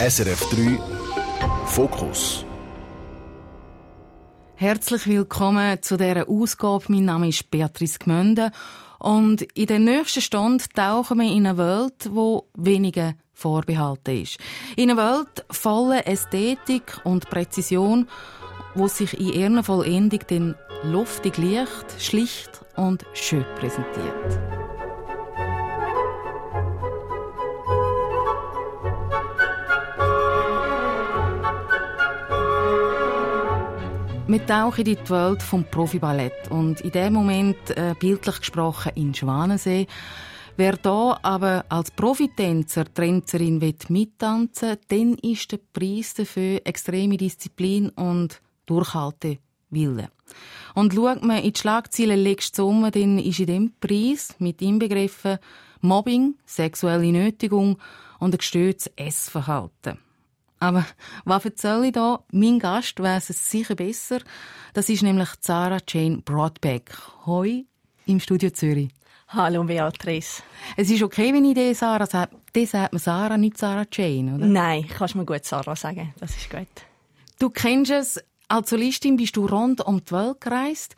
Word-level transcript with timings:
SRF 0.00 0.48
3 0.48 0.78
Fokus. 1.66 2.46
Herzlich 4.54 5.06
willkommen 5.06 5.82
zu 5.82 5.98
dieser 5.98 6.26
Ausgabe. 6.26 6.86
Mein 6.88 7.04
Name 7.04 7.28
ist 7.28 7.50
Beatrice 7.50 7.98
Gmünde 7.98 8.50
und 8.98 9.42
in 9.42 9.66
der 9.66 9.78
nächsten 9.78 10.22
Stunde 10.22 10.64
tauchen 10.74 11.18
wir 11.18 11.30
in 11.30 11.46
eine 11.46 11.58
Welt, 11.58 12.08
wo 12.12 12.48
weniger 12.54 13.12
vorbehalten 13.34 14.22
ist. 14.22 14.38
In 14.74 14.90
eine 14.90 14.96
Welt 14.96 15.44
voller 15.50 16.08
Ästhetik 16.08 16.98
und 17.04 17.28
Präzision, 17.28 18.08
wo 18.74 18.88
sich 18.88 19.20
in 19.20 19.34
ihrer 19.34 19.62
Vollendung 19.62 20.20
den 20.30 20.54
luftig 20.82 21.36
leicht, 21.36 22.00
schlicht 22.00 22.64
und 22.74 23.04
schön 23.12 23.44
präsentiert. 23.58 24.59
Wir 34.30 34.46
tauchen 34.46 34.86
in 34.86 34.94
die 34.94 35.10
Welt 35.10 35.42
vom 35.42 35.64
Profiballett 35.64 36.52
und 36.52 36.82
in 36.82 36.92
dem 36.92 37.14
Moment 37.14 37.56
äh, 37.70 37.96
bildlich 37.98 38.38
gesprochen 38.38 38.92
in 38.94 39.12
Schwanensee. 39.12 39.88
Wer 40.56 40.76
da 40.76 41.18
aber 41.20 41.64
als 41.68 41.90
Profitänzer, 41.90 42.84
Tänzerin 42.84 43.58
mittanzen 43.88 44.76
dann 44.86 45.14
ist 45.14 45.50
der 45.50 45.58
Preis 45.72 46.14
dafür 46.14 46.60
extreme 46.64 47.16
Disziplin 47.16 47.88
und 47.88 48.40
Durchhaltewille. 48.66 50.10
Und 50.76 50.94
schaut 50.94 51.24
man 51.24 51.42
in 51.42 51.52
die 51.52 51.58
Schlagzeilen 51.58 52.20
legst 52.20 52.60
um, 52.60 52.88
dann 52.88 53.18
ist 53.18 53.40
in 53.40 53.46
dem 53.46 53.72
Preis 53.80 54.36
mit 54.38 54.62
inbegriffen 54.62 55.38
Mobbing, 55.80 56.36
sexuelle 56.46 57.10
Nötigung 57.10 57.78
und 58.20 58.32
ein 58.32 58.38
gestörtes 58.38 58.92
Essverhalten. 58.94 59.98
Aber 60.60 60.84
was 61.24 61.46
erzähle 61.46 61.86
ich 61.86 61.92
da? 61.92 62.22
Mein 62.32 62.58
Gast 62.58 63.00
weiß 63.00 63.30
es 63.30 63.50
sicher 63.50 63.74
besser. 63.74 64.20
Das 64.74 64.90
ist 64.90 65.02
nämlich 65.02 65.30
Sarah 65.40 65.80
Jane 65.88 66.18
Broadbeck. 66.18 66.92
Hoi 67.24 67.64
im 68.04 68.20
Studio 68.20 68.50
Zürich. 68.50 68.90
Hallo 69.28 69.64
Beatrice. 69.64 70.42
Es 70.76 70.90
ist 70.90 71.02
okay, 71.02 71.32
wenn 71.32 71.46
ich 71.46 71.54
dir 71.54 71.74
Sarah 71.74 72.06
sage. 72.06 72.36
Das 72.52 72.72
sagt 72.72 72.92
man 72.92 73.00
Sarah, 73.00 73.38
nicht 73.38 73.56
Sarah 73.56 73.86
Jane, 73.90 74.34
oder? 74.34 74.44
Nein, 74.44 74.86
kannst 74.86 75.14
mir 75.14 75.24
gut 75.24 75.44
Sarah 75.46 75.76
sagen. 75.76 76.12
Das 76.20 76.36
ist 76.36 76.50
gut. 76.50 76.68
Du 77.38 77.48
kennst 77.48 77.90
es. 77.90 78.22
Als 78.48 78.70
Solistin 78.70 79.16
bist 79.16 79.36
du 79.36 79.46
rund 79.46 79.80
um 79.80 80.04
die 80.04 80.10
Welt 80.10 80.40
gereist. 80.40 80.96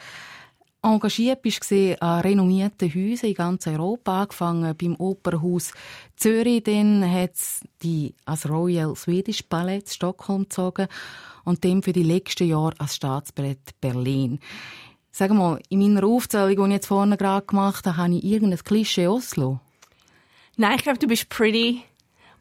Engagiert 0.84 1.42
bist 1.42 1.72
an 2.00 2.20
renommierten 2.22 2.92
Häusern 2.92 3.30
in 3.30 3.36
ganz 3.36 3.68
Europa, 3.68 4.22
angefangen 4.22 4.76
beim 4.76 4.96
Opernhaus 4.96 5.72
Zürich, 6.16 6.64
dann 6.64 7.08
hat 7.08 7.34
es 7.34 7.60
die 7.82 8.14
als 8.24 8.48
Royal 8.48 8.96
Swedish 8.96 9.44
Ballet 9.44 9.88
Stockholm 9.88 10.42
gezogen 10.42 10.88
und 11.44 11.64
dann 11.64 11.82
für 11.82 11.92
die 11.92 12.02
letzten 12.02 12.48
Jahre 12.48 12.74
als 12.78 12.96
Staatsballett 12.96 13.80
Berlin. 13.80 14.40
Sag 15.12 15.30
mal, 15.30 15.60
in 15.68 15.80
meiner 15.80 16.04
Aufzählung, 16.04 16.48
die 16.48 16.70
ich 16.70 16.72
jetzt 16.72 16.86
vorne 16.86 17.16
gerade 17.16 17.46
gemacht 17.46 17.86
habe, 17.86 17.96
habe 17.98 18.14
ich 18.16 18.24
irgendein 18.24 18.64
Klischee 18.64 19.06
Oslo? 19.06 19.60
Nein, 20.56 20.76
ich 20.76 20.82
glaube, 20.82 20.98
du 20.98 21.06
bist 21.06 21.28
pretty 21.28 21.82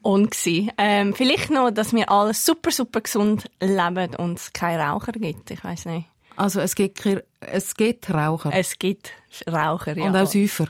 on 0.03 0.30
ähm, 0.78 1.14
Vielleicht 1.14 1.52
noch, 1.52 1.69
dass 1.69 1.94
wir 1.94 2.09
alle 2.09 2.34
super, 2.34 2.72
super 2.72 3.02
gesund 3.02 3.50
leben 3.62 4.16
und 4.16 4.39
es 4.39 4.52
keine 4.52 4.84
Raucher 4.84 5.12
gibt. 5.12 5.52
Ich 5.52 5.64
weiß 5.64 5.86
nicht. 5.86 6.11
Also 6.36 6.60
es 6.60 6.76
gibt, 6.76 7.02
es 7.40 7.76
gibt 7.76 8.10
Raucher. 8.10 8.52
Es 8.54 8.78
gibt 8.80 9.12
Raucher, 9.48 9.98
ja. 9.98 10.06
Und 10.06 10.16
auch 10.16 10.28
Säufer. 10.28 10.68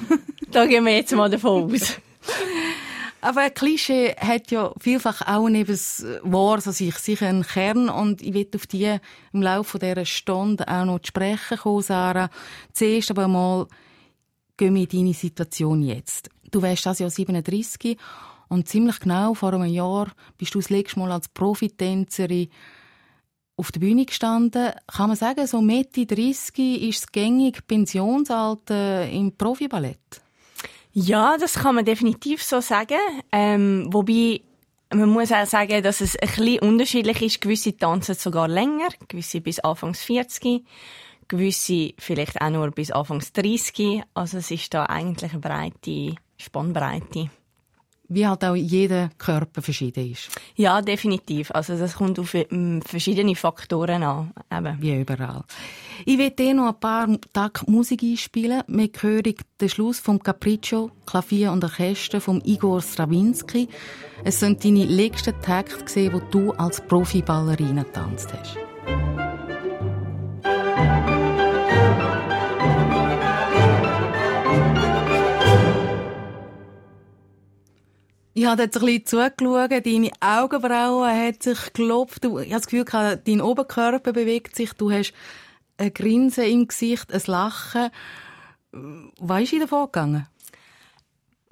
da 0.50 0.66
gehen 0.66 0.84
wir 0.84 0.94
jetzt 0.94 1.12
mal 1.12 1.30
davon 1.30 1.72
aus. 1.72 1.98
Aber 3.24 3.42
ein 3.42 3.54
Klischee 3.54 4.16
hat 4.18 4.50
ja 4.50 4.72
vielfach 4.80 5.22
auch 5.28 5.48
neben 5.48 5.78
Wahr 6.24 6.60
so 6.60 6.72
sich 6.72 6.96
sicher 6.96 7.28
einen 7.28 7.44
Kern 7.44 7.88
und 7.88 8.20
ich 8.20 8.34
will 8.34 8.48
auf 8.52 8.66
die 8.66 8.98
im 9.32 9.42
Laufe 9.42 9.78
dieser 9.78 10.04
Stunde 10.04 10.66
auch 10.66 10.84
noch 10.84 10.98
zu 10.98 11.08
sprechen 11.08 11.56
kommen, 11.56 11.82
Sarah. 11.82 12.30
Zuerst 12.72 13.12
aber 13.12 13.28
mal 13.28 13.68
gehen 14.56 14.74
wir 14.74 14.82
in 14.82 14.88
deine 14.88 15.14
Situation 15.14 15.82
jetzt. 15.82 16.30
Du 16.50 16.62
wärst 16.62 16.84
das 16.84 16.98
Jahr 16.98 17.10
37 17.10 17.96
und 18.48 18.68
ziemlich 18.68 18.98
genau 18.98 19.34
vor 19.34 19.52
einem 19.52 19.72
Jahr 19.72 20.08
bist 20.36 20.56
du 20.56 20.58
das 20.58 20.70
letzte 20.70 20.98
Mal 20.98 21.12
als 21.12 21.28
Profitänzerin 21.28 22.48
auf 23.56 23.72
der 23.72 23.80
Bühne 23.80 24.06
gestanden. 24.06 24.72
Kann 24.86 25.08
man 25.08 25.16
sagen, 25.16 25.46
so 25.46 25.60
Mitte 25.60 26.06
30 26.06 26.82
ist 26.88 27.02
das 27.02 27.12
gängige 27.12 27.62
Pensionsalter 27.62 29.08
im 29.08 29.36
Profiballett? 29.36 29.98
Ja, 30.92 31.36
das 31.38 31.54
kann 31.54 31.76
man 31.76 31.84
definitiv 31.84 32.42
so 32.42 32.60
sagen. 32.60 32.98
Ähm, 33.30 33.88
wobei 33.90 34.40
man 34.92 35.08
muss 35.08 35.32
auch 35.32 35.46
sagen, 35.46 35.82
dass 35.82 36.00
es 36.00 36.16
ein 36.16 36.28
bisschen 36.28 36.58
unterschiedlich 36.60 37.22
ist. 37.22 37.40
Gewisse 37.40 37.76
tanzen 37.76 38.14
sogar 38.14 38.48
länger, 38.48 38.88
gewisse 39.08 39.40
bis 39.40 39.60
Anfangs 39.60 40.02
40, 40.02 40.64
gewisse 41.28 41.94
vielleicht 41.98 42.40
auch 42.42 42.50
nur 42.50 42.70
bis 42.70 42.90
Anfangs 42.90 43.32
30. 43.32 44.02
Also 44.12 44.38
es 44.38 44.50
ist 44.50 44.74
da 44.74 44.84
eigentlich 44.84 45.32
eine 45.32 45.40
breite 45.40 46.14
Spannbreite 46.36 47.30
wie 48.14 48.26
halt 48.26 48.44
auch 48.44 48.54
jeder 48.54 49.10
Körper 49.18 49.62
verschieden 49.62 50.12
ist. 50.12 50.28
Ja, 50.56 50.82
definitiv. 50.82 51.50
Also 51.52 51.76
das 51.78 51.94
kommt 51.94 52.18
auf 52.18 52.34
ähm, 52.34 52.82
verschiedene 52.82 53.34
Faktoren 53.34 54.02
an. 54.02 54.32
Eben. 54.50 54.76
Wie 54.80 55.00
überall. 55.00 55.44
Ich 56.04 56.18
werde 56.18 56.36
dir 56.36 56.54
noch 56.54 56.68
ein 56.68 56.80
paar 56.80 57.08
Tage 57.32 57.60
Musik 57.66 58.02
einspielen. 58.02 58.62
Wir 58.66 58.90
hören 59.00 59.34
den 59.60 59.68
Schluss 59.68 60.00
vom 60.00 60.22
Capriccio, 60.22 60.90
Klavier 61.06 61.52
und 61.52 61.64
Orchester 61.64 62.20
von 62.20 62.40
Igor 62.44 62.80
Strawinski. 62.82 63.68
Es 64.24 64.40
sind 64.40 64.64
deine 64.64 64.84
letzten 64.84 65.40
Takte 65.40 65.84
gesehen, 65.84 66.12
wo 66.12 66.20
du 66.30 66.52
als 66.52 66.80
Profiballerina 66.80 67.84
tanzt 67.84 68.32
hast. 68.32 68.56
Ich 78.34 78.46
habe 78.46 78.62
jetzt 78.62 78.78
ein 78.78 78.86
bisschen 78.86 79.06
zugeschaut, 79.06 79.70
deine 79.70 80.10
Augenbrauen 80.20 81.26
hat 81.26 81.42
sich 81.42 81.64
geklopft, 81.66 82.24
ich 82.24 82.30
habe 82.30 82.48
das 82.48 82.66
Gefühl, 82.66 82.84
dein 83.24 83.40
Oberkörper 83.42 84.12
bewegt 84.12 84.56
sich, 84.56 84.72
du 84.72 84.90
hast 84.90 85.12
ein 85.76 85.92
Grinsen 85.92 86.44
im 86.44 86.66
Gesicht, 86.66 87.12
ein 87.12 87.22
Lachen. 87.26 87.90
Was 89.18 89.42
ist 89.42 89.52
dir 89.52 89.68
vorgegangen? 89.68 90.26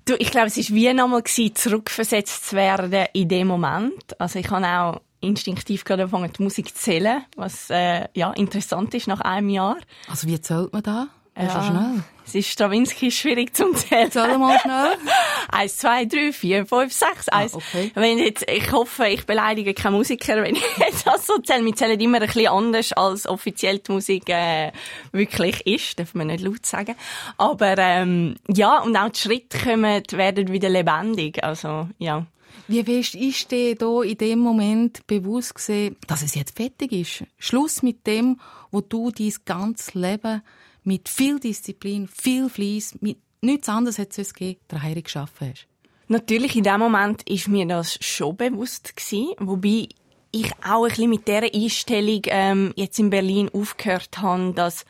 Du, 0.07 0.15
ich 0.19 0.31
glaube, 0.31 0.47
es 0.47 0.57
war 0.57 0.77
wie 0.77 0.95
nochmal 0.95 1.25
zurückversetzt 1.25 2.49
zu 2.49 2.57
werden 2.57 3.07
in 3.13 3.29
dem 3.29 3.49
Moment. 3.49 4.19
Also 4.19 4.39
ich 4.39 4.51
habe 4.51 4.67
auch 4.67 5.01
instinktiv 5.21 5.85
gerade 5.85 6.05
angefangen, 6.05 6.33
die 6.33 6.43
Musik 6.43 6.69
zu 6.69 6.83
zählen, 6.83 7.25
was 7.37 7.69
äh, 7.69 8.09
ja, 8.15 8.33
interessant 8.33 8.95
ist 8.95 9.07
nach 9.07 9.21
einem 9.21 9.51
Jahr. 9.51 9.77
Also 10.09 10.27
wie 10.27 10.41
zählt 10.41 10.73
man 10.73 10.83
da? 10.83 11.09
Ja, 11.37 11.63
schnell. 11.63 12.05
Es 12.27 12.35
ist 12.37 12.49
Stravinsky 12.51 13.11
schwierig 13.11 13.57
zum 13.57 13.75
Zählen. 13.75 14.09
Zähl 14.09 14.39
mal 14.39 14.57
schnell. 14.61 14.97
Eins, 15.49 15.79
zwei, 15.79 16.05
drei, 16.05 16.33
vier, 16.33 16.65
fünf, 16.65 16.93
sechs. 16.93 17.29
Ah, 17.29 17.45
okay. 17.51 17.91
Wenn 17.95 18.19
jetzt, 18.19 18.49
ich 18.49 18.71
hoffe, 18.71 19.09
ich 19.09 19.27
beleidige 19.27 19.75
keine 19.75 19.97
Musiker, 19.97 20.37
wenn 20.43 20.55
ich 20.55 20.63
das 21.05 21.27
so 21.27 21.39
zähle. 21.39 21.65
Wir 21.65 21.75
zählen 21.75 21.99
immer 21.99 22.21
ein 22.21 22.27
bisschen 22.27 22.47
anders, 22.47 22.93
als 22.93 23.27
offiziell 23.27 23.79
die 23.79 23.91
Musik 23.93 24.29
äh, 24.29 24.71
wirklich 25.11 25.67
ist. 25.67 25.99
Darf 25.99 26.15
man 26.15 26.29
nicht 26.29 26.45
laut 26.45 26.65
sagen. 26.65 26.95
Aber 27.37 27.77
ähm, 27.79 28.37
ja, 28.47 28.81
und 28.81 28.97
auch 28.97 29.09
die 29.09 29.19
Schritte 29.19 29.59
kommen, 29.59 30.03
werden 30.13 30.53
wieder 30.53 30.69
lebendig. 30.69 31.43
Also, 31.43 31.89
ja. 31.99 32.27
Wie 32.69 32.85
fest 32.85 33.17
ist 33.17 33.51
dir 33.51 33.75
da 33.75 34.03
in 34.03 34.19
dem 34.19 34.39
Moment 34.39 35.05
bewusst 35.09 35.57
gesehen, 35.57 35.97
dass 36.07 36.23
es 36.23 36.37
jetzt 36.37 36.57
fertig 36.57 36.93
ist? 36.93 37.25
Schluss 37.39 37.83
mit 37.83 38.07
dem, 38.07 38.39
wo 38.71 38.81
du 38.81 39.11
dein 39.11 39.35
ganzes 39.45 39.95
Leben 39.95 40.43
mit 40.91 41.09
viel 41.09 41.39
Disziplin, 41.39 42.09
viel 42.09 42.49
Fleiss, 42.49 42.97
mit 43.01 43.19
nichts 43.43 43.69
anderes 43.69 43.97
hat 44.01 44.19
es 44.19 44.35
gegeben, 44.35 44.59
daheim 44.67 45.01
geschaffen 45.01 45.53
hast? 45.53 45.69
Natürlich, 46.09 46.57
in 46.57 46.65
dem 46.65 46.81
Moment 46.81 47.23
ist 47.31 47.47
mir 47.47 47.65
das 47.65 47.97
schon 48.05 48.37
bewusst 48.37 48.97
gewesen, 48.97 49.37
wobei 49.39 49.87
ich 50.33 50.51
auch 50.65 50.83
ein 50.83 50.89
bisschen 50.89 51.11
mit 51.11 51.29
dieser 51.29 51.55
Einstellung 51.55 52.23
ähm, 52.27 52.73
jetzt 52.75 52.99
in 52.99 53.09
Berlin 53.09 53.49
aufgehört 53.53 54.19
habe, 54.19 54.53
dass, 54.53 54.85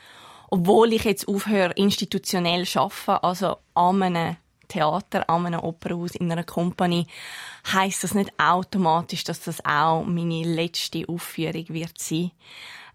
obwohl 0.49 0.93
ich 0.93 1.03
jetzt 1.03 1.27
aufhöre, 1.27 1.73
institutionell 1.73 2.65
zu 2.65 2.79
arbeiten, 2.79 3.23
also 3.23 3.57
an 3.75 4.01
einem 4.01 4.37
Theater, 4.69 5.29
an 5.29 5.45
einem 5.45 5.59
Opernhaus, 5.59 6.15
in 6.15 6.31
einer 6.31 6.43
Company, 6.43 7.05
heisst 7.71 8.03
das 8.03 8.15
nicht 8.15 8.31
automatisch, 8.39 9.23
dass 9.23 9.41
das 9.41 9.63
auch 9.63 10.03
meine 10.03 10.41
letzte 10.41 11.07
Aufführung 11.07 11.69
wird 11.69 11.99
sein. 11.99 12.31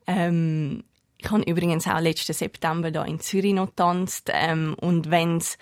Ähm, 0.09 0.83
ich 1.19 1.31
habe 1.31 1.43
übrigens 1.43 1.87
auch 1.87 2.01
letzten 2.01 2.35
September 2.35 2.91
da 2.91 3.05
in 3.05 3.21
Zürich 3.21 3.55
noch 3.55 3.71
tanzt 3.75 4.31
ähm, 4.33 4.75
und 4.81 5.11
wenn's 5.11 5.59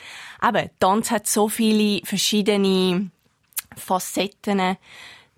eben 0.46 0.70
Tanz 0.78 1.10
hat 1.10 1.26
so 1.26 1.48
viele 1.48 2.04
verschiedene 2.04 3.10
Facetten, 3.76 4.76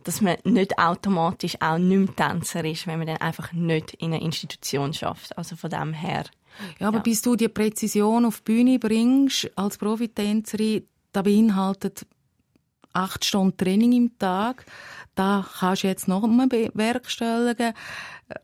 dass 0.04 0.20
man 0.20 0.36
nicht 0.44 0.78
automatisch 0.78 1.56
auch 1.60 1.78
nicht 1.78 2.16
mehr 2.16 2.16
Tänzer 2.16 2.64
ist, 2.64 2.86
wenn 2.86 2.98
man 2.98 3.08
dann 3.08 3.16
einfach 3.18 3.52
nicht 3.52 3.94
in 3.94 4.14
einer 4.14 4.22
Institution 4.22 4.94
schafft. 4.94 5.36
Also 5.36 5.56
von 5.56 5.70
dem 5.70 5.92
her. 5.92 6.24
Ja, 6.78 6.88
aber 6.88 6.98
ja. 6.98 7.02
bis 7.02 7.22
du 7.22 7.36
die 7.36 7.48
Präzision 7.48 8.24
auf 8.24 8.38
die 8.38 8.52
Bühne 8.52 8.78
bringst 8.78 9.50
als 9.56 9.76
Profitänzerin, 9.78 10.86
da 11.12 11.22
beinhaltet 11.22 12.06
acht 12.92 13.24
Stunden 13.24 13.56
Training 13.56 13.92
im 13.92 14.18
Tag. 14.18 14.64
Da 15.14 15.46
kannst 15.58 15.82
du 15.82 15.88
jetzt 15.88 16.08
noch 16.08 16.24
einmal 16.24 16.46
bewerkstelligen. 16.46 17.74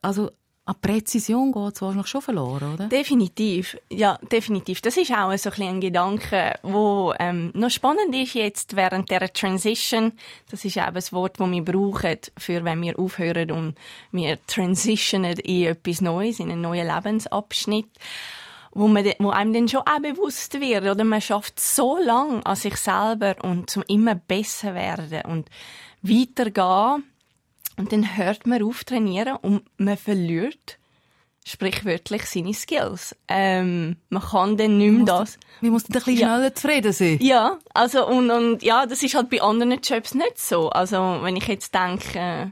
Also 0.03 0.31
an 0.65 0.77
Präzision 0.81 1.51
geht 1.51 1.75
es 1.75 1.83
wahrscheinlich 1.83 2.07
schon 2.07 2.23
verloren, 2.23 2.75
oder? 2.75 2.87
Definitiv, 2.87 3.77
ja, 3.91 4.17
definitiv. 4.31 4.81
Das 4.81 4.97
ist 4.97 5.11
auch 5.11 5.37
so 5.37 5.51
ein, 5.51 5.63
ein 5.63 5.81
Gedanke, 5.81 6.55
wo 6.63 7.13
ähm, 7.19 7.51
noch 7.55 7.71
spannend 7.71 8.15
ist 8.15 8.35
jetzt 8.35 8.77
während 8.77 9.11
der 9.11 9.33
Transition. 9.33 10.13
Das 10.51 10.65
ist 10.65 10.77
eben 10.77 10.95
das 10.95 11.13
Wort, 11.13 11.41
das 11.41 11.51
wir 11.51 11.65
brauchen, 11.65 12.19
für 12.39 12.65
wenn 12.65 12.81
wir 12.81 12.97
aufhören 12.97 13.51
und 13.51 13.75
wir 14.13 14.39
transitionen 14.47 15.37
in 15.39 15.65
etwas 15.65 16.01
Neues, 16.01 16.39
in 16.39 16.51
einen 16.51 16.61
neuen 16.61 16.87
Lebensabschnitt 16.87 17.91
wo, 18.75 18.89
man, 18.89 19.05
wo 19.19 19.29
einem 19.29 19.53
dann 19.53 19.69
schon 19.69 19.83
auch 19.83 20.01
bewusst 20.01 20.59
wird, 20.59 20.85
oder 20.85 21.05
man 21.05 21.21
schafft 21.21 21.61
so 21.61 21.99
lang 21.99 22.43
an 22.45 22.57
sich 22.57 22.77
selber 22.77 23.35
und 23.43 23.69
zum 23.69 23.83
immer 23.87 24.15
besser 24.15 24.75
werden 24.75 25.31
und 25.31 25.51
weitergehen 26.01 27.05
und 27.77 27.93
dann 27.93 28.17
hört 28.17 28.47
man 28.47 28.63
auf 28.63 28.85
trainieren 28.85 29.37
und 29.37 29.63
man 29.79 29.97
verliert 29.97 30.79
sprichwörtlich 31.45 32.25
seine 32.27 32.55
Skills. 32.55 33.17
Ähm, 33.27 33.97
man 34.11 34.23
kann 34.23 34.57
dann 34.57 34.79
nicht 34.79 34.93
mehr 34.93 35.05
das. 35.05 35.39
Wir 35.61 35.71
mussten 35.71 35.93
ein 35.93 35.95
bisschen 35.95 36.17
ja. 36.17 36.29
schneller 36.29 36.55
zufrieden 36.55 36.93
sein. 36.93 37.19
Ja, 37.21 37.59
also 37.75 38.07
und, 38.07 38.31
und 38.31 38.63
ja, 38.63 38.87
das 38.87 39.03
ist 39.03 39.15
halt 39.15 39.29
bei 39.31 39.43
anderen 39.43 39.81
Jobs 39.83 40.15
nicht 40.15 40.39
so. 40.39 40.71
Also 40.71 41.19
wenn 41.23 41.37
ich 41.37 41.49
jetzt 41.49 41.75
denke, 41.75 42.19
äh, 42.19 42.47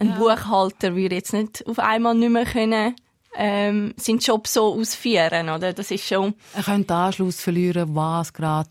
ein 0.00 0.08
ja. 0.10 0.16
Buchhalter 0.16 0.94
würde 0.94 1.14
jetzt 1.14 1.32
nicht 1.32 1.66
auf 1.66 1.78
einmal 1.78 2.14
nicht 2.14 2.30
mehr 2.30 2.44
können 2.44 2.94
ähm, 3.34 3.94
seinen 3.96 4.18
Job 4.18 4.46
so 4.46 4.74
ausführen, 4.74 5.48
oder? 5.48 5.72
Das 5.72 5.90
ist 5.90 6.06
schon... 6.06 6.34
Er 6.54 6.62
könnte 6.62 6.94
Anschluss 6.94 7.40
verlieren, 7.40 7.94
was 7.94 8.32
gerade 8.32 8.70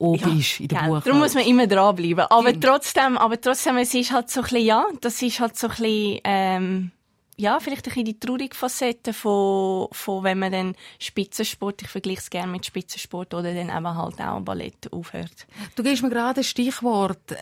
oben 0.00 0.32
ja, 0.32 0.38
ist 0.38 0.60
in 0.60 0.68
der 0.68 0.78
ja, 0.78 0.86
Buchhaltung. 0.86 1.04
Darum 1.04 1.18
muss 1.20 1.34
man 1.34 1.44
immer 1.44 1.66
dranbleiben. 1.66 2.26
Aber 2.30 2.58
trotzdem, 2.58 3.18
aber 3.18 3.40
trotzdem, 3.40 3.76
es 3.76 3.94
ist 3.94 4.12
halt 4.12 4.30
so 4.30 4.40
ein 4.40 4.44
bisschen, 4.44 4.64
ja, 4.64 4.86
das 5.00 5.22
ist 5.22 5.40
halt 5.40 5.56
so 5.56 5.68
ein 5.68 5.70
bisschen, 5.70 6.20
ähm, 6.24 6.90
ja, 7.36 7.58
vielleicht 7.60 7.86
ein 7.86 7.90
bisschen 7.90 8.04
die 8.04 8.20
traurige 8.20 8.56
Facette 8.56 9.12
von, 9.12 9.88
von, 9.92 10.24
wenn 10.24 10.38
man 10.38 10.52
dann 10.52 10.74
Spitzensport, 10.98 11.82
ich 11.82 11.88
vergleiche 11.88 12.20
es 12.20 12.30
gerne 12.30 12.52
mit 12.52 12.66
Spitzensport, 12.66 13.34
oder 13.34 13.54
dann 13.54 13.68
eben 13.68 13.96
halt 13.96 14.20
auch 14.20 14.40
Ballett 14.40 14.92
aufhört. 14.92 15.46
Du 15.76 15.82
gibst 15.82 16.02
mir 16.02 16.10
gerade 16.10 16.40
ein 16.40 16.44
Stichwort. 16.44 17.36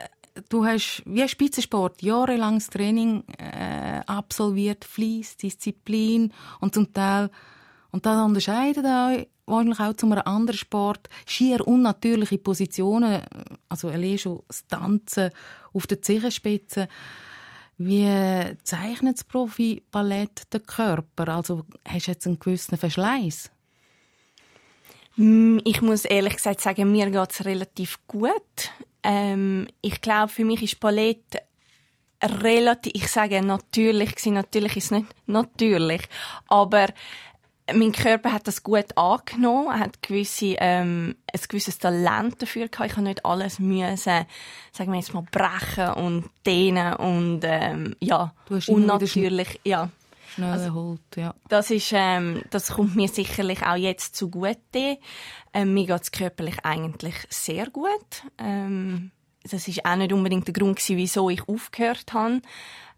Du 0.49 0.64
hast 0.64 1.02
wie 1.05 1.26
Spitzensport 1.28 2.00
jahrelanges 2.00 2.69
Training 2.69 3.25
äh, 3.38 4.02
absolviert, 4.06 4.84
Fleiss, 4.84 5.37
Disziplin 5.37 6.32
und 6.60 6.75
zum 6.75 6.93
Teil 6.93 7.31
und 7.90 8.06
das 8.06 8.25
unterscheidet 8.25 8.84
euch 8.84 9.26
wahrscheinlich 9.48 9.80
auch 9.80 9.94
zu 9.94 10.06
einem 10.06 10.22
anderen 10.24 10.58
Sport 10.58 11.08
schier 11.26 11.66
unnatürliche 11.66 12.38
Positionen, 12.38 13.22
also 13.68 13.88
allein 13.88 14.18
schon 14.18 14.42
das 14.48 14.66
Tanzen 14.66 15.30
auf 15.72 15.86
der 15.86 16.02
Zehenspitze. 16.02 16.88
Wie 17.76 18.56
zeichnet 18.64 19.18
das 19.18 19.24
Profi-Ballett 19.24 20.52
den 20.52 20.64
Körper? 20.64 21.28
Also 21.28 21.64
hast 21.86 22.06
du 22.08 22.10
jetzt 22.10 22.26
einen 22.26 22.40
gewissen 22.40 22.76
Verschleiß? 22.76 23.50
Mm, 25.16 25.58
ich 25.64 25.80
muss 25.82 26.04
ehrlich 26.04 26.36
gesagt 26.36 26.60
sagen, 26.60 26.90
mir 26.90 27.10
geht 27.10 27.30
es 27.30 27.44
relativ 27.44 27.98
gut. 28.06 28.72
Ähm, 29.02 29.68
ich 29.80 30.00
glaube, 30.00 30.32
für 30.32 30.44
mich 30.44 30.62
ist 30.62 30.80
Ballett 30.80 31.24
relativ, 32.22 32.92
ich 32.94 33.08
sage 33.08 33.42
natürlich, 33.42 34.26
natürlich 34.26 34.76
ist 34.76 34.86
es 34.86 34.90
nicht 34.90 35.06
natürlich, 35.26 36.02
aber 36.48 36.88
mein 37.75 37.93
Körper 37.93 38.32
hat 38.32 38.47
das 38.47 38.62
gut 38.62 38.97
angenommen, 38.97 39.69
er 39.69 39.81
hat 39.81 40.03
gewisse, 40.03 40.56
ähm, 40.59 41.17
ein 41.32 41.41
gewisses 41.49 41.79
Talent 41.79 42.41
dafür 42.41 42.69
gehabt. 42.69 42.91
Ich 42.91 42.97
habe 42.97 43.06
nicht 43.06 43.25
alles 43.25 43.59
müssen, 43.59 44.26
sagen 44.73 44.93
wir 44.93 44.99
jetzt 44.99 45.15
mal, 45.15 45.25
brechen 45.31 45.91
und 45.94 46.31
dehnen 46.47 46.94
und, 46.94 47.41
ähm, 47.44 47.97
ja, 48.00 48.32
du 48.47 48.56
hast 48.56 48.69
unnatürlich, 48.69 49.61
ja. 49.65 49.91
Schnell 50.35 50.53
also, 50.53 50.67
erholt, 50.67 51.00
ja. 51.17 51.35
Das 51.49 51.70
ist, 51.70 51.93
ähm, 51.94 52.43
das 52.50 52.73
kommt 52.73 52.97
mir 52.97 53.09
sicherlich 53.09 53.65
auch 53.65 53.76
jetzt 53.76 54.15
zugute. 54.15 54.99
Ähm, 55.53 55.75
mir 55.75 55.87
geht 55.87 56.03
es 56.03 56.12
körperlich 56.12 56.65
eigentlich 56.65 57.15
sehr 57.31 57.70
gut. 57.70 58.25
Ähm, 58.38 59.11
das 59.43 59.67
ist 59.67 59.85
auch 59.85 59.97
nicht 59.97 60.12
unbedingt 60.12 60.47
der 60.47 60.55
Grund 60.55 60.76
gewesen, 60.76 60.97
wieso 60.97 61.31
ich 61.31 61.49
aufgehört 61.49 62.12
habe. 62.12 62.41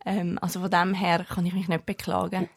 Ähm, 0.05 0.39
also 0.41 0.61
von 0.61 0.71
dem 0.71 0.95
her 0.95 1.25
kann 1.29 1.47
ich 1.47 1.55
mich 1.55 1.69
nicht 1.69 1.87
beklagen. 1.87 2.49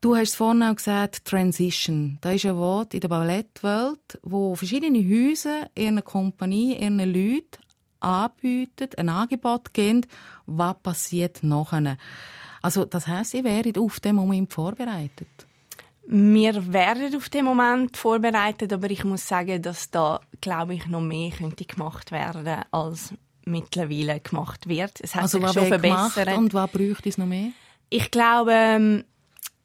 Du 0.00 0.14
hast 0.14 0.36
vorhin 0.36 0.62
auch 0.62 0.76
gesagt, 0.76 1.24
Transition. 1.24 2.18
Das 2.20 2.36
ist 2.36 2.46
ein 2.46 2.56
Wort 2.56 2.94
in 2.94 3.00
der 3.00 3.08
Ballettwelt, 3.08 4.20
wo 4.22 4.54
verschiedene 4.54 5.00
Häuser 5.00 5.68
ihren 5.74 6.04
Kompanie, 6.04 6.76
ihren 6.76 7.00
Leuten 7.00 7.58
anbieten, 7.98 8.90
ein 8.96 9.08
Angebot 9.08 9.74
geben, 9.74 10.02
was 10.46 10.78
passiert 10.80 11.42
nachher. 11.42 11.96
Also 12.62 12.84
das 12.84 13.08
heisst, 13.08 13.34
ihr 13.34 13.42
wäret 13.42 13.76
auf 13.76 13.98
den 13.98 14.14
Moment 14.14 14.52
vorbereitet? 14.52 15.28
Wir 16.06 16.72
werden 16.72 17.16
auf 17.16 17.28
den 17.28 17.44
Moment 17.44 17.96
vorbereitet, 17.96 18.72
aber 18.72 18.90
ich 18.90 19.02
muss 19.02 19.26
sagen, 19.26 19.60
dass 19.60 19.90
da, 19.90 20.20
glaube 20.40 20.74
ich, 20.74 20.86
noch 20.86 21.00
mehr 21.00 21.32
könnte 21.32 21.64
gemacht 21.64 22.12
werden, 22.12 22.62
als 22.70 23.12
mittlerweile 23.44 24.20
gemacht 24.20 24.68
wird. 24.68 25.00
Es 25.00 25.16
hat 25.16 25.22
also 25.22 25.40
sich 25.40 25.52
schon 25.52 25.66
verbessert. 25.66 26.36
Und 26.36 26.54
was 26.54 26.70
bräuchte 26.70 27.08
es 27.08 27.18
noch 27.18 27.26
mehr? 27.26 27.50
Ich 27.90 28.10
glaube, 28.10 28.52
ähm, 28.52 29.04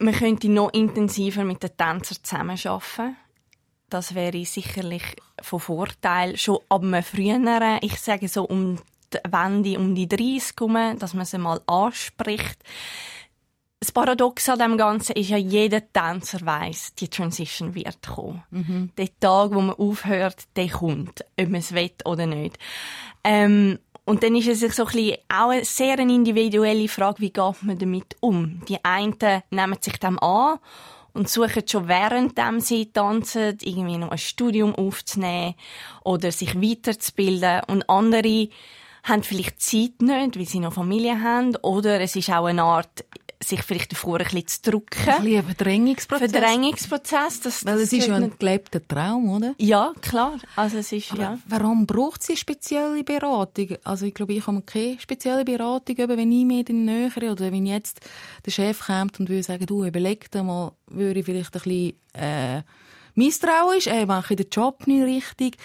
man 0.04 0.14
könnte 0.14 0.50
noch 0.50 0.74
intensiver 0.74 1.44
mit 1.44 1.64
den 1.64 1.76
Tänzern 1.78 2.18
zusammenarbeiten. 2.24 3.18
Das 3.90 4.16
wäre 4.16 4.44
sicherlich 4.46 5.04
von 5.42 5.60
Vorteil. 5.60 6.38
Schon 6.38 6.60
ab 6.70 6.82
einem 6.82 7.04
früheren, 7.04 7.80
ich 7.82 8.00
sage 8.00 8.28
so 8.28 8.44
um 8.44 8.80
die 9.14 9.32
Wende, 9.32 9.78
um 9.78 9.94
die 9.94 10.08
30 10.08 10.56
herum, 10.60 10.98
dass 10.98 11.14
man 11.14 11.26
sie 11.26 11.38
mal 11.38 11.62
anspricht. 11.68 12.58
Das 13.80 13.92
Paradox 13.92 14.48
an 14.48 14.60
dem 14.60 14.78
Ganzen 14.78 15.14
ist 15.18 15.30
ja, 15.30 15.38
jeder 15.38 15.82
Tänzer 15.92 16.40
weiß, 16.44 16.96
die 16.96 17.10
Transition 17.10 17.76
wird 17.76 18.02
kommen. 18.02 18.42
Mhm. 18.50 18.92
Der 18.98 19.10
Tag, 19.20 19.54
wo 19.54 19.60
man 19.60 19.76
aufhört, 19.76 20.44
der 20.56 20.70
kommt, 20.70 21.24
ob 21.38 21.50
man 21.50 21.60
es 21.60 21.74
will 21.74 21.92
oder 22.06 22.26
nicht. 22.26 22.58
Ähm, 23.26 23.80
und 24.06 24.24
dann 24.24 24.36
ist 24.36 24.48
es 24.48 24.76
so 24.76 24.84
ein 24.84 24.92
bisschen 24.92 25.18
auch 25.30 25.50
eine 25.50 25.64
sehr 25.64 25.98
individuelle 26.00 26.88
Frage, 26.90 27.22
wie 27.22 27.32
geht 27.32 27.64
man 27.64 27.78
damit 27.78 28.18
um? 28.20 28.62
Die 28.68 28.84
einen 28.84 29.16
nehmen 29.50 29.78
sich 29.80 29.98
dem 29.98 30.20
an 30.20 30.60
und 31.14 31.30
suchen 31.30 31.68
schon 31.68 31.88
während 31.88 32.38
sie 32.64 32.92
tanzen, 32.92 33.58
irgendwie 33.62 33.98
noch 33.98 34.12
ein 34.12 34.18
Studium 34.18 34.76
aufzunehmen 34.76 35.56
oder 36.04 36.32
sich 36.32 36.60
weiterzubilden. 36.62 37.62
Und 37.68 37.90
andere 37.90 38.50
haben 39.04 39.24
vielleicht 39.24 39.62
Zeit 39.62 40.02
nicht, 40.02 40.38
weil 40.38 40.46
sie 40.46 40.60
noch 40.60 40.74
Familie 40.74 41.22
haben, 41.22 41.56
oder 41.58 42.02
es 42.02 42.16
ist 42.16 42.30
auch 42.30 42.46
eine 42.46 42.64
Art, 42.64 43.06
sich 43.44 43.62
vielleicht 43.64 43.92
davor 43.92 44.20
ein 44.20 44.26
bisschen 44.26 44.48
zu 44.48 44.72
drücken. 44.72 45.10
Ein 45.10 45.24
bisschen 45.24 45.44
Verdrängungsprozess. 45.44 46.32
Verdrängungsprozess. 46.32 47.40
Das, 47.42 47.66
Weil 47.66 47.80
es 47.80 47.94
ist 47.94 48.08
ja 48.08 48.16
ein 48.16 48.34
gelebter 48.38 48.86
Traum, 48.88 49.30
oder? 49.30 49.56
Ja, 49.58 49.94
klar. 50.02 50.38
Also 50.56 50.78
es 50.78 50.92
ist, 50.92 51.14
ja. 51.14 51.38
Warum 51.48 51.86
braucht 51.86 52.28
es 52.30 52.40
spezielle 52.40 53.04
Beratung? 53.04 53.78
Also 53.84 54.06
ich 54.06 54.14
glaube, 54.14 54.34
ich 54.34 54.46
habe 54.48 54.62
keine 54.62 55.00
spezielle 55.00 55.46
Beratung, 55.46 55.96
wenn 55.98 56.32
ich 56.32 56.46
mir 56.46 56.64
den 56.64 56.86
nähere 56.86 57.32
oder 57.32 57.52
wenn 57.52 57.66
jetzt 57.66 58.02
der 58.46 58.52
Chef 58.52 58.86
kommt 58.86 59.20
und 59.20 59.30
würde 59.30 59.44
sagen, 59.44 59.66
du, 59.66 59.86
überleg 59.86 60.32
dir 60.32 60.44
mal, 60.44 60.72
würde 60.88 61.20
ich 61.20 61.26
vielleicht 61.26 61.56
ein 61.56 61.62
bisschen, 61.62 61.94
äh, 62.14 62.62
misstrauisch, 63.16 63.88
äh, 63.88 64.06
mache 64.06 64.34
ich 64.34 64.38
den 64.38 64.50
Job 64.50 64.88
nicht 64.88 65.04
richtig. 65.04 65.58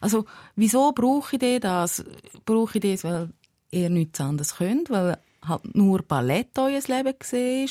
Also, 0.00 0.24
wieso 0.54 0.92
brauche 0.92 1.36
ich 1.36 1.60
das? 1.60 2.04
Brauche 2.44 2.78
ich 2.78 2.82
das, 2.82 3.04
weil 3.04 3.30
ihr 3.70 3.90
nichts 3.90 4.20
anderes 4.20 4.56
könnt, 4.56 4.90
weil 4.90 5.18
halt 5.48 5.74
nur 5.74 6.02
Ballett 6.02 6.58
euer 6.58 6.80
Leben 6.86 7.14
gesehen 7.18 7.70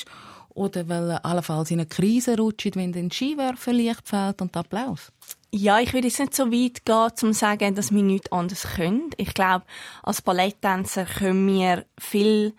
oder 0.50 0.88
weil 0.88 1.12
er 1.12 1.26
allenfalls 1.26 1.70
in 1.72 1.80
eine 1.80 1.88
Krise 1.88 2.38
rutscht, 2.38 2.76
wenn 2.76 2.94
den 2.94 3.12
Skiwerfer 3.12 3.74
Licht 3.74 4.08
fällt 4.08 4.42
und 4.42 4.56
Applaus? 4.56 5.12
Ja, 5.52 5.80
ich 5.80 5.94
würde 5.94 6.08
jetzt 6.08 6.20
nicht 6.20 6.36
so 6.36 6.52
weit 6.52 6.86
gehen, 6.86 6.96
um 6.96 7.16
zu 7.16 7.34
sagen, 7.34 7.76
dass 7.76 7.94
wir 7.94 8.04
nichts 8.04 8.32
anderes 8.32 8.64
können. 8.76 9.10
Ich 9.18 9.34
glaube, 9.34 9.66
als 10.04 10.22
Balletttänzer 10.22 11.06
können 11.06 11.48
wir 11.48 11.86
viel 11.98 12.54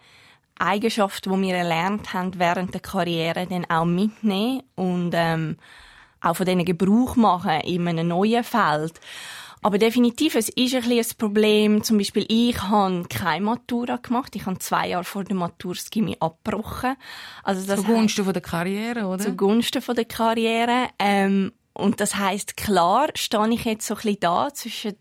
Eigenschaften, 0.58 1.32
die 1.32 1.48
wir 1.48 1.56
erlernt 1.56 2.12
haben 2.14 2.38
während 2.38 2.72
der 2.72 2.80
Karriere, 2.80 3.46
dann 3.46 3.66
auch 3.66 3.84
mitnehmen 3.84 4.62
und 4.74 5.12
ähm, 5.14 5.56
auch 6.20 6.36
von 6.36 6.46
denen 6.46 6.64
Gebrauch 6.64 7.16
machen 7.16 7.60
in 7.62 7.86
einem 7.86 8.08
neuen 8.08 8.44
Feld. 8.44 9.00
Aber 9.66 9.78
definitiv, 9.78 10.36
es 10.36 10.48
ist 10.48 10.76
ein 10.76 10.82
bisschen 10.82 10.98
ein 10.98 11.18
Problem. 11.18 11.82
Zum 11.82 11.98
Beispiel, 11.98 12.24
ich 12.28 12.62
habe 12.62 13.02
keine 13.08 13.44
Matura 13.44 13.96
gemacht. 13.96 14.36
Ich 14.36 14.46
habe 14.46 14.60
zwei 14.60 14.90
Jahre 14.90 15.02
vor 15.02 15.24
der 15.24 15.34
Matur 15.34 15.74
das 15.74 15.90
Gimmi 15.90 16.16
abgebrochen. 16.20 16.94
Also 17.42 17.66
das 17.66 17.80
Zugunsten 17.80 18.24
von 18.24 18.32
der 18.32 18.42
Karriere, 18.42 19.06
oder? 19.06 19.24
Zugunsten 19.24 19.82
von 19.82 19.96
der 19.96 20.04
Karriere. 20.04 20.90
Ähm, 21.00 21.52
und 21.72 22.00
das 22.00 22.14
heißt 22.14 22.56
klar, 22.56 23.08
stehe 23.16 23.52
ich 23.54 23.64
jetzt 23.64 23.88
so 23.88 23.94
ein 23.94 24.02
bisschen 24.02 24.20
da 24.20 24.54
zwischen 24.54 24.94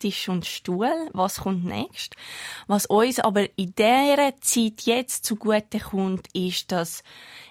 Tisch 0.00 0.28
und 0.28 0.46
Stuhl. 0.46 0.90
Was 1.12 1.40
kommt 1.40 1.64
nächst? 1.64 2.16
Was 2.66 2.86
uns 2.86 3.20
aber 3.20 3.46
in 3.56 3.74
dieser 3.76 4.34
Zeit 4.40 4.82
jetzt 4.82 5.24
zugute 5.24 5.78
kommt, 5.78 6.26
ist, 6.34 6.72
dass 6.72 7.04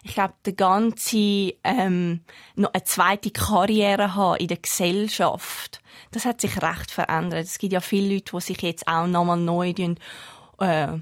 ich 0.03 0.13
glaube, 0.13 0.33
der 0.45 0.53
ganze 0.53 1.53
ähm, 1.63 2.21
noch 2.55 2.73
eine 2.73 2.83
zweite 2.83 3.31
Karriere 3.31 4.15
haben 4.15 4.37
in 4.37 4.47
der 4.47 4.57
Gesellschaft. 4.57 5.79
Das 6.11 6.25
hat 6.25 6.41
sich 6.41 6.61
recht 6.61 6.91
verändert. 6.91 7.45
Es 7.45 7.59
gibt 7.59 7.73
ja 7.73 7.81
viele 7.81 8.15
Leute, 8.15 8.31
die 8.35 8.41
sich 8.41 8.61
jetzt 8.61 8.87
auch 8.87 9.07
nochmal 9.07 9.37
neu 9.37 9.69
äh, 9.69 10.99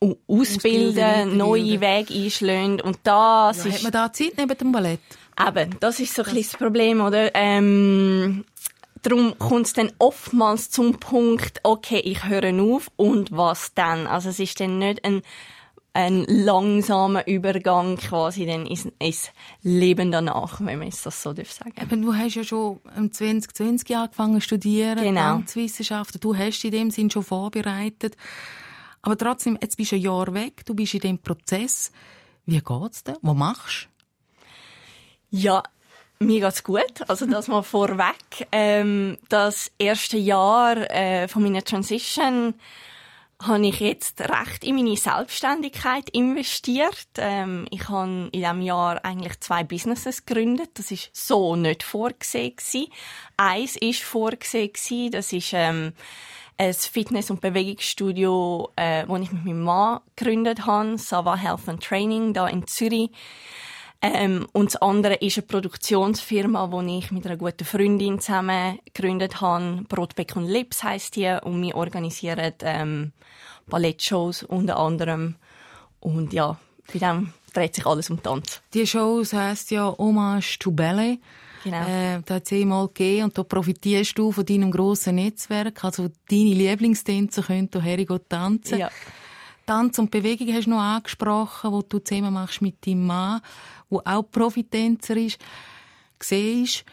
ausbilden, 0.00 0.24
ausbilden 0.26 1.36
neue 1.36 1.80
Wege 1.80 2.14
einschlagen. 2.14 2.80
Und 2.80 2.98
das 3.04 3.64
ja, 3.64 3.70
ist... 3.70 3.76
Hat 3.76 3.82
man 3.84 3.92
da 3.92 4.12
Zeit 4.12 4.32
neben 4.36 4.58
dem 4.58 4.72
Ballett? 4.72 5.00
Eben, 5.40 5.76
das 5.80 6.00
ist 6.00 6.14
so 6.14 6.22
ein 6.24 6.34
das 6.34 6.56
Problem, 6.56 7.00
oder? 7.00 7.34
Ähm, 7.34 8.44
darum 9.02 9.38
kommt 9.38 9.66
es 9.66 9.72
dann 9.72 9.92
oftmals 9.98 10.70
zum 10.70 10.98
Punkt, 10.98 11.60
okay, 11.62 11.98
ich 11.98 12.24
höre 12.24 12.52
auf 12.62 12.90
und 12.96 13.32
was 13.32 13.74
dann? 13.74 14.06
Also 14.06 14.30
es 14.30 14.38
ist 14.38 14.58
dann 14.60 14.78
nicht 14.78 15.04
ein, 15.04 15.22
ein 15.92 16.24
langsamer 16.24 17.26
Übergang 17.26 17.96
quasi 17.96 18.46
dann 18.46 18.66
ins, 18.66 18.88
ins 18.98 19.30
Leben 19.62 20.10
danach, 20.10 20.60
wenn 20.60 20.78
man 20.78 20.88
es 20.88 21.02
das 21.02 21.22
so 21.22 21.32
darf 21.32 21.50
sagen. 21.50 21.74
Eben, 21.80 22.02
du 22.02 22.14
hast 22.14 22.34
ja 22.36 22.44
schon 22.44 22.80
im 22.96 23.12
2020 23.12 23.96
angefangen 23.96 24.40
zu 24.40 24.40
studieren, 24.40 25.02
genau. 25.02 25.20
Tanzwissenschaften. 25.20 26.20
Du 26.20 26.36
hast 26.36 26.64
in 26.64 26.70
dem 26.70 26.90
Sinn 26.90 27.10
schon 27.10 27.24
vorbereitet. 27.24 28.16
Aber 29.02 29.18
trotzdem, 29.18 29.58
jetzt 29.60 29.76
bist 29.76 29.92
du 29.92 29.96
ein 29.96 30.02
Jahr 30.02 30.32
weg, 30.32 30.64
du 30.64 30.74
bist 30.74 30.94
in 30.94 31.00
dem 31.00 31.18
Prozess. 31.18 31.90
Wie 32.46 32.60
geht's 32.60 33.04
dir? 33.04 33.18
Was 33.20 33.36
machst 33.36 33.88
du? 33.88 35.38
Ja, 35.38 35.62
mir 36.26 36.40
geht's 36.40 36.64
gut. 36.64 37.08
Also 37.08 37.26
das 37.26 37.48
mal 37.48 37.62
vorweg. 37.62 38.48
Ähm, 38.52 39.18
das 39.28 39.70
erste 39.78 40.16
Jahr 40.16 40.76
äh, 40.90 41.28
von 41.28 41.42
meiner 41.42 41.62
Transition 41.62 42.54
habe 43.46 43.66
ich 43.66 43.80
jetzt 43.80 44.20
recht 44.20 44.64
in 44.64 44.76
meine 44.76 44.96
Selbstständigkeit 44.96 46.08
investiert. 46.10 47.08
Ähm, 47.16 47.66
ich 47.70 47.88
habe 47.88 48.30
in 48.32 48.40
diesem 48.40 48.62
Jahr 48.62 49.04
eigentlich 49.04 49.40
zwei 49.40 49.64
Businesses 49.64 50.24
gegründet. 50.24 50.70
Das 50.74 50.90
ist 50.90 51.10
so 51.12 51.56
nicht 51.56 51.82
vorgesehen 51.82 52.56
gewesen. 52.56 52.86
Eins 53.36 53.76
ist 53.76 54.02
vorgesehen 54.02 54.72
gewesen. 54.72 55.10
Das 55.10 55.32
ist 55.32 55.52
ähm, 55.54 55.92
ein 56.56 56.74
Fitness- 56.74 57.30
und 57.30 57.40
Bewegungsstudio, 57.40 58.70
äh, 58.76 59.06
das 59.06 59.20
ich 59.20 59.32
mit 59.32 59.44
meinem 59.44 59.62
Mann 59.62 60.00
gegründet 60.14 60.66
habe, 60.66 60.98
Sava 60.98 61.36
Health 61.36 61.68
and 61.68 61.82
Training, 61.82 62.32
da 62.32 62.46
in 62.46 62.66
Zürich. 62.66 63.10
Ähm, 64.04 64.46
und 64.52 64.74
das 64.74 64.82
andere 64.82 65.14
ist 65.14 65.38
eine 65.38 65.46
Produktionsfirma, 65.46 66.66
die 66.82 66.98
ich 66.98 67.12
mit 67.12 67.24
einer 67.24 67.36
guten 67.36 67.64
Freundin 67.64 68.18
zusammen 68.18 68.80
gegründet 68.92 69.40
habe. 69.40 69.84
Brotbeck 69.88 70.34
und 70.34 70.46
Lips 70.46 70.82
heisst 70.82 71.14
die. 71.14 71.38
Und 71.42 71.62
wir 71.62 71.76
organisieren 71.76 72.52
ähm, 72.62 73.12
Ballettshows 73.68 74.42
unter 74.42 74.76
anderem. 74.78 75.36
Und 76.00 76.32
ja, 76.32 76.58
bei 76.92 76.98
dem 76.98 77.32
dreht 77.52 77.76
sich 77.76 77.86
alles 77.86 78.10
um 78.10 78.20
Tanz. 78.20 78.60
Die 78.74 78.86
Shows 78.86 79.32
heisst 79.32 79.70
ja 79.70 79.94
Hommage 79.96 80.58
to 80.58 80.72
Ballet. 80.72 81.20
Genau. 81.62 81.86
Äh, 81.86 82.22
da 82.24 82.34
hat 82.34 82.46
es 82.46 82.52
einmal 82.52 82.88
gegeben 82.88 83.24
und 83.24 83.38
da 83.38 83.44
profitierst 83.44 84.18
du 84.18 84.32
von 84.32 84.44
deinem 84.44 84.72
grossen 84.72 85.14
Netzwerk. 85.14 85.84
Also 85.84 86.08
deine 86.28 86.54
Lieblingstänzer 86.54 87.42
können 87.42 87.68
hierher 87.72 88.28
tanzen. 88.28 88.78
Ja. 88.78 88.90
Tanz 89.64 89.98
und 90.00 90.10
Bewegung 90.10 90.52
hast 90.52 90.66
du 90.66 90.70
noch 90.70 90.80
angesprochen, 90.80 91.70
wo 91.70 91.82
du 91.82 92.00
zusammen 92.00 92.34
machst 92.34 92.62
mit 92.62 92.84
deinem 92.84 93.06
Mann, 93.06 93.40
der 93.92 94.16
auch 94.18 94.22
Profitänzer 94.30 95.16
ist. 95.16 95.38
Siehst, 96.20 96.84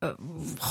äh, 0.00 0.12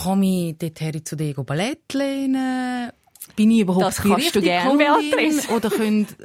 komme 0.04 0.50
ich 0.50 0.58
dorthin 0.58 1.06
zu 1.06 1.16
dir 1.16 1.34
Ballett 1.36 1.94
lernen? 1.94 2.92
Bin 3.36 3.52
ich 3.52 3.62
überhaupt 3.62 3.86
das 3.86 4.02
kannst 4.02 4.36
du 4.36 4.42
gerne, 4.42 4.78
Beatrice. 4.78 5.50
Oder 5.54 5.70
könnt, 5.70 6.16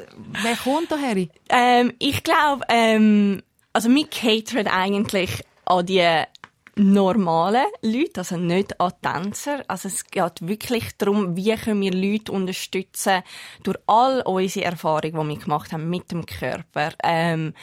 wer 0.42 0.56
kommt 0.56 0.90
daher? 0.90 1.26
Ähm, 1.48 1.92
ich 1.98 2.22
glaube, 2.22 2.64
ähm, 2.68 3.42
also 3.72 3.90
wir 3.90 4.06
catern 4.06 4.66
eigentlich 4.66 5.44
an 5.66 5.86
die 5.86 6.24
normalen 6.76 7.66
Leute, 7.82 8.20
also 8.20 8.36
nicht 8.36 8.80
an 8.80 8.92
Tänzer. 9.02 9.64
Also 9.66 9.88
es 9.88 10.04
geht 10.04 10.46
wirklich 10.46 10.96
darum, 10.98 11.36
wie 11.36 11.54
können 11.54 11.80
wir 11.80 11.92
Leute 11.92 12.32
unterstützen 12.32 13.22
durch 13.62 13.78
all 13.86 14.20
unsere 14.22 14.66
Erfahrungen, 14.66 15.28
die 15.28 15.36
wir 15.36 15.44
gemacht 15.44 15.72
haben 15.72 15.88
mit 15.88 16.10
dem 16.12 16.26
Körper, 16.26 16.92
ähm, 17.02 17.54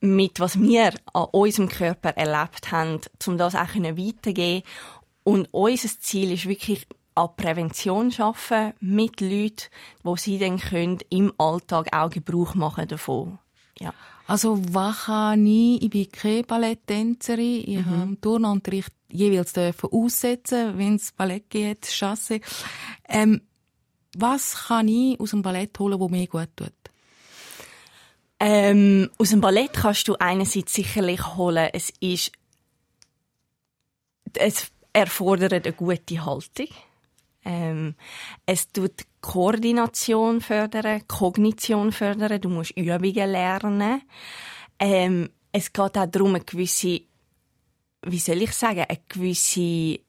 mit 0.00 0.40
was 0.40 0.60
wir 0.60 0.92
an 1.12 1.26
unserem 1.32 1.68
Körper 1.68 2.10
erlebt 2.10 2.70
haben, 2.70 3.00
um 3.26 3.38
das 3.38 3.54
auch 3.54 3.74
weitergeben 3.74 4.62
Und 5.24 5.48
unser 5.52 5.88
Ziel 6.00 6.32
ist 6.32 6.46
wirklich, 6.46 6.86
an 7.16 7.30
Prävention 7.34 8.12
schaffen 8.12 8.74
mit 8.78 9.20
Leuten, 9.20 9.70
wo 10.02 10.16
sie 10.16 10.38
dann 10.38 10.58
können 10.58 10.98
im 11.08 11.32
Alltag 11.38 11.88
auch 11.92 12.10
Gebrauch 12.10 12.54
machen 12.54 12.86
davon. 12.88 13.38
Ja. 13.80 13.92
Also 14.26 14.60
was 14.72 15.04
kann 15.04 15.46
ich? 15.46 15.82
Ich 15.82 15.90
bin 15.90 16.10
keine 16.10 16.42
Balletttänzerin. 16.42 17.64
Ich 17.66 17.78
mhm. 17.78 17.86
habe 17.86 18.02
im 18.02 18.20
Turnunterricht 18.20 18.92
jeweils 19.08 19.52
dürfen 19.52 19.90
aussetzen, 19.92 20.76
wenn 20.78 20.96
es 20.96 21.12
Ballett 21.12 21.48
geht, 21.48 21.86
Chasse. 21.86 22.40
Ähm, 23.08 23.40
was 24.16 24.66
kann 24.66 24.88
ich 24.88 25.18
aus 25.20 25.30
dem 25.30 25.42
Ballett 25.42 25.78
holen, 25.78 26.00
wo 26.00 26.08
mir 26.08 26.26
gut 26.26 26.48
tut? 26.56 26.72
Ähm, 28.38 29.10
aus 29.18 29.30
dem 29.30 29.40
Ballett 29.40 29.72
kannst 29.72 30.08
du 30.08 30.16
einerseits 30.16 30.74
sicherlich 30.74 31.36
holen, 31.36 31.70
es 31.72 31.90
ist, 32.00 32.32
es 34.34 34.70
erfordert 34.92 35.52
eine 35.52 35.72
gute 35.72 36.24
Haltung. 36.24 36.68
Ähm, 37.44 37.94
es 38.44 38.70
tut 38.72 39.06
Koordination 39.20 40.40
fördern, 40.40 41.06
Kognition 41.06 41.92
fördern, 41.92 42.40
du 42.40 42.48
musst 42.48 42.76
Übungen 42.76 43.30
lernen. 43.30 44.02
Ähm, 44.78 45.30
es 45.52 45.72
geht 45.72 45.96
auch 45.96 46.06
darum, 46.06 46.34
eine 46.34 46.44
gewisse, 46.44 47.00
wie 48.02 48.18
soll 48.18 48.42
ich 48.42 48.52
sagen, 48.52 48.84
eine 48.86 49.00
gewisse 49.08 50.00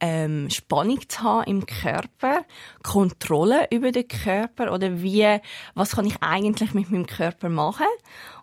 ähm, 0.00 0.48
Spannung 0.50 1.08
zu 1.08 1.22
haben 1.22 1.44
im 1.44 1.66
Körper, 1.66 2.44
Kontrolle 2.82 3.66
über 3.70 3.90
den 3.90 4.06
Körper 4.06 4.72
oder 4.72 5.02
wie, 5.02 5.40
was 5.74 5.96
kann 5.96 6.06
ich 6.06 6.16
eigentlich 6.20 6.74
mit 6.74 6.90
meinem 6.90 7.06
Körper 7.06 7.48
machen? 7.48 7.86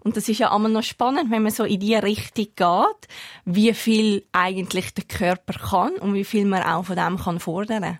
Und 0.01 0.17
das 0.17 0.27
ist 0.27 0.39
ja 0.39 0.53
immer 0.55 0.69
noch 0.69 0.83
spannend, 0.83 1.31
wenn 1.31 1.43
man 1.43 1.51
so 1.51 1.63
in 1.63 1.79
die 1.79 1.95
Richtung 1.95 2.47
geht, 2.55 3.07
wie 3.45 3.73
viel 3.73 4.25
eigentlich 4.31 4.93
der 4.93 5.05
Körper 5.05 5.53
kann 5.53 5.95
und 5.95 6.13
wie 6.13 6.25
viel 6.25 6.45
man 6.45 6.63
auch 6.63 6.85
von 6.85 6.95
dem 6.95 7.17
kann 7.17 7.39
fordern. 7.39 7.99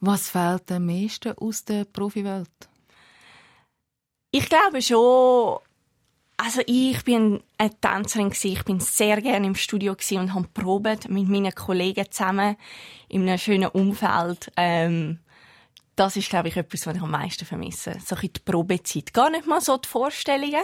Was 0.00 0.28
fehlt 0.28 0.70
am 0.70 0.86
meisten 0.86 1.32
aus 1.38 1.64
der 1.64 1.84
Profiwelt? 1.84 2.48
Ich 4.30 4.48
glaube 4.48 4.82
schon, 4.82 5.58
also 6.38 6.62
ich 6.66 7.04
bin 7.04 7.42
eine 7.58 7.80
Tänzerin 7.80 8.32
Ich 8.32 8.64
bin 8.64 8.80
sehr 8.80 9.20
gerne 9.20 9.46
im 9.46 9.56
Studio 9.56 9.96
und 10.12 10.34
habe 10.34 10.48
probiert 10.54 11.08
mit 11.08 11.28
meinen 11.28 11.54
Kollegen 11.54 12.10
zusammen 12.10 12.56
in 13.08 13.22
einem 13.22 13.38
schönen 13.38 13.68
Umfeld. 13.68 14.50
Ähm, 14.56 15.18
das 15.96 16.16
ist, 16.16 16.30
glaube 16.30 16.48
ich, 16.48 16.56
etwas, 16.56 16.86
was 16.86 16.94
ich 16.94 17.02
am 17.02 17.10
meisten 17.10 17.44
vermisse. 17.44 17.96
So 18.06 18.14
ein 18.14 18.30
die 18.32 18.40
Probezeit. 18.44 19.12
Gar 19.12 19.30
nicht 19.30 19.48
mal 19.48 19.60
so 19.60 19.76
die 19.76 19.88
Vorstellungen, 19.88 20.62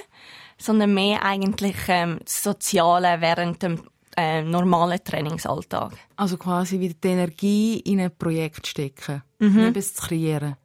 sondern 0.59 0.95
mehr 0.95 1.25
eigentlich 1.25 1.77
ähm, 1.89 2.21
das 2.25 2.45
Soziale 2.45 3.21
während 3.21 3.63
dem 3.65 3.83
äh, 4.17 4.43
normalen 4.43 5.03
Trainingsalltag. 5.03 5.93
Also 6.15 6.37
quasi 6.37 6.79
wieder 6.79 6.95
die 6.95 7.09
Energie 7.09 7.81
in 7.81 8.01
ein 8.01 8.17
Projekt 8.17 8.69
stecken, 8.69 9.25
mhm. 9.41 9.59
etwas 9.59 9.95
zu 9.95 10.07
kreieren. 10.07 10.57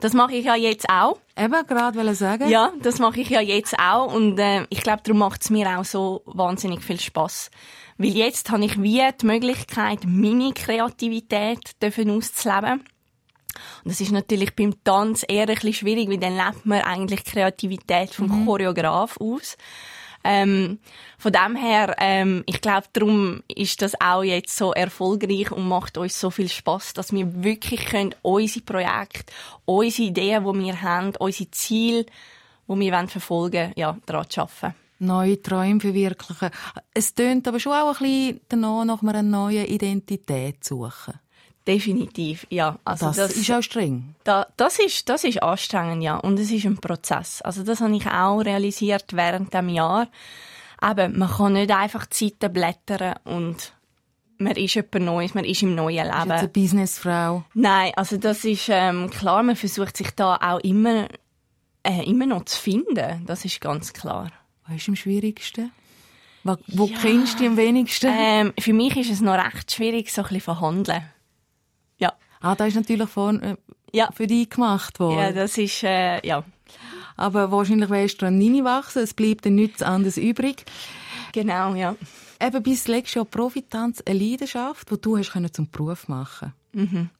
Das 0.00 0.12
mache 0.12 0.34
ich 0.34 0.44
ja 0.44 0.54
jetzt 0.54 0.88
auch. 0.88 1.18
Eben, 1.36 1.66
gerade 1.66 2.14
sagen. 2.14 2.48
Ja, 2.48 2.72
das 2.80 2.98
mache 3.00 3.20
ich 3.20 3.30
ja 3.30 3.40
jetzt 3.40 3.78
auch. 3.78 4.12
Und 4.12 4.38
äh, 4.38 4.64
ich 4.70 4.82
glaube, 4.82 5.02
darum 5.02 5.18
macht 5.18 5.42
es 5.42 5.50
mir 5.50 5.78
auch 5.78 5.84
so 5.84 6.22
wahnsinnig 6.24 6.82
viel 6.82 7.00
Spaß. 7.00 7.50
Weil 7.96 8.10
jetzt 8.10 8.50
habe 8.50 8.64
ich 8.64 8.80
wie 8.80 9.02
die 9.20 9.26
Möglichkeit, 9.26 10.00
meine 10.06 10.52
Kreativität 10.52 11.82
dürfen 11.82 12.10
auszuleben. 12.10 12.84
Und 13.84 13.90
das 13.90 14.00
ist 14.00 14.12
natürlich 14.12 14.54
beim 14.54 14.82
Tanz 14.84 15.24
eher 15.26 15.48
ein 15.48 15.54
bisschen 15.54 15.72
schwierig, 15.72 16.08
weil 16.08 16.18
dann 16.18 16.36
lebt 16.36 16.64
man 16.64 16.82
eigentlich 16.82 17.24
Kreativität 17.24 18.14
vom 18.14 18.28
mhm. 18.28 18.46
Choreograf 18.46 19.16
aus. 19.18 19.56
Ähm, 20.30 20.78
von 21.16 21.32
dem 21.32 21.56
her, 21.56 21.96
ähm, 21.98 22.42
ich 22.44 22.60
glaube, 22.60 22.86
darum 22.92 23.42
ist 23.48 23.80
das 23.80 23.98
auch 23.98 24.22
jetzt 24.22 24.54
so 24.54 24.74
erfolgreich 24.74 25.50
und 25.50 25.66
macht 25.66 25.96
uns 25.96 26.20
so 26.20 26.30
viel 26.30 26.50
Spaß, 26.50 26.92
dass 26.92 27.14
wir 27.14 27.42
wirklich 27.42 27.86
können 27.86 28.14
unsere 28.20 28.62
Projekte, 28.62 29.32
unsere 29.64 30.08
Ideen, 30.08 30.44
die 30.44 30.66
wir 30.66 30.82
haben, 30.82 31.16
unsere 31.18 31.50
Ziele, 31.50 32.04
die 32.68 32.78
wir 32.78 33.08
verfolgen 33.08 33.56
wollen, 33.56 33.72
ja, 33.76 33.96
daran 34.04 34.26
arbeiten 34.36 34.74
neue 35.00 35.40
Träume 35.40 35.80
verwirklichen. 35.80 36.50
Es 36.92 37.14
tönt 37.14 37.46
aber 37.46 37.60
schon 37.60 37.72
auch 37.72 38.00
ein 38.00 38.06
bisschen 38.06 38.40
danach, 38.48 38.84
nach 38.84 39.02
einer 39.02 39.22
neuen 39.22 39.66
Identität 39.66 40.64
suchen. 40.64 41.14
Definitiv, 41.68 42.46
ja. 42.48 42.78
Also 42.82 43.08
das, 43.08 43.16
das 43.16 43.36
ist 43.36 43.50
auch 43.50 43.62
streng. 43.62 44.14
Da, 44.24 44.46
das, 44.56 44.78
ist, 44.78 45.06
das 45.10 45.22
ist 45.24 45.42
anstrengend, 45.42 46.02
ja. 46.02 46.16
Und 46.16 46.40
es 46.40 46.50
ist 46.50 46.64
ein 46.64 46.78
Prozess. 46.78 47.42
Also 47.42 47.62
das 47.62 47.82
habe 47.82 47.94
ich 47.94 48.06
auch 48.06 48.40
realisiert 48.40 49.04
während 49.12 49.52
dem 49.52 49.68
Jahr. 49.68 50.08
Aber 50.78 51.10
man 51.10 51.28
kann 51.28 51.52
nicht 51.52 51.70
einfach 51.70 52.06
Zeiten 52.06 52.54
blättern 52.54 53.16
und 53.24 53.74
man 54.38 54.56
ist 54.56 54.74
jemand 54.74 55.04
Neues, 55.04 55.34
man 55.34 55.44
ist 55.44 55.62
im 55.62 55.74
neuen 55.74 56.06
Leben. 56.06 56.18
Ist 56.18 56.26
jetzt 56.26 56.38
eine 56.38 56.48
Businessfrau? 56.48 57.44
Nein, 57.52 57.92
also 57.96 58.16
das 58.16 58.44
ist 58.46 58.68
ähm, 58.70 59.10
klar, 59.10 59.42
man 59.42 59.56
versucht 59.56 59.96
sich 59.96 60.12
da 60.12 60.36
auch 60.36 60.60
immer, 60.60 61.08
äh, 61.82 62.08
immer 62.08 62.24
noch 62.24 62.46
zu 62.46 62.58
finden. 62.58 63.26
Das 63.26 63.44
ist 63.44 63.60
ganz 63.60 63.92
klar. 63.92 64.32
Was 64.66 64.76
ist 64.76 64.88
am 64.88 64.96
schwierigsten? 64.96 65.70
Wo, 66.44 66.56
wo 66.68 66.86
ja. 66.86 66.96
kennst 66.98 67.40
du 67.40 67.46
am 67.46 67.58
wenigsten? 67.58 68.10
Ähm, 68.16 68.52
für 68.58 68.72
mich 68.72 68.96
ist 68.96 69.10
es 69.10 69.20
noch 69.20 69.34
recht 69.34 69.70
schwierig, 69.70 70.10
so 70.10 70.22
ein 70.22 70.28
bisschen 70.28 70.40
verhandeln. 70.40 71.02
Ja. 71.98 72.12
Ah, 72.40 72.54
da 72.54 72.66
ist 72.66 72.76
natürlich 72.76 73.08
von, 73.08 73.40
äh, 73.40 73.56
ja. 73.92 74.10
für 74.12 74.26
dich 74.26 74.50
gemacht 74.50 74.98
worden. 75.00 75.18
Ja, 75.18 75.32
das 75.32 75.58
ist, 75.58 75.82
äh, 75.82 76.26
ja. 76.26 76.44
Aber 77.16 77.50
wahrscheinlich 77.50 77.90
wirst 77.90 78.22
du 78.22 78.26
dann 78.26 78.38
nicht 78.38 78.64
wachsen, 78.64 79.02
es 79.02 79.12
bleibt 79.12 79.44
dann 79.44 79.56
nichts 79.56 79.82
anderes 79.82 80.16
übrig. 80.16 80.64
Genau, 81.32 81.74
ja. 81.74 81.96
Eben 82.40 82.62
bis 82.62 82.86
letztes 82.86 83.14
Jahr 83.14 83.24
Profitanz 83.24 84.02
eine 84.06 84.18
Leidenschaft, 84.18 84.90
die 84.90 85.00
du 85.00 85.18
hast 85.18 85.32
zum 85.52 85.68
Beruf 85.70 86.08
machen 86.08 86.54
mhm. 86.72 87.10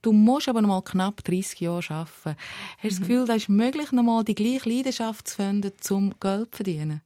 Du 0.00 0.12
musst 0.12 0.48
aber 0.48 0.62
noch 0.62 0.68
mal 0.68 0.82
knapp 0.82 1.22
30 1.22 1.60
Jahre 1.60 1.94
arbeiten. 1.94 2.36
Hast 2.78 2.82
du 2.82 2.86
mhm. 2.86 2.88
das 2.88 3.00
Gefühl, 3.00 3.24
da 3.26 3.34
ist 3.34 3.48
möglich, 3.48 3.92
noch 3.92 4.02
mal 4.02 4.24
die 4.24 4.34
gleiche 4.34 4.68
Leidenschaft 4.68 5.28
zu 5.28 5.36
finden, 5.36 5.72
zum 5.78 6.14
Geld 6.18 6.48
zu 6.50 6.56
verdienen? 6.56 7.02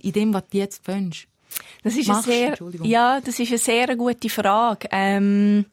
In 0.00 0.12
dem, 0.12 0.32
was 0.32 0.44
du 0.48 0.58
jetzt 0.58 0.86
wünschst? 0.86 1.28
Das 1.82 1.96
ist 1.96 2.08
Machst, 2.08 2.28
eine 2.28 2.56
sehr, 2.56 2.86
ja, 2.86 3.20
das 3.20 3.38
ist 3.38 3.48
eine 3.48 3.58
sehr 3.58 3.96
gute 3.96 4.28
Frage. 4.28 4.88
Ähm, 4.92 5.66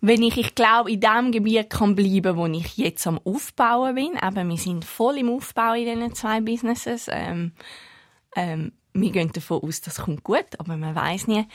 wenn 0.00 0.22
ich, 0.22 0.36
ich 0.36 0.54
glaube, 0.54 0.92
in 0.92 1.00
dem 1.00 1.32
Gebiet 1.32 1.70
kann 1.70 1.94
bleiben, 1.94 2.36
wo 2.36 2.46
ich 2.46 2.76
jetzt 2.76 3.06
am 3.06 3.18
Aufbauen 3.24 3.94
bin. 3.94 4.18
Eben, 4.22 4.48
wir 4.48 4.56
sind 4.56 4.84
voll 4.84 5.18
im 5.18 5.30
Aufbau 5.30 5.74
in 5.74 5.84
diesen 5.86 6.14
zwei 6.14 6.40
Businesses. 6.40 7.08
Ähm, 7.10 7.52
ähm, 8.36 8.72
wir 8.92 9.10
gehen 9.10 9.32
davon 9.32 9.62
aus, 9.62 9.80
das 9.80 9.96
kommt 9.96 10.24
gut, 10.24 10.46
aber 10.58 10.76
man 10.76 10.94
weiß 10.94 11.26
nie. 11.26 11.46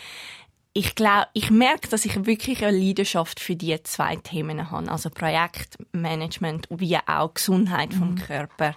Ich 0.74 0.96
glaube, 0.96 1.28
ich 1.34 1.52
merke, 1.52 1.88
dass 1.88 2.06
ich 2.06 2.26
wirklich 2.26 2.66
eine 2.66 2.78
Leidenschaft 2.78 3.40
für 3.40 3.56
die 3.56 3.82
zwei 3.84 4.16
Themen 4.16 4.72
habe, 4.72 4.92
also 4.92 5.10
Projektmanagement 5.10 6.68
wie 6.72 6.98
auch 6.98 7.34
Gesundheit 7.34 7.94
vom 7.94 8.12
mhm. 8.12 8.16
Körper. 8.16 8.76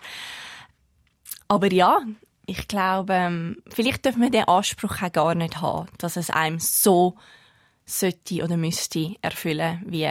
Aber 1.49 1.73
ja, 1.73 2.03
ich 2.45 2.69
glaube, 2.69 3.15
ähm, 3.15 3.63
vielleicht 3.69 4.05
dürfen 4.05 4.23
wir 4.23 4.31
den 4.31 4.47
Anspruch 4.47 5.03
auch 5.03 5.13
gar 5.13 5.35
nicht 5.35 5.61
haben, 5.61 5.89
dass 5.99 6.17
es 6.17 6.31
einem 6.31 6.59
so 6.61 7.17
sollte 7.87 8.43
oder 8.43 8.57
müsste 8.57 9.15
erfüllen 9.23 9.83
wie 9.87 10.09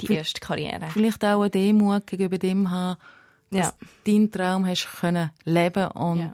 die 0.00 0.12
erste 0.12 0.40
Karriere. 0.40 0.88
Vielleicht 0.92 1.24
auch 1.24 1.40
eine 1.40 1.50
Demut 1.50 2.06
gegenüber 2.06 2.38
dem 2.38 2.70
haben, 2.70 2.98
dass 3.50 3.66
ja. 3.68 3.74
deinen 4.06 4.30
Traum 4.30 4.66
hast 4.66 4.88
können 5.00 5.30
leben 5.44 5.86
und 5.88 6.18
ja 6.20 6.32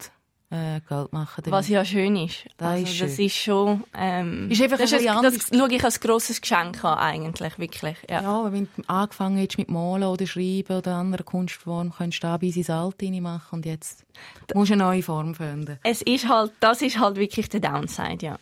äh, 0.50 0.80
Geld 0.88 1.12
machen 1.12 1.42
damit. 1.44 1.52
Was 1.52 1.68
ja 1.68 1.84
schön 1.84 2.16
ist. 2.16 2.46
Das, 2.56 2.68
also, 2.68 2.82
ist, 2.84 2.94
schön. 2.94 3.08
das 3.08 3.18
ist 3.18 3.36
schon... 3.36 3.84
Ähm, 3.94 4.50
ist 4.50 4.62
einfach 4.62 4.78
das, 4.78 4.92
ist 4.92 5.06
ein, 5.06 5.22
das 5.22 5.50
schaue 5.54 5.72
ich 5.72 5.84
als 5.84 6.00
grosses 6.00 6.40
Geschenk 6.40 6.82
an, 6.84 6.98
eigentlich, 6.98 7.58
wirklich. 7.58 7.96
Ja, 8.08 8.22
ja 8.22 8.52
wenn 8.52 8.68
du 8.76 8.82
angefangen 8.86 9.38
hast 9.38 9.58
mit 9.58 9.68
Malen 9.68 10.04
oder 10.04 10.26
Schreiben 10.26 10.78
oder 10.78 10.94
anderen 10.94 11.26
Kunstformen, 11.26 11.92
kannst 11.96 12.22
du 12.22 12.26
da 12.26 12.36
bis 12.38 12.56
ins 12.56 12.70
Alte 12.70 13.10
machen 13.20 13.56
und 13.56 13.66
jetzt 13.66 14.06
musst 14.54 14.70
du 14.70 14.74
eine 14.74 14.84
neue 14.84 15.02
Form 15.02 15.34
finden. 15.34 15.78
Es 15.82 16.02
ist 16.02 16.28
halt, 16.28 16.52
das 16.60 16.82
ist 16.82 16.98
halt 16.98 17.16
wirklich 17.16 17.48
der 17.48 17.60
Downside, 17.60 18.24
ja. 18.24 18.38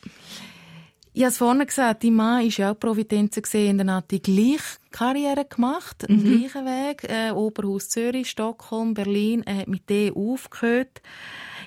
Ich 1.16 1.22
habe 1.22 1.30
es 1.30 1.38
vorhin 1.38 1.66
gesagt, 1.66 2.04
dein 2.04 2.12
Mann 2.12 2.46
ist 2.46 2.58
ja 2.58 2.72
auch 2.72 2.78
Providenzen 2.78 3.42
gesehen, 3.42 3.78
dann 3.78 3.90
hat 3.90 4.10
die 4.10 4.20
gleiche 4.20 4.76
Karriere 4.90 5.46
gemacht, 5.46 6.04
mhm. 6.06 6.22
den 6.22 6.40
gleichen 6.40 6.66
Weg, 6.66 7.04
äh, 7.04 7.30
Oberhaus 7.30 7.88
Zürich, 7.88 8.28
Stockholm, 8.28 8.92
Berlin, 8.92 9.42
er 9.46 9.60
hat 9.60 9.66
mit 9.68 9.88
dem 9.88 10.14
aufgehört. 10.14 11.00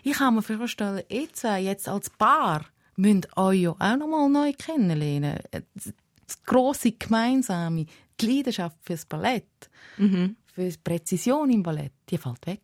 Ich 0.03 0.17
kann 0.19 0.35
mir 0.35 0.43
vorstellen, 0.43 1.01
ihr 1.09 1.33
zwei 1.33 1.61
jetzt 1.61 1.89
als 1.89 2.11
Paar 2.11 2.63
müsst 2.95 3.35
euch 3.35 3.61
ja 3.61 3.71
auch 3.71 3.97
noch 3.97 4.07
mal 4.07 4.29
neu 4.29 4.53
kennenlernen. 4.53 5.39
Das 5.51 6.43
grosse 6.43 6.91
Gemeinsame, 6.91 7.87
die 8.21 8.25
Leidenschaft 8.27 8.77
fürs 8.83 9.07
Ballett, 9.07 9.71
mhm. 9.97 10.35
für 10.53 10.69
die 10.69 10.77
Präzision 10.77 11.49
im 11.49 11.63
Ballett, 11.63 11.93
die 12.11 12.19
fällt 12.19 12.45
weg. 12.45 12.61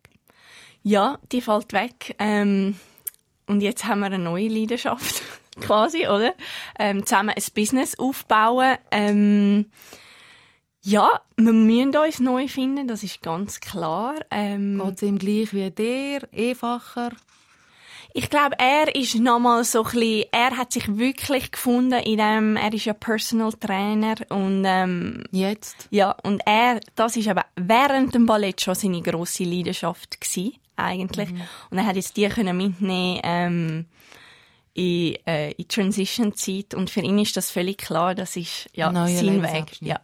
Ja, 0.84 1.18
die 1.32 1.42
fällt 1.42 1.74
weg. 1.74 2.16
Ähm, 2.20 2.76
und 3.48 3.62
jetzt 3.62 3.86
haben 3.86 4.02
wir 4.02 4.06
eine 4.06 4.20
neue 4.20 4.50
Leidenschaft, 4.50 5.24
quasi, 5.62 6.08
oder? 6.08 6.34
Ähm, 6.80 7.06
zusammen 7.06 7.30
ein 7.36 7.44
Business 7.54 7.98
aufbauen. 7.98 8.78
Ähm, 8.92 9.66
ja, 10.82 11.22
wir 11.36 11.52
müssen 11.52 11.98
uns 11.98 12.20
neu 12.20 12.48
finden, 12.48 12.88
das 12.88 13.02
ist 13.02 13.24
ganz 13.24 13.60
klar. 13.60 14.16
Ähm, 14.30 14.80
Geht 14.84 14.96
es 14.96 15.02
ihm 15.02 15.18
gleich 15.18 15.54
wie 15.54 15.72
dir, 15.72 16.28
einfacher? 16.32 17.10
Ich 18.18 18.30
glaube, 18.30 18.56
er 18.60 18.96
ist 18.96 19.16
nochmal 19.16 19.66
so 19.66 19.84
ein 19.84 19.92
bisschen, 19.92 20.26
er 20.32 20.56
hat 20.56 20.72
sich 20.72 20.96
wirklich 20.96 21.52
gefunden 21.52 22.00
in 22.00 22.18
dem, 22.18 22.56
er 22.56 22.72
ist 22.72 22.86
ja 22.86 22.94
Personal 22.94 23.52
Trainer 23.54 24.16
und, 24.30 24.64
ähm, 24.66 25.24
Jetzt? 25.32 25.88
Ja, 25.90 26.12
und 26.24 26.42
er, 26.46 26.80
das 26.96 27.18
ist 27.18 27.28
aber 27.28 27.46
während 27.58 28.16
dem 28.16 28.26
Ballett 28.26 28.62
schon 28.62 28.76
seine 28.76 29.02
grosse 29.02 29.44
Leidenschaft 29.44 30.22
gewesen, 30.22 30.54
eigentlich. 30.78 31.32
Mhm. 31.32 31.42
Und 31.72 31.78
er 31.78 31.86
hat 31.88 31.98
jetzt 31.98 32.16
die 32.16 32.30
können 32.30 32.56
mitnehmen, 32.56 33.20
ähm, 33.24 33.86
in, 34.76 35.16
äh, 35.26 35.52
in 35.52 35.68
Transition-Zeit 35.68 36.74
und 36.76 36.90
für 36.90 37.00
ihn 37.00 37.18
ist 37.18 37.36
das 37.38 37.50
völlig 37.50 37.78
klar, 37.78 38.14
das 38.14 38.36
ist 38.36 38.70
ja 38.74 38.92
sein 38.94 39.42
Weg. 39.42 39.82
Ja. 39.82 40.02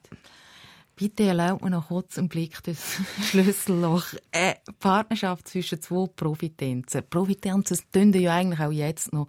Bitte 0.96 1.24
erlaubt 1.24 1.64
mir 1.64 1.72
noch 1.72 1.88
kurz 1.88 2.18
einen 2.18 2.30
Blick 2.30 2.64
das 2.64 3.00
Schlüsselloch. 3.30 4.06
Eine 4.32 4.56
Partnerschaft 4.80 5.48
zwischen 5.50 5.82
zwei 5.82 6.08
Profitenzen. 6.08 7.04
Profitenzen 7.10 7.80
tun 7.92 8.14
ja 8.14 8.36
eigentlich 8.36 8.60
auch 8.60 8.72
jetzt 8.72 9.12
noch 9.12 9.28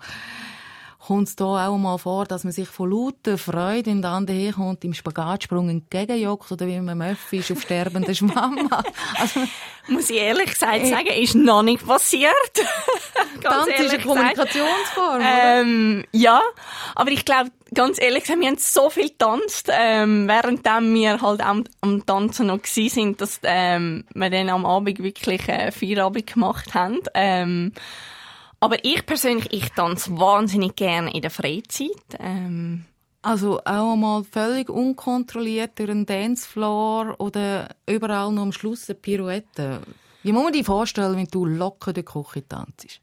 kommt 1.07 1.29
es 1.29 1.37
da 1.37 1.67
auch 1.67 1.77
mal 1.79 1.99
vor, 1.99 2.27
dass 2.27 2.45
man 2.45 2.53
sich 2.53 2.69
von 2.69 2.91
lauter 2.91 3.37
Freude, 3.37 3.87
wenn 3.87 4.03
der 4.03 4.13
andere 4.13 4.37
herkommt, 4.37 4.85
im 4.85 4.95
Spagatsprung 4.95 5.69
entgegenjockt 5.69 6.53
oder 6.53 6.67
wie 6.69 6.79
man 6.79 6.97
Möffi 6.97 7.39
ist 7.39 7.51
auf 7.51 7.63
sterbenden 7.63 8.15
Schwammer. 8.15 8.85
Also, 9.19 9.41
Muss 9.89 10.11
ich 10.11 10.17
ehrlich 10.17 10.51
gesagt 10.51 10.87
sagen, 10.87 11.09
ist 11.09 11.35
noch 11.35 11.63
nicht 11.63 11.85
passiert. 11.85 12.33
Tanz 13.43 13.67
ist 13.67 13.93
eine 13.93 14.03
Kommunikationsform, 14.03 15.21
ähm, 15.23 16.05
Ja, 16.13 16.41
aber 16.95 17.11
ich 17.11 17.25
glaube, 17.25 17.51
ganz 17.75 18.01
ehrlich 18.01 18.23
gesagt, 18.23 18.41
wir 18.41 18.49
haben 18.49 18.59
so 18.59 18.91
viel 18.91 19.09
getanzt, 19.09 19.69
ähm, 19.73 20.29
während 20.29 20.65
wir 20.65 21.21
halt 21.21 21.41
am, 21.41 21.65
am 21.81 22.07
Tanzen 22.07 22.47
noch 22.47 22.63
gewesen 22.63 22.89
sind, 22.89 23.21
dass 23.21 23.41
ähm, 23.43 24.05
wir 24.15 24.31
dann 24.31 24.51
am 24.51 24.65
Abend 24.65 25.03
wirklich 25.03 25.49
äh, 25.49 25.73
Feierabend 25.73 26.33
gemacht 26.33 26.75
haben. 26.75 27.01
Ähm, 27.15 27.73
aber 28.63 28.85
ich 28.85 29.05
persönlich, 29.05 29.53
ich 29.53 29.71
tanze 29.71 30.17
wahnsinnig 30.21 30.77
gerne 30.77 31.13
in 31.13 31.21
der 31.21 31.33
Freizeit. 31.33 31.91
Ähm, 32.21 32.85
also 33.21 33.61
auch 33.65 33.97
mal 33.97 34.23
völlig 34.23 34.71
unkontrolliert 34.71 35.77
durch 35.81 35.91
einen 35.91 36.07
Dancefloor 36.07 37.17
oder 37.19 37.75
überall 37.89 38.31
noch 38.31 38.43
am 38.43 38.53
Schluss 38.53 38.89
eine 38.89 39.01
Pirouette. 39.01 39.81
Wie 40.23 40.31
muss 40.31 40.45
man 40.45 40.53
dir 40.53 40.65
vorstellen, 40.65 41.17
wenn 41.17 41.27
du 41.27 41.45
locker 41.45 41.93
durch 41.93 42.07
die 42.07 42.13
Küche 42.13 42.49
tanzt? 42.49 43.01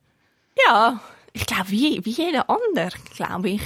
Ja, 0.66 1.02
ich 1.34 1.46
glaube, 1.46 1.70
wie, 1.72 2.06
wie 2.06 2.12
jeder 2.12 2.50
andere, 2.50 2.98
glaube 3.14 3.50
ich. 3.50 3.62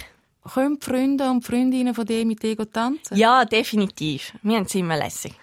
Können 0.51 0.81
Freunde 0.81 1.29
und 1.29 1.45
Freundinnen 1.45 1.93
von 1.93 2.07
dir 2.07 2.25
mit 2.25 2.41
dir 2.41 2.57
tanzen? 2.71 3.15
Ja, 3.15 3.45
definitiv. 3.45 4.33
Wir 4.41 4.61
es 4.61 4.73
immer 4.73 4.97
lässig. 4.97 5.33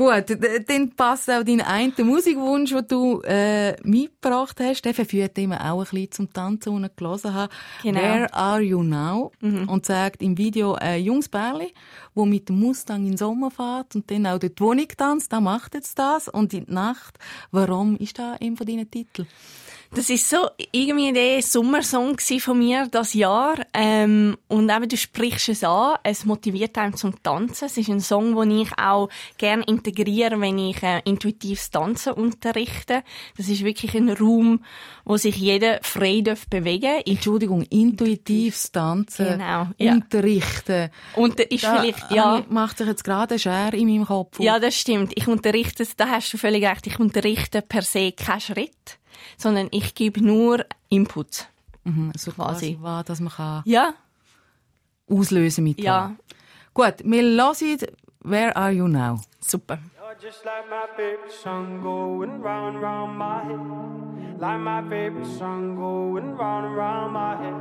Gut, 0.00 0.38
dann 0.66 0.92
passt 0.96 1.30
auch 1.30 1.44
dein 1.44 1.60
einen 1.60 1.92
Musikwunsch, 2.04 2.70
den 2.70 2.88
du 2.88 3.20
äh, 3.20 3.76
mitgebracht 3.82 4.58
hast. 4.58 4.80
Der 4.86 4.94
verführt 4.94 5.36
immer 5.36 5.60
auch 5.70 5.80
ein 5.80 5.90
bisschen 5.90 6.10
zum 6.10 6.32
Tanzen, 6.32 6.82
ich 6.82 6.96
gelesen 6.96 7.34
habe. 7.34 7.52
Genau. 7.82 8.00
Where 8.00 8.32
are 8.32 8.62
you 8.62 8.82
now? 8.82 9.30
Mhm. 9.42 9.68
Und 9.68 9.84
sagt 9.84 10.22
im 10.22 10.38
Video 10.38 10.72
ein 10.72 11.04
junges 11.04 11.28
Bärli, 11.28 11.74
wo 12.14 12.24
mit 12.24 12.48
dem 12.48 12.60
Mustang 12.60 13.02
in 13.02 13.10
den 13.10 13.16
Sommer 13.18 13.50
fährt 13.50 13.94
und 13.94 14.10
dann 14.10 14.26
auch 14.26 14.38
dort 14.38 14.58
die 14.58 14.62
Wohnung 14.62 14.88
tanzt. 14.96 15.34
Da 15.34 15.40
macht 15.42 15.74
jetzt 15.74 15.98
das. 15.98 16.28
Und 16.28 16.54
in 16.54 16.64
der 16.64 16.74
Nacht. 16.76 17.18
Warum 17.50 17.98
ist 17.98 18.18
da 18.18 18.38
ein 18.40 18.56
von 18.56 18.66
deinen 18.66 18.90
Titeln? 18.90 19.28
Das 19.92 20.08
ist 20.08 20.28
so 20.28 20.36
irgendwie 20.70 21.12
der 21.12 21.42
Sommersong 21.42 22.16
von 22.38 22.56
mir 22.56 22.86
das 22.88 23.12
Jahr. 23.12 23.56
Ähm, 23.74 24.36
und 24.46 24.70
eben, 24.70 24.88
du 24.88 24.96
sprichst 24.96 25.48
es 25.48 25.64
an. 25.64 25.96
Es 26.04 26.24
motiviert 26.24 26.78
einen 26.78 26.94
zum 26.94 27.20
Tanzen. 27.24 27.64
Es 27.64 27.76
ist 27.76 27.88
ein 27.88 28.00
Song, 28.00 28.36
den 28.36 28.60
ich 28.60 28.70
auch 28.78 29.08
gerne 29.36 29.64
integriere, 29.64 30.40
wenn 30.40 30.58
ich 30.58 30.80
äh, 30.84 31.00
intuitives 31.04 31.70
Tanzen 31.70 32.12
unterrichte. 32.12 33.02
Das 33.36 33.48
ist 33.48 33.64
wirklich 33.64 33.96
ein 33.96 34.10
Raum, 34.10 34.62
wo 35.04 35.16
sich 35.16 35.34
jeder 35.34 35.80
frei 35.82 36.20
darf 36.20 36.46
bewegen. 36.46 37.02
Entschuldigung, 37.04 37.62
intuitives 37.64 38.70
Tanzen 38.70 39.26
genau, 39.26 39.66
ja. 39.76 39.94
unterrichten. 39.94 40.90
Und 41.16 41.40
ist 41.40 41.64
da, 41.64 41.80
vielleicht, 41.80 42.12
ja. 42.12 42.44
Macht 42.48 42.78
sich 42.78 42.86
jetzt 42.86 43.02
gerade 43.02 43.34
ein 43.34 43.40
Scher 43.40 43.74
in 43.74 43.88
meinem 43.88 44.06
Kopf. 44.06 44.38
Ja, 44.38 44.60
das 44.60 44.76
stimmt. 44.76 45.14
Ich 45.16 45.26
unterrichte, 45.26 45.84
da 45.96 46.10
hast 46.10 46.32
du 46.32 46.38
völlig 46.38 46.64
recht. 46.64 46.86
Ich 46.86 47.00
unterrichte 47.00 47.60
per 47.60 47.82
se 47.82 48.12
keinen 48.12 48.40
Schritt 48.40 48.99
sondern 49.40 49.68
ich 49.70 49.94
gebe 49.94 50.22
nur 50.22 50.64
Input. 50.88 51.48
Mhm, 51.84 52.12
so 52.16 52.30
quasi, 52.30 52.76
quasi 52.80 53.04
dass 53.04 53.20
man 53.20 53.32
kann 53.32 53.62
ja. 53.64 53.94
auslösen 55.08 55.64
mit 55.64 55.80
Ja. 55.80 56.14
Gut, 56.74 56.96
wir 57.02 57.22
hören 57.22 57.78
Where 58.22 58.54
Are 58.54 58.70
You 58.70 58.86
Now? 58.86 59.20
Super. 59.40 59.78
Just 60.22 60.44
like 60.44 60.68
my 60.68 60.86
favorite 60.96 61.32
song 61.32 61.80
going 61.80 62.42
round 62.42 62.76
and 62.76 62.82
round 62.82 63.16
my 63.16 63.42
head. 63.42 64.38
Like 64.38 64.60
my 64.60 64.82
favorite 64.82 65.24
song 65.38 65.76
going 65.76 66.36
round 66.36 66.66
and 66.66 66.76
round 66.76 67.12
my 67.14 67.36
head. 67.36 67.54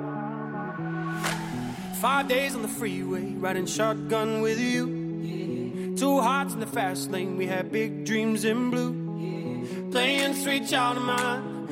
Five 2.01 2.27
days 2.27 2.55
on 2.55 2.61
the 2.63 2.67
freeway, 2.67 3.33
riding 3.35 3.65
shotgun 3.65 4.41
with 4.41 4.59
you. 4.59 5.95
Two 5.95 6.19
hearts 6.19 6.53
in 6.53 6.59
the 6.59 6.65
fast 6.67 7.11
lane, 7.11 7.37
we 7.37 7.45
had 7.45 7.71
big 7.71 8.03
dreams 8.03 8.43
in 8.43 8.69
blue. 8.71 8.93
Playing 9.91 10.33
sweet 10.33 10.67
child 10.67 10.97
of 10.97 11.03
mine, 11.03 11.48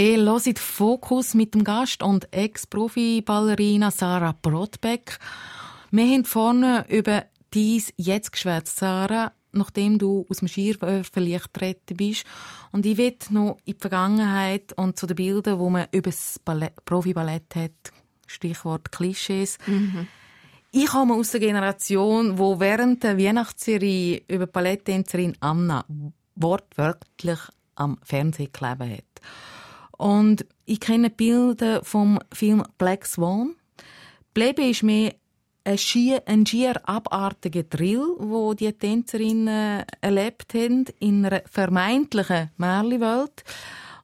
Ihr 0.00 0.24
hört 0.24 0.58
Fokus 0.58 1.34
mit 1.34 1.52
dem 1.52 1.62
Gast 1.62 2.02
und 2.02 2.32
Ex-Profi-Ballerina 2.32 3.90
Sarah 3.90 4.32
Brotbeck. 4.32 5.18
Wir 5.90 6.06
haben 6.06 6.24
vorne 6.24 6.86
über 6.88 7.26
dies 7.52 7.92
jetzt 7.98 8.32
geschwätzt, 8.32 8.78
Sarah, 8.78 9.32
nachdem 9.52 9.98
du 9.98 10.24
aus 10.30 10.38
dem 10.38 10.48
Schierwerferlicht 10.48 11.52
getreten 11.52 11.98
bist. 11.98 12.24
Und 12.72 12.86
ich 12.86 12.96
will 12.96 13.14
noch 13.28 13.58
in 13.66 13.74
die 13.74 13.78
Vergangenheit 13.78 14.72
und 14.72 14.98
zu 14.98 15.06
den 15.06 15.16
Bildern, 15.16 15.58
wo 15.58 15.68
man 15.68 15.86
über 15.92 16.08
das 16.08 16.40
Ballett, 16.42 16.82
Profi-Ballett 16.86 17.54
hat, 17.54 17.92
Stichwort 18.26 18.90
Klischees. 18.90 19.58
Ich 20.72 20.86
komme 20.86 21.12
aus 21.12 21.32
der 21.32 21.40
Generation, 21.40 22.38
wo 22.38 22.58
während 22.58 23.02
der 23.02 23.18
Weihnachtsserie 23.18 24.22
über 24.28 24.46
die 24.46 24.52
Balletttänzerin 24.52 25.36
Anna 25.40 25.84
wortwörtlich 26.36 27.40
am 27.74 27.98
Fernsehen 28.02 28.50
geklebt 28.50 28.80
hat. 28.80 29.20
Und 30.00 30.46
ich 30.64 30.80
kenne 30.80 31.10
Bilder 31.10 31.84
vom 31.84 32.20
Film 32.32 32.62
Black 32.78 33.04
Swan. 33.04 33.54
Plebe 34.32 34.62
ist 34.62 34.82
mir 34.82 35.14
ein 35.62 35.76
schier, 35.76 36.22
abartiger 36.88 37.64
Drill, 37.64 38.14
wo 38.18 38.54
die 38.54 38.72
Tänzerinnen 38.72 39.84
erlebt 40.00 40.54
haben 40.54 40.86
in 41.00 41.26
einer 41.26 41.42
vermeintlichen 41.44 42.50
Märchenwelt 42.56 43.44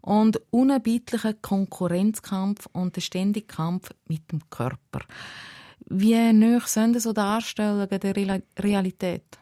und 0.03 0.39
unerbittlichen 0.51 1.41
Konkurrenzkampf 1.41 2.69
und 2.73 2.95
der 2.97 3.01
ständige 3.01 3.47
Kampf 3.47 3.89
mit 4.07 4.31
dem 4.31 4.41
Körper. 4.51 5.01
Wie 5.87 6.31
nah 6.35 6.61
sind 6.61 7.01
so 7.01 7.15
Darstellungen 7.15 7.89
der 7.89 8.15
Real- 8.15 8.43
Realität? 8.59 9.39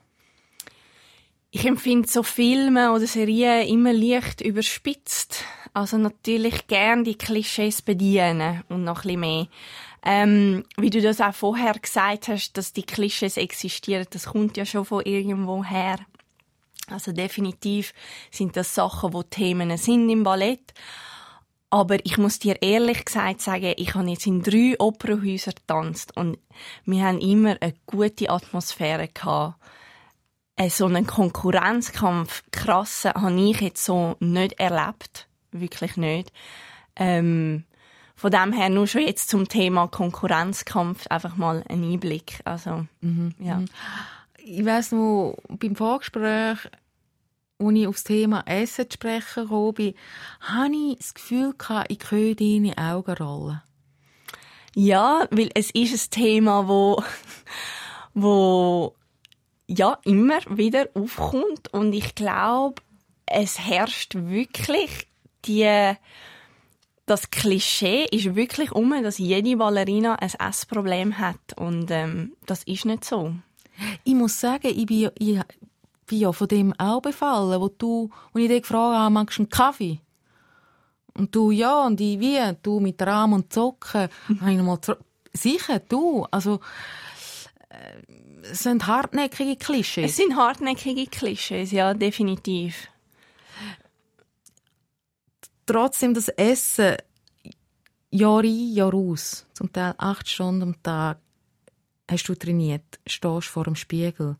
Ich 1.50 1.66
empfinde 1.66 2.08
so 2.08 2.22
Filme 2.22 2.92
oder 2.92 3.08
Serien 3.08 3.66
immer 3.66 3.92
leicht 3.92 4.40
überspitzt. 4.40 5.44
Also 5.74 5.98
natürlich 5.98 6.68
gern 6.68 7.02
die 7.02 7.18
Klischees 7.18 7.82
bedienen 7.82 8.62
und 8.68 8.84
noch 8.84 8.98
ein 8.98 9.02
bisschen 9.02 9.20
mehr. 9.20 9.46
Ähm, 10.04 10.64
wie 10.76 10.90
du 10.90 11.02
das 11.02 11.20
auch 11.20 11.34
vorher 11.34 11.74
gesagt 11.74 12.28
hast, 12.28 12.52
dass 12.52 12.72
die 12.72 12.84
Klischees 12.84 13.37
existieren, 13.37 14.06
das 14.10 14.26
kommt 14.26 14.56
ja 14.56 14.64
schon 14.64 14.84
von 14.84 15.04
irgendwo 15.04 15.64
her. 15.64 15.98
Also 16.88 17.10
definitiv 17.10 17.92
sind 18.30 18.56
das 18.56 18.74
Sachen, 18.74 19.12
wo 19.12 19.24
Themen 19.24 19.76
sind 19.76 20.08
im 20.10 20.22
Ballett. 20.22 20.74
Aber 21.70 21.96
ich 22.04 22.18
muss 22.18 22.38
dir 22.38 22.62
ehrlich 22.62 23.04
gesagt 23.04 23.40
sagen, 23.40 23.74
ich 23.76 23.94
habe 23.96 24.08
jetzt 24.08 24.28
in 24.28 24.42
drei 24.42 24.76
Opernhäusern 24.78 25.54
getanzt 25.56 26.16
und 26.16 26.38
wir 26.84 27.04
haben 27.04 27.18
immer 27.18 27.56
eine 27.60 27.74
gute 27.87 28.30
Atmosphäre 28.30 29.08
gehabt. 29.08 29.56
Äh, 30.54 30.70
so 30.70 30.87
einen 30.87 31.04
Konkurrenzkampf, 31.04 32.44
krassen, 32.52 33.14
habe 33.14 33.40
ich 33.40 33.60
jetzt 33.60 33.84
so 33.84 34.14
nicht 34.20 34.60
erlebt. 34.60 35.26
Wirklich 35.54 35.96
nicht. 35.96 36.32
Ähm, 36.96 37.64
von 38.16 38.30
dem 38.30 38.52
her 38.52 38.68
nur 38.68 38.86
schon 38.86 39.02
jetzt 39.02 39.28
zum 39.28 39.48
Thema 39.48 39.88
Konkurrenzkampf 39.88 41.06
einfach 41.08 41.36
mal 41.36 41.64
ein 41.68 41.84
Einblick. 41.84 42.40
Also, 42.44 42.86
ja. 43.38 43.62
Ich 44.44 44.64
weiss 44.64 44.92
noch, 44.92 45.36
beim 45.48 45.74
Vorgespräch, 45.74 46.58
als 47.58 47.74
ich 47.74 47.86
auf 47.86 47.94
das 47.94 48.04
Thema 48.04 48.42
Essen 48.46 48.90
zu 48.90 48.94
sprechen 48.94 49.74
bin, 49.74 49.94
hatte 50.40 50.74
ich 50.74 50.98
das 50.98 51.14
Gefühl, 51.14 51.54
ich 51.88 52.10
höre 52.10 52.34
deine 52.34 52.76
Augen 52.76 53.16
rollen. 53.16 53.62
Ja, 54.74 55.26
weil 55.30 55.50
es 55.54 55.70
ist 55.70 55.92
ein 55.92 56.10
Thema, 56.10 56.68
wo, 56.68 57.02
wo 58.14 58.96
ja 59.66 59.98
immer 60.04 60.40
wieder 60.48 60.88
aufkommt 60.94 61.72
und 61.72 61.92
ich 61.92 62.14
glaube, 62.14 62.82
es 63.26 63.58
herrscht 63.58 64.14
wirklich 64.14 65.06
die 65.46 65.94
das 67.07 67.30
Klischee 67.30 68.07
ist 68.11 68.35
wirklich 68.35 68.72
um, 68.72 68.90
dass 69.02 69.18
jede 69.18 69.57
Ballerina 69.59 70.14
ein 70.14 70.33
Essproblem 70.38 71.18
hat 71.18 71.37
und 71.57 71.90
ähm, 71.90 72.33
das 72.46 72.62
ist 72.64 72.87
nicht 72.87 73.04
so. 73.04 73.35
Ich 74.04 74.14
muss 74.14 74.40
sagen, 74.40 74.68
ich 74.74 74.87
bin, 74.87 75.00
ja- 75.00 75.11
ich 75.18 75.38
bin 76.07 76.18
ja 76.20 76.33
von 76.33 76.48
dem 76.48 76.72
auch 76.78 77.02
befallen, 77.02 77.61
wo 77.61 77.68
du, 77.68 78.09
wo 78.33 78.38
ich 78.38 78.48
dich 78.48 78.62
gefragt 78.62 78.96
habe, 78.96 79.12
magst 79.12 79.37
du 79.38 79.42
einen 79.42 79.50
Kaffee? 79.50 80.00
Und 81.16 81.35
du, 81.35 81.50
ja, 81.50 81.85
und 81.85 82.00
ich, 82.00 82.18
wie? 82.20 82.38
Du 82.62 82.80
mit 82.80 83.00
Rahm 83.02 83.35
und 83.35 83.52
Zocken. 83.52 84.09
Habe 84.40 84.50
ich 84.50 84.57
nochmal 84.57 84.78
Sicher, 85.33 85.80
du. 85.80 86.26
Also, 86.30 86.61
äh, 87.68 88.50
es 88.50 88.61
sind 88.61 88.87
hartnäckige 88.87 89.57
Klischees. 89.57 90.11
Es 90.11 90.16
sind 90.16 90.37
hartnäckige 90.37 91.07
Klischees, 91.07 91.70
ja, 91.70 91.92
definitiv. 91.94 92.88
Trotzdem 95.66 96.14
das 96.14 96.29
Essen 96.29 96.96
Jahr 98.11 98.42
ein, 98.42 98.72
Jahr 98.72 98.94
aus, 98.94 99.46
zum 99.55 99.72
Teil 99.72 99.94
acht 99.98 100.29
Stunden 100.29 100.62
am 100.62 100.83
Tag, 100.83 101.18
hast 102.09 102.29
du 102.29 102.35
trainiert, 102.35 103.00
stehst 103.07 103.48
vor 103.48 103.64
dem 103.64 103.74
Spiegel. 103.74 104.37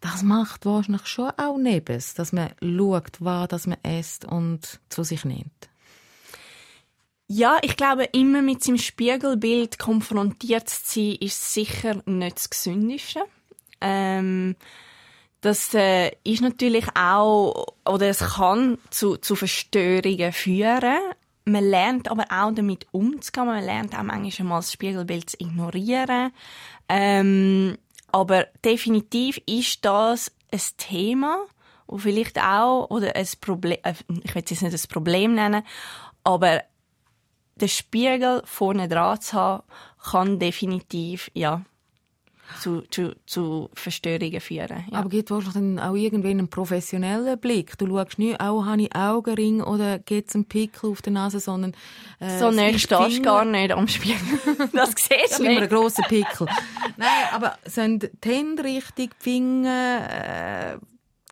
das 0.00 0.22
macht 0.22 0.64
wahrscheinlich 0.66 1.06
schon 1.06 1.30
auch 1.36 1.58
nebens, 1.58 2.14
dass 2.14 2.32
man 2.32 2.50
schaut, 2.60 3.20
was 3.20 3.66
man 3.66 3.78
isst 3.82 4.24
und 4.24 4.80
zu 4.88 5.04
sich 5.04 5.24
nimmt. 5.24 5.68
Ja, 7.28 7.58
ich 7.62 7.76
glaube, 7.76 8.04
immer 8.04 8.40
mit 8.40 8.64
seinem 8.64 8.78
Spiegelbild 8.78 9.78
konfrontiert 9.78 10.68
zu 10.68 10.80
sein, 10.84 11.16
ist 11.20 11.52
sicher 11.52 12.02
nicht 12.06 12.36
das 12.36 12.48
Gesündeste. 12.48 13.20
Ähm, 13.80 14.56
das 15.40 15.72
äh, 15.74 16.10
ist 16.24 16.42
natürlich 16.42 16.86
auch, 16.96 17.66
oder 17.86 18.08
es 18.08 18.18
kann 18.18 18.78
zu, 18.90 19.16
zu 19.16 19.36
Verstörungen 19.36 20.32
führen. 20.32 20.98
Man 21.44 21.64
lernt 21.64 22.10
aber 22.10 22.24
auch 22.30 22.52
damit 22.52 22.86
umzugehen. 22.90 23.46
Man 23.46 23.64
lernt 23.64 23.96
auch 23.96 24.02
manchmal 24.02 24.48
mal 24.48 24.58
das 24.58 24.72
Spiegelbild 24.72 25.30
zu 25.30 25.36
ignorieren. 25.40 26.32
Ähm, 26.88 27.78
aber 28.10 28.46
definitiv 28.64 29.40
ist 29.46 29.84
das 29.84 30.32
ein 30.52 30.60
Thema, 30.76 31.44
wo 31.86 31.98
vielleicht 31.98 32.38
auch, 32.38 32.90
oder 32.90 33.14
ein 33.14 33.28
Problem, 33.40 33.78
äh, 33.84 33.94
ich 34.24 34.34
will 34.34 34.42
es 34.44 34.50
jetzt 34.50 34.62
nicht 34.62 34.74
ein 34.74 34.88
Problem 34.92 35.34
nennen, 35.34 35.62
aber 36.24 36.62
den 37.56 37.68
Spiegel 37.68 38.42
vorne 38.44 38.88
dran 38.88 39.20
zu 39.20 39.36
haben, 39.36 39.62
kann 40.10 40.38
definitiv, 40.38 41.30
ja, 41.34 41.62
zu, 42.60 42.82
zu, 42.90 43.14
zu 43.26 43.70
Verstörungen 43.74 44.40
führen. 44.40 44.84
Ja. 44.90 44.98
Aber 44.98 45.08
gibt 45.08 45.30
wahrscheinlich 45.30 45.82
auch 45.82 45.94
irgendwie 45.94 46.30
einen 46.30 46.48
professionellen 46.48 47.38
Blick? 47.38 47.76
Du 47.78 47.86
schaust 47.86 48.18
nicht, 48.18 48.40
auch 48.40 48.64
habe 48.64 48.82
ich 48.82 48.94
Augenring 48.94 49.62
oder 49.62 49.98
geht 49.98 50.28
es 50.28 50.34
ein 50.34 50.44
Pickel 50.44 50.90
auf 50.90 51.02
der 51.02 51.12
Nase, 51.12 51.40
sondern... 51.40 51.74
Äh, 52.20 52.38
so 52.38 52.50
nah 52.50 52.72
stehst 52.76 53.22
gar 53.22 53.44
nicht 53.44 53.72
am 53.72 53.88
Spiegel. 53.88 54.16
das 54.72 54.90
siehst 54.96 55.38
du 55.38 55.42
nicht. 55.42 55.52
immer 55.52 55.60
einen 55.60 55.68
grossen 55.68 56.04
Pickel. 56.08 56.46
Nein, 56.96 57.08
aber 57.32 57.58
sind 57.64 58.10
die 58.24 58.28
Hände 58.28 58.64
richtig, 58.64 59.10
die 59.18 59.30
Finger, 59.30 60.74
äh, 60.74 60.78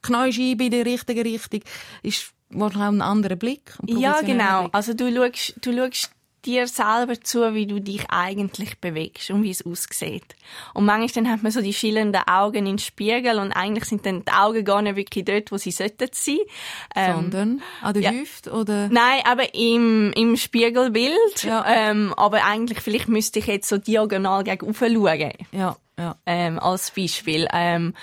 Knäuscheibe 0.02 0.64
in 0.64 0.70
die 0.70 0.82
richtige 0.82 1.24
Richtung, 1.24 1.60
ist 2.02 2.32
wahrscheinlich 2.50 2.86
auch 2.86 2.92
ein 2.92 3.02
anderer 3.02 3.36
Blick. 3.36 3.74
Ein 3.82 3.98
ja, 3.98 4.20
genau. 4.20 4.62
Blick. 4.62 4.74
Also 4.74 4.94
du 4.94 5.12
schaust, 5.12 5.54
du 5.60 5.72
schaust 5.76 6.10
dir 6.46 6.66
selber 6.66 7.20
zu, 7.20 7.54
wie 7.54 7.66
du 7.66 7.80
dich 7.80 8.08
eigentlich 8.08 8.80
bewegst 8.80 9.30
und 9.30 9.42
wie 9.42 9.50
es 9.50 9.66
aussieht. 9.66 10.36
Und 10.74 10.84
manchmal 10.84 11.24
dann 11.24 11.32
hat 11.32 11.42
man 11.42 11.52
so 11.52 11.60
die 11.60 11.74
schillernden 11.74 12.22
Augen 12.26 12.58
in 12.58 12.64
den 12.64 12.78
Spiegel 12.78 13.38
und 13.38 13.52
eigentlich 13.52 13.84
sind 13.84 14.06
dann 14.06 14.24
die 14.24 14.32
Augen 14.32 14.64
gar 14.64 14.82
nicht 14.82 14.96
wirklich 14.96 15.24
dort, 15.24 15.52
wo 15.52 15.56
sie 15.56 15.70
sollten 15.70 16.08
sein. 16.12 16.38
Ähm, 16.94 17.14
Sondern 17.14 17.62
an 17.82 17.94
der 17.94 18.02
ja. 18.02 18.10
Hüfte 18.12 18.52
oder? 18.52 18.88
Nein, 18.88 19.20
aber 19.24 19.54
im, 19.54 20.12
im 20.12 20.36
Spiegelbild. 20.36 21.42
Ja. 21.42 21.64
Ähm, 21.66 22.14
aber 22.16 22.44
eigentlich, 22.44 22.80
vielleicht 22.80 23.08
müsste 23.08 23.40
ich 23.40 23.46
jetzt 23.46 23.68
so 23.68 23.78
diagonal 23.78 24.44
gegen 24.44 24.72
schauen. 24.72 25.32
Ja, 25.52 25.76
ja. 25.98 26.16
Ähm, 26.26 26.58
als 26.58 26.90
Beispiel. 26.90 27.48
Ähm, 27.52 27.94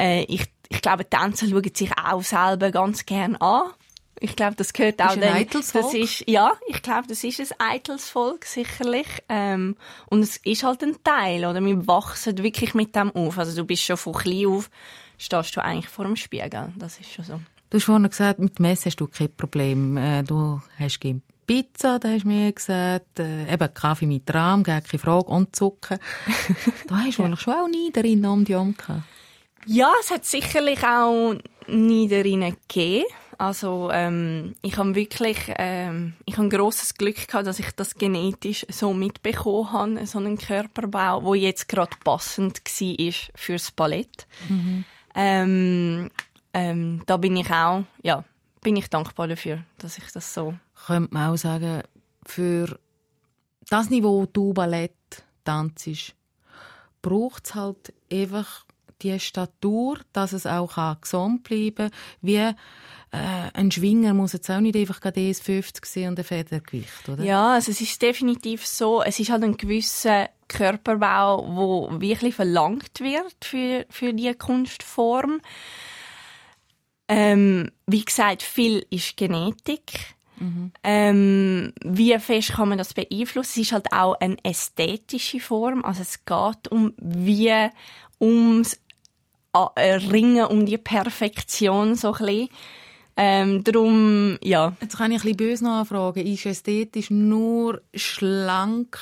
äh, 0.00 0.24
ich, 0.24 0.46
ich 0.68 0.82
glaube, 0.82 1.08
Tänzer 1.08 1.46
schauen 1.46 1.74
sich 1.74 1.90
auch 1.96 2.22
selber 2.22 2.70
ganz 2.70 3.04
gern 3.06 3.36
an. 3.36 3.70
Ich 4.20 4.36
glaube, 4.36 4.56
das 4.56 4.72
gehört 4.72 5.02
auch 5.02 5.16
ist 5.16 5.22
ein 5.22 5.46
das 5.50 5.94
ist 5.94 6.24
ja, 6.28 6.52
ich 6.68 6.82
glaube, 6.82 7.08
das 7.08 7.24
ist 7.24 7.40
ein 7.40 7.74
Eitelsvolk 7.74 8.44
sicherlich 8.44 9.06
ähm, 9.28 9.76
und 10.06 10.22
es 10.22 10.36
ist 10.38 10.62
halt 10.62 10.82
ein 10.82 10.96
Teil 11.02 11.44
oder 11.44 11.64
wir 11.64 11.86
wachsen 11.86 12.38
wirklich 12.38 12.74
mit 12.74 12.94
dem 12.94 13.10
auf. 13.10 13.38
Also 13.38 13.56
du 13.56 13.64
bist 13.64 13.82
schon 13.82 13.96
von 13.96 14.14
klein 14.14 14.46
auf 14.46 14.70
stehst 15.18 15.56
du 15.56 15.62
eigentlich 15.62 15.88
vor 15.88 16.04
dem 16.04 16.16
Spiegel. 16.16 16.72
Das 16.76 16.98
ist 16.98 17.12
schon 17.12 17.24
so. 17.24 17.40
Du 17.70 17.78
hast 17.78 17.84
vorhin 17.84 18.08
gesagt, 18.08 18.38
mit 18.38 18.58
dem 18.58 18.66
Essen 18.66 18.86
hast 18.86 19.00
du 19.00 19.06
kein 19.06 19.34
Problem. 19.34 19.96
Äh, 19.96 20.22
du 20.22 20.60
hast 20.78 21.00
gerne 21.00 21.22
Pizza, 21.46 21.98
da 21.98 22.08
hast 22.08 22.24
du 22.24 22.28
mir 22.28 22.52
gesagt, 22.52 23.18
äh, 23.18 23.52
eben 23.52 23.74
Kaffee 23.74 24.06
mit 24.06 24.32
Rahm, 24.32 24.62
keine 24.62 24.82
Frage, 24.82 25.26
und 25.26 25.54
Zucker. 25.54 25.98
da 26.86 26.96
hast 26.96 27.18
du 27.18 27.22
ja. 27.22 27.36
schon 27.36 27.54
auch 27.54 27.68
nie 27.68 27.90
darin 27.92 28.24
um 28.24 28.44
die. 28.44 28.52
Ja, 29.66 29.92
es 30.00 30.10
hat 30.10 30.24
sicherlich 30.24 30.82
auch 30.84 31.34
nie 31.66 32.08
darin 32.08 32.56
gegeben. 32.68 33.04
Also 33.38 33.90
ähm, 33.92 34.54
ich 34.62 34.76
habe 34.76 34.94
wirklich 34.94 35.38
ähm, 35.56 36.14
ich 36.24 36.36
habe 36.36 36.48
grosses 36.48 36.94
Glück 36.94 37.26
gehabt, 37.26 37.46
dass 37.46 37.58
ich 37.58 37.70
das 37.72 37.94
genetisch 37.94 38.66
so 38.70 38.92
mitbekommen 38.92 39.72
habe, 39.72 40.06
so 40.06 40.18
einen 40.18 40.38
Körperbau, 40.38 41.24
wo 41.24 41.34
jetzt 41.34 41.68
gerade 41.68 41.96
passend 42.02 42.62
war 42.64 43.14
fürs 43.34 43.70
Ballett. 43.70 44.26
Mhm. 44.48 44.84
Ähm, 45.14 46.10
ähm, 46.52 47.02
da 47.06 47.16
bin 47.16 47.36
ich 47.36 47.50
auch, 47.50 47.84
ja, 48.02 48.24
bin 48.62 48.76
ich 48.76 48.88
dankbar 48.88 49.28
dafür, 49.28 49.64
dass 49.78 49.98
ich 49.98 50.10
das 50.12 50.34
so. 50.34 50.54
Könnte 50.86 51.14
man 51.14 51.32
auch 51.32 51.36
sagen, 51.36 51.82
für 52.26 52.78
das 53.68 53.90
Niveau, 53.90 54.26
du 54.26 54.52
Ballett 54.52 54.92
tanzt, 55.44 56.14
braucht 57.02 57.46
es 57.46 57.54
halt 57.54 57.92
einfach 58.10 58.64
die 59.02 59.18
Statur, 59.20 59.98
dass 60.12 60.32
es 60.32 60.46
auch 60.46 60.76
gesund 61.00 61.42
bleiben 61.44 61.90
kann. 61.90 61.90
Wie 62.22 62.50
äh, 63.14 63.50
ein 63.54 63.70
Schwinger 63.70 64.12
muss 64.12 64.32
jetzt 64.32 64.50
auch 64.50 64.60
nicht 64.60 64.76
einfach 64.76 65.00
gerade 65.00 65.32
50 65.32 65.86
sein 65.86 66.08
und 66.08 66.18
ein 66.18 66.24
Federgewicht, 66.24 67.08
oder? 67.08 67.22
Ja, 67.22 67.54
also 67.54 67.70
es 67.70 67.80
ist 67.80 68.02
definitiv 68.02 68.66
so. 68.66 69.02
Es 69.02 69.20
ist 69.20 69.30
halt 69.30 69.44
ein 69.44 69.56
gewisser 69.56 70.30
Körperbau, 70.48 71.46
wo 71.48 72.00
wirklich 72.00 72.34
verlangt 72.34 73.00
wird 73.00 73.36
für, 73.44 73.86
für 73.88 74.12
diese 74.12 74.34
Kunstform. 74.34 75.40
Ähm, 77.06 77.70
wie 77.86 78.04
gesagt, 78.04 78.42
viel 78.42 78.84
ist 78.90 79.16
Genetik. 79.16 80.14
Mhm. 80.38 80.72
Ähm, 80.82 81.72
wie 81.84 82.18
fest 82.18 82.54
kann 82.54 82.70
man 82.70 82.78
das 82.78 82.94
beeinflussen? 82.94 83.60
Es 83.60 83.66
ist 83.68 83.72
halt 83.72 83.92
auch 83.92 84.14
eine 84.20 84.36
ästhetische 84.42 85.38
Form. 85.38 85.84
Also 85.84 86.02
es 86.02 86.24
geht 86.24 86.68
um 86.72 86.94
wie 86.96 87.68
ums 88.20 88.80
äh, 89.76 89.94
ringen 89.94 90.46
um 90.46 90.66
die 90.66 90.78
Perfektion 90.78 91.94
so 91.94 92.14
ein 92.14 92.26
bisschen. 92.26 92.48
Ähm, 93.16 93.62
darum, 93.62 94.38
ja. 94.42 94.76
Jetzt 94.80 94.96
kann 94.98 95.12
ich 95.12 95.18
ein 95.18 95.22
bisschen 95.22 95.36
böse 95.36 95.64
nachfragen. 95.64 96.26
Ist 96.26 96.46
ästhetisch 96.46 97.10
nur 97.10 97.82
schlank 97.94 98.98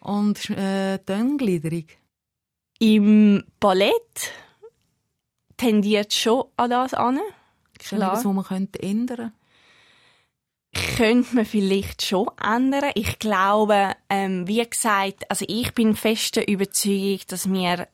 und 0.00 0.50
äh, 0.50 0.98
dünngliedrig? 0.98 1.98
Im 2.78 3.44
Ballett 3.58 4.32
tendiert 5.56 6.12
schon 6.12 6.44
an 6.56 6.70
das 6.70 6.94
an. 6.94 7.18
Klar. 7.78 8.12
Das, 8.12 8.24
was 8.24 8.32
man 8.32 8.44
könnte 8.44 8.82
ändern 8.82 9.32
könnte 10.96 11.36
man 11.36 11.44
vielleicht 11.44 12.02
schon 12.04 12.28
ändern. 12.42 12.90
Ich 12.94 13.18
glaube, 13.18 13.92
ähm, 14.10 14.46
wie 14.46 14.64
gesagt, 14.68 15.30
also 15.30 15.44
ich 15.48 15.72
bin 15.72 15.96
fest 15.96 16.36
der 16.36 16.48
Überzeugung, 16.48 17.20
dass 17.28 17.50
wir 17.50 17.88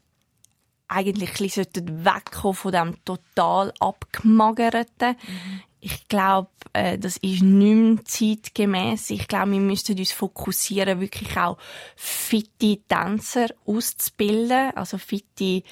eigentlich 0.90 1.30
ein 1.30 1.44
bisschen 1.44 2.04
wegkommen 2.04 2.54
von 2.54 2.72
dem 2.72 3.04
total 3.04 3.72
abgemagerten. 3.78 5.16
Mhm. 5.26 5.60
Ich 5.80 6.08
glaube, 6.08 6.50
äh, 6.74 6.98
das 6.98 7.16
ist 7.18 7.42
nicht 7.42 7.74
mehr 7.74 8.04
zeitgemäß. 8.04 9.10
Ich 9.10 9.28
glaube, 9.28 9.52
wir 9.52 9.60
müssten 9.60 9.98
uns 9.98 10.12
fokussieren, 10.12 11.00
wirklich 11.00 11.36
auch 11.38 11.56
fitte 11.96 12.78
Tänzer 12.86 13.46
auszubilden, 13.64 14.76
also 14.76 14.98
fitte 14.98 15.62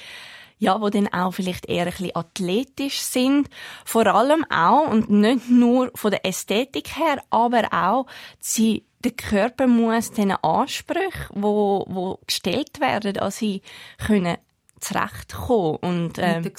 ja, 0.60 0.80
wo 0.80 0.88
dann 0.88 1.06
auch 1.12 1.32
vielleicht 1.32 1.66
eher 1.66 1.84
ein 1.84 1.90
bisschen 1.90 2.16
athletisch 2.16 3.00
sind. 3.00 3.48
Vor 3.84 4.06
allem 4.06 4.44
auch, 4.50 4.90
und 4.90 5.08
nicht 5.08 5.48
nur 5.48 5.92
von 5.94 6.10
der 6.10 6.26
Ästhetik 6.26 6.96
her, 6.96 7.22
aber 7.30 7.68
auch, 7.72 8.06
sie 8.40 8.84
der 9.04 9.12
Körper 9.12 9.68
muss 9.68 10.10
diesen 10.10 10.32
Ansprüchen, 10.32 11.28
wo, 11.30 11.84
wo 11.88 12.18
gestellt 12.26 12.80
werden, 12.80 13.18
an 13.18 13.30
sie 13.30 13.62
können 14.04 14.36
zurechtkommen 14.80 15.76
und 15.76 16.18
ähm, 16.18 16.50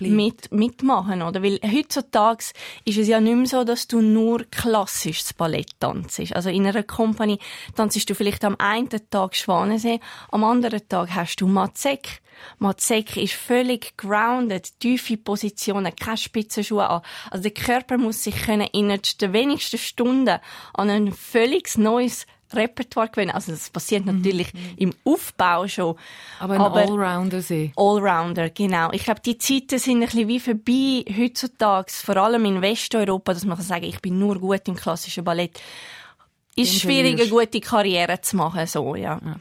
mit, 0.00 0.52
mitmachen. 0.52 1.22
Oder? 1.22 1.42
Weil 1.42 1.58
heutzutage 1.62 2.44
ist 2.84 2.98
es 2.98 3.08
ja 3.08 3.20
nicht 3.20 3.36
mehr 3.36 3.46
so, 3.46 3.64
dass 3.64 3.86
du 3.88 4.00
nur 4.00 4.44
klassisches 4.50 5.32
Ballett 5.32 5.78
tanzt. 5.80 6.20
Also 6.32 6.50
in 6.50 6.66
einer 6.66 6.82
Kompanie 6.82 7.38
tanzt 7.74 8.08
du 8.08 8.14
vielleicht 8.14 8.44
am 8.44 8.56
einen 8.58 8.88
Tag 9.10 9.34
Schwanensee, 9.36 10.00
am 10.30 10.44
anderen 10.44 10.88
Tag 10.88 11.10
hast 11.14 11.36
du 11.40 11.46
Mazek. 11.46 12.20
Mazek 12.58 13.16
ist 13.16 13.34
völlig 13.34 13.96
grounded, 13.96 14.78
tiefe 14.80 15.16
Positionen, 15.16 15.94
keine 15.96 16.16
Spitzenschuhe 16.16 16.88
an. 16.88 17.02
Also 17.30 17.44
der 17.44 17.52
Körper 17.52 17.98
muss 17.98 18.22
sich 18.22 18.36
können 18.36 18.68
in 18.72 18.88
den 18.88 19.32
wenigsten 19.32 19.78
Stunden 19.78 20.38
an 20.74 20.90
ein 20.90 21.12
völlig 21.12 21.76
neues 21.78 22.26
Repertoire 22.52 23.08
gewöhnen. 23.08 23.30
Also 23.30 23.52
das 23.52 23.70
passiert 23.70 24.06
mhm. 24.06 24.16
natürlich 24.16 24.52
mhm. 24.54 24.60
im 24.76 24.94
Aufbau 25.04 25.66
schon. 25.68 25.96
Aber 26.38 26.54
ein 26.54 26.60
Allrounder 26.60 27.42
sein. 27.42 27.72
Allrounder, 27.76 28.50
genau. 28.50 28.90
Ich 28.92 29.04
glaube, 29.04 29.20
die 29.20 29.38
Zeiten 29.38 29.78
sind 29.78 30.02
ein 30.02 30.06
bisschen 30.06 30.28
wie 30.28 30.40
vorbei 30.40 31.04
heutzutage, 31.16 31.92
vor 31.92 32.16
allem 32.16 32.44
in 32.44 32.62
Westeuropa, 32.62 33.34
dass 33.34 33.44
man 33.44 33.56
kann 33.56 33.66
sagen, 33.66 33.84
ich 33.84 34.00
bin 34.00 34.18
nur 34.18 34.38
gut 34.38 34.62
im 34.66 34.76
klassischen 34.76 35.24
Ballett. 35.24 35.60
Ist 36.54 36.80
schwierig, 36.80 37.20
eine 37.20 37.28
gute 37.28 37.60
Karriere 37.60 38.20
zu 38.22 38.36
machen, 38.36 38.66
so, 38.66 38.94
ja. 38.94 39.20
ja. 39.22 39.36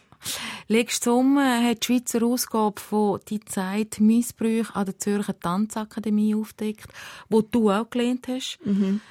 Letzten 0.67 1.03
Sommer 1.03 1.63
hat 1.63 1.83
die 1.83 1.85
Schweizer 1.85 2.23
Ausgabe 2.23 2.81
von 2.81 3.19
«Die 3.29 3.39
Zeit 3.39 3.99
Missbrüche» 3.99 4.75
an 4.75 4.85
der 4.85 4.97
Zürcher 4.97 5.39
Tanzakademie 5.39 6.35
aufgedeckt, 6.35 6.87
wo 7.29 7.41
du 7.41 7.71
auch 7.71 7.89
gelernt 7.89 8.27
hast. 8.27 8.59
Mhm. 8.65 9.01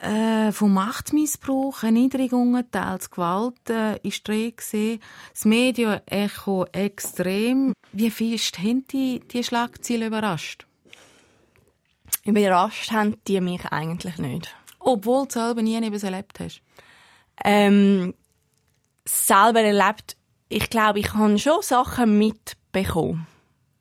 Äh, 0.00 0.52
vom 0.52 0.74
Machtmissbrauch, 0.74 1.82
Erniedrigungen, 1.82 2.70
teils 2.70 3.10
Gewalt 3.10 3.68
äh, 3.68 3.98
ist 4.06 4.26
drin 4.26 4.54
gesehen. 4.56 5.00
Das 5.32 5.44
Media-Echo 5.44 6.66
extrem. 6.72 7.72
Wie 7.92 8.10
fest 8.10 8.58
haben 8.58 8.86
die, 8.88 9.20
die 9.20 9.44
Schlagzeilen 9.44 10.08
überrascht? 10.08 10.66
Überrascht 12.24 12.92
haben 12.92 13.16
die 13.26 13.40
mich 13.40 13.64
eigentlich 13.66 14.18
nicht. 14.18 14.54
Obwohl 14.78 15.26
du 15.26 15.32
selber 15.32 15.62
nie 15.62 15.76
etwas 15.76 16.02
erlebt 16.02 16.40
hast? 16.40 16.62
Ähm, 17.44 18.14
selber 19.04 19.60
erlebt, 19.60 20.16
ich 20.48 20.70
glaube, 20.70 21.00
ich 21.00 21.14
habe 21.14 21.38
schon 21.38 21.62
Sachen 21.62 22.18
mitbekommen 22.18 23.26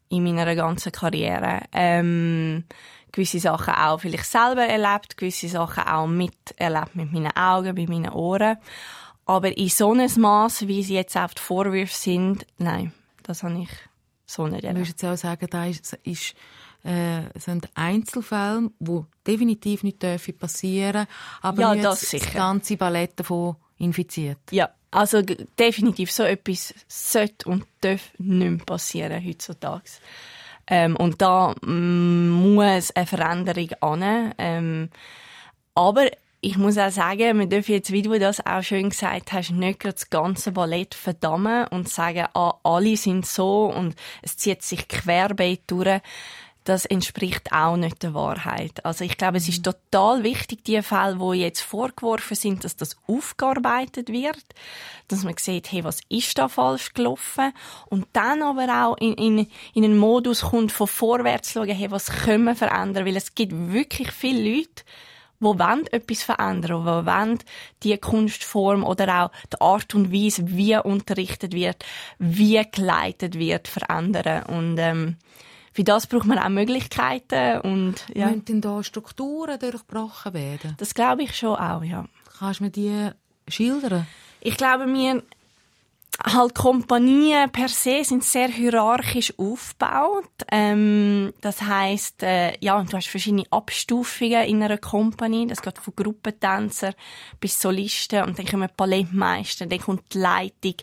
in 0.10 0.23
meiner 0.23 0.55
ganzen 0.55 0.91
Karriere. 0.91 1.62
Ähm, 1.71 2.65
gewisse 3.11 3.39
Sachen 3.39 3.73
auch 3.73 3.99
vielleicht 3.99 4.25
selber 4.25 4.65
erlebt, 4.65 5.17
gewisse 5.17 5.49
Sachen 5.49 5.83
auch 5.83 6.07
miterlebt 6.07 6.95
mit 6.95 7.11
meinen 7.11 7.35
Augen, 7.35 7.73
mit 7.73 7.89
meinen 7.89 8.09
Ohren. 8.09 8.57
Aber 9.25 9.55
in 9.55 9.69
so 9.69 9.91
einem 9.91 10.09
Maß, 10.17 10.67
wie 10.67 10.83
sie 10.83 10.95
jetzt 10.95 11.15
auf 11.15 11.35
die 11.35 11.41
Vorwürfe 11.41 11.95
sind, 11.95 12.45
nein, 12.57 12.93
das 13.23 13.43
habe 13.43 13.61
ich 13.61 13.69
so 14.25 14.47
nicht 14.47 14.63
erlebt. 14.63 14.87
Würdest 14.87 15.03
du 15.03 15.07
jetzt 15.07 15.19
auch 15.19 15.21
sagen, 15.29 15.47
da 15.49 15.65
ist, 15.65 15.93
ist 16.03 16.35
äh, 16.83 17.21
sind 17.35 17.69
Einzelfälle, 17.75 18.71
die 18.79 19.01
definitiv 19.27 19.83
nicht 19.83 20.01
dürfen 20.01 20.37
passieren 20.37 21.07
aber 21.41 21.61
ja, 21.61 21.73
nicht 21.73 21.85
das, 21.85 22.09
das 22.09 22.33
ganze 22.33 22.77
Ballett 22.77 23.19
davon 23.19 23.57
infiziert. 23.77 24.39
Ja, 24.51 24.69
also 24.91 25.21
definitiv 25.21 26.11
so 26.11 26.23
etwas 26.23 26.73
sollte 26.87 27.49
und 27.49 27.65
darf 27.81 28.11
nicht 28.17 28.49
mehr 28.49 28.65
passieren 28.65 29.23
heutzutage. 29.25 29.89
Ähm, 30.69 30.95
und 30.95 31.21
da 31.21 31.55
mm, 31.62 32.29
muss 32.29 32.91
eine 32.91 33.05
Veränderung 33.05 33.69
an. 33.82 34.34
Ähm, 34.38 34.89
aber 35.75 36.08
ich 36.41 36.58
muss 36.58 36.77
auch 36.77 36.89
sagen, 36.91 37.39
wir 37.39 37.47
dürfen 37.47 37.73
jetzt, 37.73 37.91
wie 37.91 38.01
du 38.01 38.17
das 38.17 38.45
auch 38.45 38.63
schön 38.63 38.89
gesagt 38.89 39.34
hast, 39.34 39.51
nicht 39.51 39.84
das 39.84 40.10
ganze 40.10 40.53
Ballett 40.53 40.95
verdammen 40.95 41.67
und 41.67 41.89
sagen, 41.89 42.27
ah, 42.34 42.53
alle 42.63 42.95
sind 42.95 43.25
so 43.25 43.65
und 43.65 43.95
es 44.21 44.38
zieht 44.38 44.62
sich 44.62 44.88
querbeet 44.88 45.63
durch 45.67 46.01
das 46.69 46.86
entspricht 46.86 47.51
auch 47.51 47.77
nicht 47.77 48.03
der 48.03 48.13
Wahrheit. 48.13 48.86
Also 48.86 49.03
ich 49.03 49.17
glaube, 49.17 49.38
es 49.38 49.49
ist 49.49 49.63
total 49.63 50.23
wichtig, 50.23 50.63
die 50.63 50.82
Fälle, 50.84 51.19
wo 51.19 51.34
jetzt 51.34 51.62
vorgeworfen 51.62 52.36
sind, 52.36 52.63
dass 52.63 52.75
das 52.75 52.95
aufgearbeitet 53.08 54.10
wird, 54.10 54.43
dass 55.08 55.23
man 55.23 55.36
sieht, 55.38 55.71
hey, 55.71 55.84
was 55.84 56.01
ist 56.10 56.38
da 56.38 56.47
falsch 56.47 56.93
gelaufen? 56.93 57.53
Und 57.88 58.05
dann 58.13 58.43
aber 58.43 58.86
auch 58.86 58.97
in, 58.97 59.15
in, 59.15 59.47
in 59.73 59.84
einen 59.84 59.97
Modus 59.97 60.41
kommt, 60.41 60.71
von 60.71 60.88
vorwärts 60.88 61.53
zu 61.53 61.60
schauen, 61.60 61.75
hey, 61.75 61.89
was 61.89 62.05
können 62.05 62.43
wir 62.43 62.55
verändern, 62.55 63.05
weil 63.05 63.17
es 63.17 63.34
gibt 63.34 63.53
wirklich 63.53 64.12
viele 64.12 64.58
Leute, 64.58 64.84
die 65.39 65.45
wollen 65.45 65.88
etwas 65.88 66.21
verändern, 66.21 66.82
die 66.82 67.05
wollen 67.08 67.39
die 67.82 67.97
Kunstform 67.97 68.84
oder 68.84 69.23
auch 69.23 69.32
die 69.51 69.60
Art 69.60 69.95
und 69.95 70.13
Weise, 70.13 70.43
wie 70.49 70.77
unterrichtet 70.77 71.53
wird, 71.53 71.84
wie 72.19 72.62
geleitet 72.71 73.39
wird, 73.39 73.67
verändern. 73.67 74.43
Und 74.43 74.77
ähm, 74.77 75.17
für 75.71 75.84
das 75.84 76.08
braucht 76.08 76.25
man 76.25 76.39
auch 76.39 76.49
Möglichkeiten 76.49 77.62
und 77.62 78.05
ja. 78.13 78.27
Müssen 78.27 78.45
denn 78.45 78.62
da 78.62 78.84
Strukturen 78.84 79.60
durchbrochen 79.60 80.34
werden? 80.34 80.75
Das 80.77 80.93
glaube 80.93 81.23
ich 81.23 81.36
schon 81.36 81.55
auch, 81.55 81.84
ja. 81.84 82.05
Kannst 82.39 82.60
du 82.60 82.65
mir 82.65 82.69
die 82.69 83.10
schildern? 83.47 84.08
Ich 84.41 84.58
glaube, 84.58 84.86
wir 84.88 85.23
halt 86.23 86.55
Kompanien 86.55 87.49
per 87.49 87.69
se 87.69 88.03
sind 88.03 88.23
sehr 88.23 88.49
hierarchisch 88.49 89.33
aufgebaut. 89.37 90.29
Ähm, 90.51 91.33
das 91.41 91.61
heißt, 91.61 92.23
äh, 92.23 92.57
ja, 92.59 92.81
du 92.81 92.97
hast 92.97 93.07
verschiedene 93.07 93.45
Abstufungen 93.51 94.43
in 94.43 94.61
einer 94.61 94.77
Kompanie. 94.77 95.47
Das 95.47 95.61
geht 95.61 95.77
von 95.77 95.93
Gruppentänzer 95.95 96.93
bis 97.39 97.59
Solisten 97.61 98.23
und 98.23 98.37
dann 98.37 98.45
kommen 98.45 98.69
Ballettmeister, 98.75 99.65
dann 99.65 99.79
kommt 99.79 100.13
die 100.13 100.19
Leitung. 100.19 100.75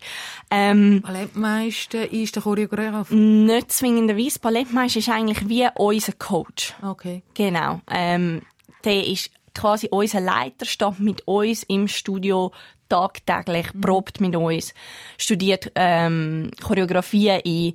Ähm, 0.50 1.02
Ballettmeister 1.02 2.10
ist 2.10 2.36
der 2.36 2.42
Choreograf? 2.42 3.10
Nicht 3.10 3.72
zwingenderweise. 3.72 4.38
Ballettmeister 4.38 5.00
ist 5.00 5.08
eigentlich 5.08 5.48
wie 5.48 5.68
unser 5.74 6.12
Coach. 6.12 6.74
Okay. 6.82 7.22
Genau. 7.34 7.80
Ähm, 7.90 8.42
der 8.84 9.06
ist 9.06 9.30
quasi 9.56 9.88
unser 9.90 10.20
Leiter, 10.20 10.66
steht 10.66 11.00
mit 11.00 11.26
uns 11.26 11.62
im 11.64 11.88
Studio 11.88 12.52
tagtäglich, 12.88 13.72
mhm. 13.74 13.80
probt 13.80 14.20
mit 14.20 14.36
uns, 14.36 14.74
studiert 15.18 15.70
ähm, 15.74 16.50
Choreografien 16.62 17.40
ein, 17.44 17.74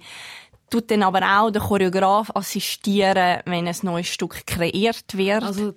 tut 0.70 0.90
dann 0.90 1.04
aber 1.04 1.22
auch 1.22 1.52
der 1.52 1.62
Choreograf 1.62 2.32
assistieren, 2.34 3.42
wenn 3.46 3.68
ein 3.68 3.76
neues 3.84 4.08
Stück 4.08 4.46
kreiert 4.46 5.18
wird. 5.18 5.44
Also 5.44 5.74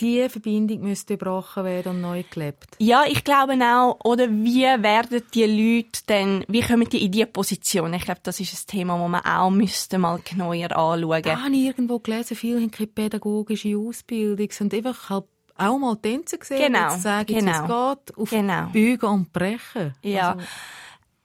die 0.00 0.28
Verbindung 0.28 0.80
müsste 0.80 1.16
gebrochen 1.16 1.64
werden 1.64 1.92
und 1.92 2.00
neu 2.00 2.24
gelebt. 2.28 2.76
Ja, 2.78 3.04
ich 3.06 3.22
glaube 3.24 3.54
auch, 3.62 3.98
oder 4.04 4.28
wie 4.28 4.64
werden 4.64 5.22
die 5.32 5.44
Leute 5.44 6.02
denn, 6.08 6.44
wie 6.48 6.62
kommen 6.62 6.88
die 6.88 7.04
in 7.04 7.12
diese 7.12 7.26
Position? 7.26 7.94
Ich 7.94 8.04
glaube, 8.04 8.20
das 8.22 8.40
ist 8.40 8.52
ein 8.52 8.66
Thema, 8.66 8.98
das 8.98 9.08
man 9.08 9.24
auch 9.24 9.50
müsste 9.50 9.98
mal 9.98 10.20
genauer 10.24 10.54
anschauen. 10.54 11.44
Habe 11.44 11.54
ich 11.54 11.66
irgendwo 11.66 11.98
gelesen, 11.98 12.36
viele 12.36 12.60
haben 12.60 12.70
keine 12.70 12.88
pädagogische 12.88 13.76
Ausbildung, 13.76 14.50
sind 14.50 14.74
einfach 14.74 15.10
halt 15.10 15.24
auch 15.56 15.78
mal 15.78 15.96
Tänze 15.96 16.38
gesehen, 16.38 16.72
genau, 16.72 16.94
zu 16.94 17.00
sagen, 17.00 17.26
genau, 17.26 17.62
es 17.62 17.68
geht 17.68 18.18
auf 18.18 18.30
genau. 18.30 18.66
Bügen 18.66 19.06
und 19.06 19.32
Brechen. 19.32 19.94
Ja. 20.02 20.32
Also, 20.32 20.44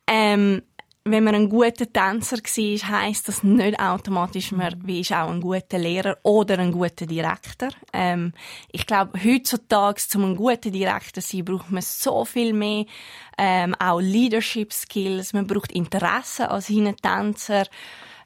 ähm, 0.08 0.62
wenn 1.06 1.24
man 1.24 1.36
ein 1.36 1.50
guter 1.50 1.92
Tänzer 1.92 2.38
war, 2.38 3.02
heisst 3.02 3.28
das 3.28 3.44
nicht 3.44 3.80
automatisch, 3.80 4.52
man 4.52 4.76
wie 4.86 5.02
ist 5.02 5.12
auch 5.12 5.30
ein 5.30 5.42
guter 5.42 5.78
Lehrer 5.78 6.18
oder 6.24 6.60
ein 6.60 6.72
guter 6.72 7.06
Direktor. 7.06 7.70
Ähm, 7.94 8.34
ich 8.72 8.86
glaube, 8.86 9.20
heutzutage, 9.24 10.02
um 10.16 10.26
ein 10.26 10.36
guter 10.36 10.70
Direktor 10.70 11.24
zu 11.24 11.38
sein, 11.38 11.46
braucht 11.46 11.72
man 11.72 11.82
so 11.82 12.26
viel 12.26 12.54
mehr, 12.54 12.86
ähm, 13.38 13.76
auch 13.80 14.00
Leadership 14.00 14.74
Skills, 14.74 15.34
man 15.34 15.48
braucht 15.48 15.72
Interesse 15.72 16.50
als 16.52 16.68
Tänzer. 16.68 17.66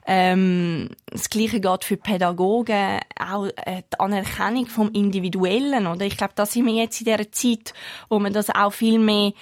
Ähm, 0.06 0.90
das 1.06 1.30
Gleiche 1.30 1.60
geht 1.60 1.84
für 1.84 1.96
Pädagogen, 1.96 3.00
auch 3.18 3.46
äh, 3.46 3.82
die 3.90 4.00
Anerkennung 4.00 4.66
vom 4.66 4.90
Individuellen, 4.92 5.86
oder? 5.86 6.04
Ich 6.04 6.16
glaube, 6.16 6.34
da 6.36 6.44
sind 6.44 6.66
wir 6.66 6.74
jetzt 6.74 7.00
in 7.00 7.06
dieser 7.06 7.32
Zeit, 7.32 7.72
wo 8.08 8.18
man 8.18 8.32
das 8.32 8.50
auch 8.50 8.72
viel 8.72 8.98
mehr 8.98 9.32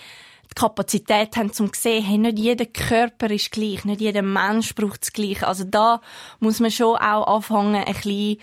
die 0.53 0.61
Kapazität 0.61 1.37
haben, 1.37 1.53
zum 1.53 1.73
zu 1.73 1.81
sehen, 1.81 2.05
hey, 2.05 2.19
nicht 2.19 2.39
jeder 2.39 2.67
Körper 2.67 3.31
ist 3.31 3.53
gleich, 3.53 3.85
nicht 3.85 4.01
jeder 4.01 4.23
Mensch 4.23 4.75
braucht 4.75 5.01
das 5.03 5.13
Gleiche. 5.13 5.49
Also 5.49 5.65
da 5.65 6.01
muss 6.41 6.61
man 6.61 6.71
schon 6.71 6.97
auch 6.97 7.37
anfangen, 7.37 7.75
ein 7.75 7.85
bisschen 7.95 8.39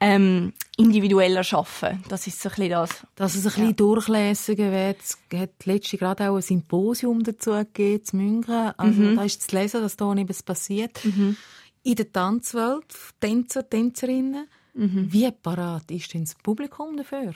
ähm, 0.00 0.54
individueller 0.78 1.44
arbeiten. 1.52 2.02
Das 2.08 2.26
ist 2.26 2.40
so 2.40 2.48
ein 2.48 2.54
bisschen 2.54 2.70
das. 2.70 3.06
Dass 3.14 3.34
es 3.34 3.44
ein 3.44 3.50
bisschen 3.50 3.66
ja. 3.66 3.72
durchlässiger 3.72 4.72
wird. 4.72 4.98
Es 5.00 5.18
hat 5.38 5.66
letztens 5.66 6.00
gerade 6.00 6.30
auch 6.30 6.36
ein 6.36 6.42
Symposium 6.42 7.22
dazu 7.22 7.52
gegeben, 7.52 8.04
zu 8.04 8.16
München. 8.16 8.72
Also 8.76 9.00
mhm. 9.00 9.16
da 9.16 9.24
ist 9.24 9.48
zu 9.48 9.56
lesen, 9.56 9.82
dass 9.82 9.96
da 9.96 10.12
etwas 10.14 10.42
passiert. 10.42 11.04
Mhm. 11.04 11.36
In 11.82 11.94
der 11.94 12.12
Tanzwelt, 12.12 12.86
Tänzer, 13.20 13.68
Tänzerinnen, 13.68 14.48
mhm. 14.74 15.12
wie 15.12 15.30
parat 15.30 15.90
ist 15.90 16.12
denn 16.14 16.24
das 16.24 16.34
Publikum 16.34 16.96
dafür? 16.96 17.34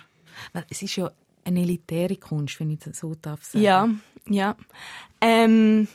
Weil 0.53 0.65
es 0.71 0.83
ist 0.83 0.97
ja 0.97 1.11
eine 1.45 1.61
elitäre 1.61 2.17
Kunst, 2.17 2.59
wenn 2.61 2.71
ich 2.71 2.81
das 2.81 2.99
so 2.99 3.15
darf 3.15 3.45
sagen. 3.45 3.63
Ja, 3.63 3.89
ja. 4.29 4.57
Ähm, 5.21 5.87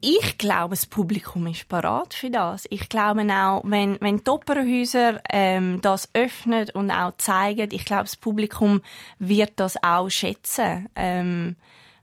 ich 0.00 0.38
glaube, 0.38 0.70
das 0.70 0.86
Publikum 0.86 1.46
ist 1.46 1.68
parat 1.68 2.14
für 2.14 2.30
das. 2.30 2.66
Ich 2.70 2.88
glaube 2.88 3.22
auch, 3.30 3.62
wenn, 3.64 3.98
wenn 4.00 4.18
die 4.18 4.30
Opernhäuser 4.30 5.20
ähm, 5.30 5.80
das 5.82 6.08
öffnen 6.14 6.68
und 6.72 6.90
auch 6.90 7.16
zeigen, 7.18 7.68
ich 7.72 7.84
glaube, 7.84 8.04
das 8.04 8.16
Publikum 8.16 8.80
wird 9.18 9.52
das 9.56 9.82
auch 9.82 10.08
schätzen, 10.08 10.88
ähm, 10.96 11.56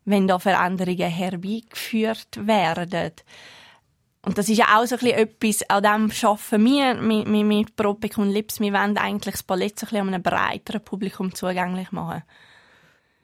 wenn 0.06 0.28
da 0.28 0.38
Veränderungen 0.38 1.10
herbeigeführt 1.10 2.46
werden. 2.48 3.14
Und 4.22 4.38
das 4.38 4.50
ist 4.50 4.58
ja 4.58 4.78
auch 4.78 4.86
so 4.86 4.96
ein 4.96 5.00
bisschen 5.00 5.18
etwas, 5.18 5.70
an 5.70 5.84
dem 5.84 6.12
arbeiten 6.12 6.66
wir 6.66 6.94
mit, 6.96 7.28
mit, 7.28 7.46
mit 7.46 7.76
Propic 7.76 8.18
und 8.18 8.30
Lips. 8.30 8.60
Wir 8.60 8.74
wollen 8.74 8.98
eigentlich 8.98 9.36
das 9.36 9.44
Ballett 9.44 9.80
so 9.80 9.86
ein 9.86 9.90
bisschen 9.90 10.08
einem 10.08 10.22
breiteren 10.22 10.84
Publikum 10.84 11.34
zugänglich 11.34 11.92
machen. 11.92 12.24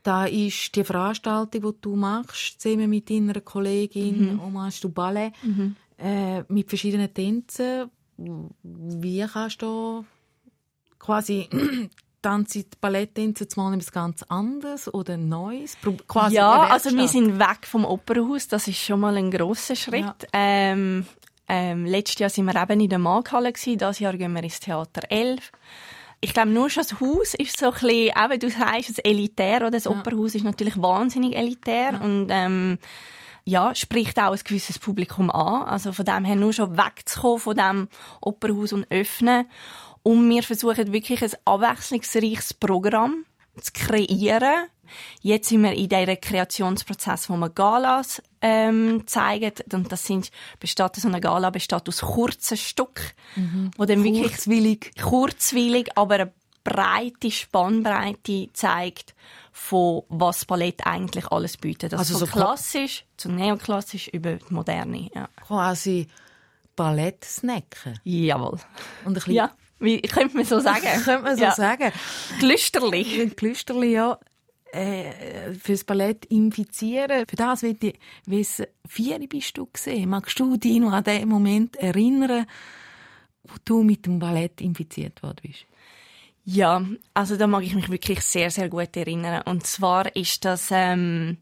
Da 0.04 0.26
ist 0.26 0.76
die 0.76 0.84
Veranstaltung, 0.84 1.62
die 1.74 1.82
du 1.82 1.96
machst, 1.96 2.62
zusammen 2.62 2.89
mit 2.89 3.10
deiner 3.10 3.39
Kollegin, 3.42 4.34
Mhm. 4.34 4.42
Hommage 4.44 4.82
du 4.82 4.89
Ballet, 4.89 5.32
äh, 5.98 6.44
mit 6.50 6.68
verschiedenen 6.70 7.13
Tänzen. 7.13 7.89
Wie 8.18 9.26
kannst 9.26 9.62
du 9.62 10.06
quasi 11.00 11.48
tanzen, 12.22 12.66
Balletttänze 12.82 13.48
zu 13.48 13.60
mal 13.60 13.74
etwas 13.74 13.92
ganz 13.92 14.24
anderes 14.24 14.94
oder 14.94 15.18
Neues? 15.18 15.78
Quasi 16.08 16.36
ja, 16.36 16.63
also 16.63 16.96
wir 16.96 17.08
sind 17.08 17.39
weg 17.39 17.66
vom 17.66 17.86
Opernhaus. 17.86 18.48
Das 18.48 18.68
ist 18.68 18.80
schon 18.80 19.00
mal 19.00 19.16
ein 19.16 19.32
grosser 19.32 19.76
Schritt. 19.76 20.02
Ja. 20.02 20.16
Ähm, 20.34 21.06
ähm, 21.48 21.86
letztes 21.86 22.20
Jahr 22.20 22.30
sind 22.30 22.46
wir 22.46 22.62
eben 22.62 22.80
in 22.80 22.89
der 22.89 23.00
Markhalle. 23.00 23.52
Dieses 23.54 24.00
Jahr 24.00 24.18
gehen 24.18 24.34
wir 24.34 24.44
ins 24.44 24.60
Theater 24.60 25.01
11. 25.10 25.51
Ich 26.24 26.34
glaube, 26.34 26.51
nur 26.51 26.69
schon 26.69 26.84
das 26.84 27.01
Haus 27.01 27.34
ist 27.34 27.57
so 27.57 27.65
ein 27.65 27.74
bisschen, 27.74 28.15
auch 28.15 28.30
wenn 28.30 28.39
du 28.39 28.49
sagst, 28.49 28.89
das 28.89 28.99
elitär, 28.99 29.57
oder? 29.57 29.71
Das 29.71 29.84
Ja. 29.84 29.91
Opernhaus 29.91 30.36
ist 30.36 30.45
natürlich 30.45 30.82
wahnsinnig 30.82 31.36
elitär 31.36 31.99
und, 32.01 32.28
ähm, 32.30 32.78
ja, 33.43 33.76
spricht 33.76 34.17
auch 34.19 34.32
ein 34.32 34.39
gewisses 34.41 34.80
Publikum 34.80 35.30
an. 35.30 35.63
Also 35.63 35.91
von 35.91 36.05
dem 36.05 36.24
her 36.24 36.38
nur 36.38 36.53
schon 36.53 36.78
wegzukommen 36.78 37.39
von 37.39 37.57
dem 37.57 37.88
Opernhaus 38.21 38.71
und 38.71 38.89
öffnen. 38.89 39.49
Und 40.01 40.30
wir 40.30 40.43
versuchen 40.43 40.93
wirklich 40.93 41.21
ein 41.21 41.32
abwechslungsreiches 41.43 42.53
Programm 42.53 43.26
zu 43.59 43.74
kreieren. 43.74 44.67
Jetzt 45.22 45.50
sind 45.50 45.64
wir 45.64 45.74
in 45.74 45.89
diesem 45.89 46.20
Kreationsprozess, 46.20 47.30
wo 47.30 47.38
wir 47.38 47.50
Galas 47.50 48.22
ähm, 48.41 49.04
zeigen. 49.08 49.54
Und 49.72 49.91
das 49.91 50.06
sind, 50.06 50.32
besteht, 50.60 50.96
so 50.96 51.08
eine 51.08 51.22
Gala 51.22 51.50
besteht 51.50 51.88
aus 51.88 52.02
kurzen 52.02 52.58
Stücken, 52.58 53.06
mhm. 53.36 53.72
wo 53.78 53.86
dann 53.86 54.04
wirklich 54.04 54.32
kurzwillig. 54.32 54.91
kurzwillig, 55.02 55.89
aber 55.96 56.16
eine 56.16 56.34
breite 56.64 57.32
Spannbreite 57.32 58.50
zeigt, 58.54 59.14
von 59.52 60.04
was 60.10 60.46
Ballett 60.46 60.86
eigentlich 60.86 61.28
alles 61.28 61.58
bietet. 61.58 61.94
Also, 61.94 62.16
also 62.16 62.26
von 62.26 62.28
so 62.28 62.34
klassisch 62.34 63.06
zu 63.18 63.30
neoklassisch 63.30 64.08
über 64.08 64.36
die 64.36 64.54
Moderne. 64.54 65.10
Ja. 65.14 65.30
Quasi 65.46 66.08
Ballett-Snacken. 66.76 68.00
Jawohl. 68.04 68.60
Und 69.06 69.12
ein 69.12 69.14
bisschen 69.14 69.34
ja. 69.34 69.52
Wie 69.80 70.02
könnte 70.02 70.38
man 70.38 70.46
so 70.46 70.60
sagen? 70.62 70.88
könnte 71.04 71.24
man 71.24 71.38
so 71.38 71.44
ja. 71.44 71.52
sagen. 71.52 71.91
Glüsterli. 72.39 73.32
Glüsterli, 73.36 73.94
ja. 73.94 74.18
Äh, 74.74 75.53
fürs 75.53 75.84
Ballett 75.84 76.26
infizieren. 76.26 77.26
Für 77.28 77.36
das 77.36 77.61
will 77.61 77.78
ich 77.80 77.93
wissen, 78.26 78.65
wie 78.95 79.28
bist 79.28 79.55
du 79.55 79.67
gesehen? 79.71 80.09
Magst 80.09 80.39
du 80.39 80.57
dich 80.57 80.80
noch 80.80 80.93
an 80.93 81.03
den 81.03 81.30
Moment 81.30 81.76
erinnern, 81.76 82.47
wo 83.43 83.53
du 83.63 83.84
mit 83.84 84.07
dem 84.07 84.17
Ballett 84.17 84.61
infiziert 84.61 85.21
worden 85.21 85.41
bist? 85.43 85.67
Ja, 86.43 86.84
also 87.13 87.38
da 87.38 87.45
mag 87.45 87.63
ich 87.63 87.76
mich 87.76 87.91
wirklich 87.91 88.21
sehr, 88.21 88.49
sehr 88.49 88.67
gut 88.67 88.97
erinnern. 88.97 89.43
Und 89.45 89.67
zwar 89.67 90.15
ist 90.15 90.43
das, 90.43 90.69
ähm, 90.71 91.38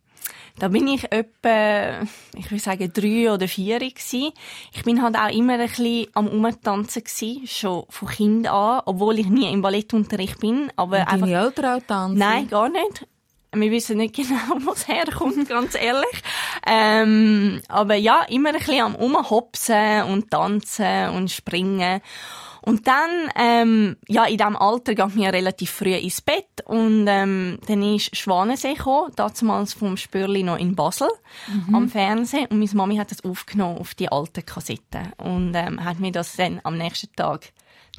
da 0.60 0.68
bin 0.68 0.90
ich 0.90 1.10
etwa, 1.10 2.02
ich 2.36 2.52
will 2.52 2.60
sagen, 2.60 2.92
drei 2.94 3.32
oder 3.32 3.48
vier 3.48 3.80
gewesen. 3.80 4.34
Ich 4.74 4.84
bin 4.84 5.02
halt 5.02 5.16
auch 5.16 5.34
immer 5.34 5.54
ein 5.54 5.70
bisschen 5.70 6.08
am 6.16 6.28
Umtanzen 6.28 7.06
gewesen, 7.06 7.48
schon 7.48 7.86
von 7.88 8.10
Kind 8.10 8.48
an, 8.48 8.82
obwohl 8.86 9.20
ich 9.20 9.28
nie 9.28 9.50
im 9.50 9.62
Ballettunterricht 9.62 10.42
bin. 10.42 10.70
Aber 10.76 11.00
Und 11.00 11.08
einfach, 11.08 11.28
deine 11.28 11.46
Eltern 11.46 11.66
auch 11.66 11.88
tanzen? 11.88 12.20
Nein, 12.20 12.50
gar 12.50 12.68
nicht. 12.68 13.08
Wir 13.54 13.72
wissen 13.72 13.98
nicht 13.98 14.16
genau, 14.16 14.38
wo 14.66 14.72
es 14.72 14.88
herkommt, 14.88 15.50
ganz 15.50 15.76
ehrlich. 15.76 16.24
Ähm, 16.66 17.62
aber 17.68 17.96
ja, 17.96 18.24
immer 18.30 18.50
ein 18.50 18.60
bisschen 18.60 18.82
am 18.82 18.96
Umhopsen 18.96 20.04
und 20.04 20.32
tanzen 20.32 21.10
und 21.10 21.32
springen. 21.32 22.02
Und 22.64 22.88
dann, 22.88 23.10
ähm, 23.36 23.98
ja, 24.08 24.26
in 24.26 24.38
diesem 24.38 24.56
Alter 24.56 24.94
ging 24.94 25.16
mir 25.16 25.34
relativ 25.34 25.72
früh 25.72 25.96
ins 25.96 26.22
Bett 26.22 26.62
und 26.66 27.08
ähm, 27.08 27.58
dann 27.68 27.82
ist 27.82 28.16
Schwanensee 28.16 28.76
gekommen, 28.76 29.12
damals 29.16 29.74
vom 29.74 29.98
Spürli 29.98 30.44
noch 30.44 30.60
in 30.60 30.76
Basel 30.76 31.10
mhm. 31.48 31.76
am 31.76 31.90
Fernsehen 31.90 32.46
und 32.52 32.60
meine 32.60 32.72
Mami 32.76 32.98
hat 32.98 33.10
das 33.10 33.24
aufgenommen 33.24 33.80
auf 33.80 33.96
die 33.96 34.12
alte 34.12 34.44
Kassette 34.44 35.12
und 35.18 35.56
ähm, 35.56 35.84
hat 35.84 36.00
mir 36.00 36.12
das 36.12 36.36
dann 36.36 36.62
am 36.64 36.78
nächsten 36.78 37.12
Tag 37.16 37.52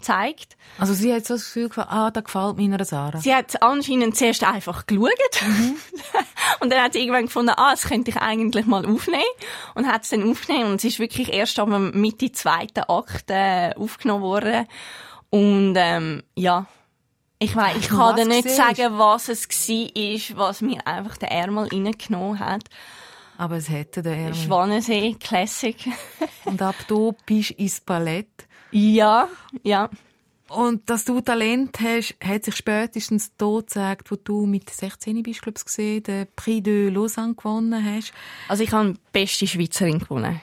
gezeigt. 0.02 0.56
Also 0.78 0.92
sie 0.92 1.12
hat 1.14 1.24
so 1.24 1.34
das 1.34 1.44
Gefühl 1.44 1.68
gehabt, 1.68 1.90
ah, 1.90 2.10
da 2.10 2.20
gefällt 2.20 2.58
meiner 2.58 2.84
Sarah. 2.84 3.18
Sie 3.18 3.34
hat 3.34 3.62
anscheinend 3.62 4.16
zuerst 4.16 4.44
einfach 4.44 4.86
geschaut. 4.86 5.42
Mhm. 5.46 5.76
und 6.60 6.72
dann 6.72 6.82
hat 6.82 6.92
sie 6.92 7.00
irgendwann 7.00 7.26
gefunden, 7.26 7.52
ah, 7.56 7.70
das 7.70 7.84
könnte 7.84 8.10
ich 8.10 8.16
eigentlich 8.16 8.66
mal 8.66 8.84
aufnehmen. 8.84 9.22
Und 9.74 9.86
hat 9.86 10.02
es 10.02 10.10
dann 10.10 10.28
aufgenommen. 10.28 10.72
Und 10.72 10.76
es 10.76 10.84
ist 10.84 10.98
wirklich 10.98 11.32
erst 11.32 11.58
am 11.58 11.90
Mitte 11.92 12.32
zweiten 12.32 12.84
Akt 12.88 13.30
äh, 13.30 13.72
aufgenommen 13.76 14.22
worden. 14.22 14.66
Und 15.30 15.74
ähm, 15.76 16.22
ja, 16.36 16.66
ich 17.38 17.56
weiß, 17.56 17.76
ich 17.76 17.88
kann 17.88 18.16
dir 18.16 18.26
nicht 18.26 18.48
sagen, 18.50 18.98
was 18.98 19.28
es 19.28 19.48
war, 19.48 20.36
was 20.36 20.60
mir 20.60 20.86
einfach 20.86 21.16
der 21.16 21.32
Ärmel 21.32 21.68
reingenommen 21.72 22.38
hat. 22.38 22.64
Aber 23.36 23.56
es 23.56 23.68
hätte 23.68 24.02
der 24.02 24.16
Ärmel. 24.16 24.34
Schwanensee, 24.34 25.16
Classic. 25.18 25.76
und 26.44 26.62
ab 26.62 26.76
da 26.86 27.10
bist 27.26 27.50
du 27.50 27.54
ins 27.54 27.80
Ballett. 27.80 28.46
Ja, 28.72 29.28
ja. 29.62 29.90
Und 30.48 30.90
dass 30.90 31.04
du 31.04 31.20
Talent 31.20 31.80
hast, 31.80 32.14
hat 32.22 32.44
sich 32.44 32.56
spätestens 32.56 33.32
da 33.36 33.58
gezeigt, 33.58 34.10
wo 34.10 34.16
du 34.16 34.44
mit 34.44 34.68
16 34.68 35.22
bist, 35.22 35.40
glaube 35.40 35.58
ich, 35.58 35.64
gesehen, 35.64 36.02
den 36.02 36.26
Prix 36.36 36.62
de 36.62 36.90
Lausanne 36.90 37.34
gewonnen 37.34 37.82
hast. 37.82 38.12
Also 38.48 38.62
ich 38.62 38.72
habe 38.72 38.92
die 38.92 39.00
beste 39.12 39.46
Schweizerin 39.46 39.98
gewonnen. 39.98 40.40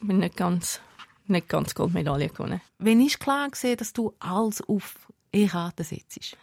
Ich 0.00 0.08
bin 0.08 0.18
nicht 0.18 0.36
ganz, 0.36 0.80
nicht 1.26 1.48
ganz 1.48 1.74
Goldmedaille 1.74 2.28
gewonnen. 2.28 2.60
Wenn 2.78 3.00
ist 3.00 3.20
klar 3.20 3.48
gesehen, 3.50 3.76
dass 3.76 3.92
du 3.92 4.14
alles 4.18 4.62
auf 4.62 4.96
E-Karten 5.32 5.84
setzt? 5.84 6.36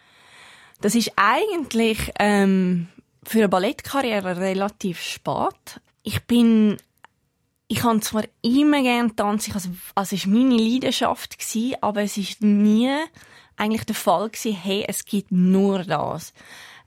Das 0.80 0.94
ist 0.94 1.12
eigentlich 1.16 2.12
ähm, 2.18 2.88
für 3.22 3.38
eine 3.38 3.48
Ballettkarriere 3.48 4.38
relativ 4.38 5.00
spät. 5.00 5.80
Ich 6.04 6.24
bin 6.24 6.78
ich 7.68 7.84
habe 7.84 8.00
zwar 8.00 8.24
immer 8.42 8.82
gerne 8.82 9.14
tanzen, 9.14 9.52
also, 9.54 9.68
also 9.94 10.16
es 10.16 10.26
war 10.26 10.32
meine 10.32 10.56
Leidenschaft, 10.56 11.38
gewesen, 11.38 11.76
aber 11.82 12.02
es 12.02 12.16
ist 12.16 12.42
nie 12.42 12.90
eigentlich 13.56 13.84
der 13.84 13.94
Fall 13.94 14.30
gewesen, 14.30 14.56
hey, 14.56 14.84
es 14.88 15.04
gibt 15.04 15.30
nur 15.30 15.84
das. 15.84 16.32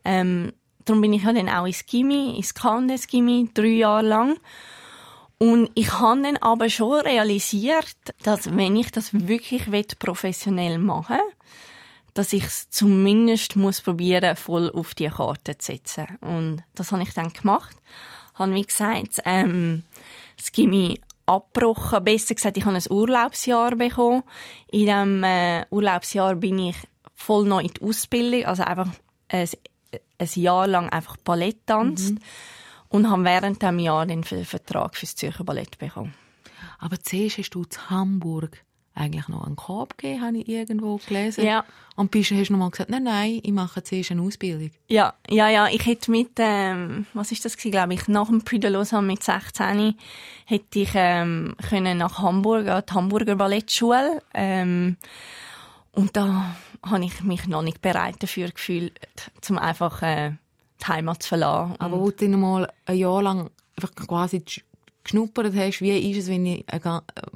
Ähm, 0.03 0.53
darum 0.85 1.01
bin 1.01 1.13
ich 1.13 1.23
ja 1.23 1.33
dann 1.33 1.49
auch 1.49 1.65
ins 1.65 1.85
Gimmi, 1.85 2.35
ins 2.35 2.55
Cannes 2.55 3.07
Gimmi, 3.07 3.49
drei 3.53 3.67
Jahre 3.67 4.07
lang. 4.07 4.37
Und 5.37 5.69
ich 5.75 5.91
habe 5.93 6.21
dann 6.21 6.37
aber 6.37 6.69
schon 6.69 7.01
realisiert, 7.01 7.95
dass 8.23 8.55
wenn 8.55 8.75
ich 8.75 8.91
das 8.91 9.13
wirklich 9.13 9.67
professionell 9.99 10.77
machen 10.77 11.17
will, 11.17 11.33
dass 12.13 12.33
ich 12.33 12.43
es 12.43 12.69
zumindest 12.69 13.55
muss 13.55 13.81
probieren, 13.81 14.35
voll 14.35 14.69
auf 14.71 14.93
die 14.93 15.07
Karte 15.07 15.57
zu 15.57 15.71
setzen. 15.71 16.17
Und 16.21 16.63
das 16.75 16.91
habe 16.91 17.03
ich 17.03 17.13
dann 17.13 17.33
gemacht. 17.33 17.75
Habe, 18.35 18.53
wie 18.53 18.63
gesagt, 18.63 19.21
ähm, 19.25 19.83
das 20.41 20.51
Gimmi 20.51 20.99
abgebrochen. 21.25 22.03
Besser 22.03 22.35
gesagt, 22.35 22.57
ich 22.57 22.65
habe 22.65 22.75
ein 22.75 22.83
Urlaubsjahr 22.89 23.75
bekommen. 23.75 24.23
In 24.71 24.79
diesem 24.85 25.23
äh, 25.23 25.65
Urlaubsjahr 25.69 26.35
bin 26.35 26.59
ich 26.59 26.75
voll 27.13 27.45
noch 27.45 27.59
in 27.59 27.69
die 27.69 27.81
Ausbildung, 27.81 28.45
also 28.45 28.63
einfach 28.63 28.89
ein, 29.29 29.49
ein 30.17 30.29
Jahr 30.35 30.67
lang 30.67 30.89
einfach 30.89 31.17
Ballett 31.17 31.65
tanzt. 31.67 32.13
Mhm. 32.13 32.19
Und 32.89 33.09
habe 33.09 33.23
während 33.23 33.61
diesem 33.61 33.79
Jahr 33.79 34.05
den 34.05 34.23
Vertrag 34.23 34.97
fürs 34.97 35.15
Zürcher 35.15 35.45
Ballett 35.45 35.77
bekommen. 35.77 36.13
Aber 36.77 36.99
zuerst 36.99 37.37
hast 37.37 37.51
du 37.51 37.63
zu 37.63 37.89
Hamburg 37.89 38.65
eigentlich 38.93 39.27
noch 39.27 39.45
einen 39.45 39.55
Korb 39.55 39.97
gegeben, 39.97 40.21
habe 40.21 40.37
ich 40.37 40.49
irgendwo 40.49 40.97
gelesen. 40.97 41.45
Ja. 41.45 41.63
Und 41.95 42.11
bist, 42.11 42.31
hast 42.31 42.49
du 42.49 42.53
nochmal 42.53 42.71
gesagt, 42.71 42.89
nein, 42.89 43.03
nein, 43.03 43.39
ich 43.41 43.51
mache 43.51 43.83
zuerst 43.83 44.11
eine 44.11 44.21
Ausbildung. 44.21 44.71
Ja, 44.87 45.13
ja, 45.29 45.49
ja. 45.49 45.67
Ich 45.67 45.85
hätte 45.85 46.11
mit, 46.11 46.31
ähm, 46.37 47.05
was 47.13 47.31
ist 47.31 47.45
das 47.45 47.55
gewesen, 47.55 47.71
glaube 47.71 47.93
ich, 47.93 48.07
nach 48.07 48.27
dem 48.27 48.43
Prix 48.43 48.61
de 48.61 48.69
Lausanne 48.69 49.07
mit 49.07 49.23
16 49.23 49.95
hätte 50.45 50.79
ich 50.79 50.91
ähm, 50.93 51.55
können 51.69 51.99
nach 51.99 52.19
Hamburg, 52.19 52.67
an 52.67 52.83
die 52.87 52.93
Hamburger 52.93 53.35
Ballettschule. 53.35 54.21
Ähm, 54.33 54.97
und 55.93 56.15
da 56.15 56.55
habe 56.83 57.05
ich 57.05 57.21
mich 57.23 57.47
noch 57.47 57.61
nicht 57.61 57.81
bereit 57.81 58.15
dafür 58.19 58.49
gefühlt, 58.49 58.99
um 59.49 59.57
einfach 59.57 60.01
äh, 60.01 60.33
die 60.81 60.87
Heimat 60.87 61.23
zu 61.23 61.29
verlassen. 61.29 61.75
Aber 61.79 61.99
wo 61.99 62.11
du 62.11 62.27
mal 62.29 62.71
ein 62.85 62.97
Jahr 62.97 63.21
lang 63.21 63.49
einfach 63.77 63.95
quasi 63.95 64.43
geschnuppert 65.03 65.55
hast, 65.55 65.81
wie 65.81 66.11
ist 66.11 66.17
es, 66.17 66.27
wenn 66.27 66.45
ich 66.45 66.65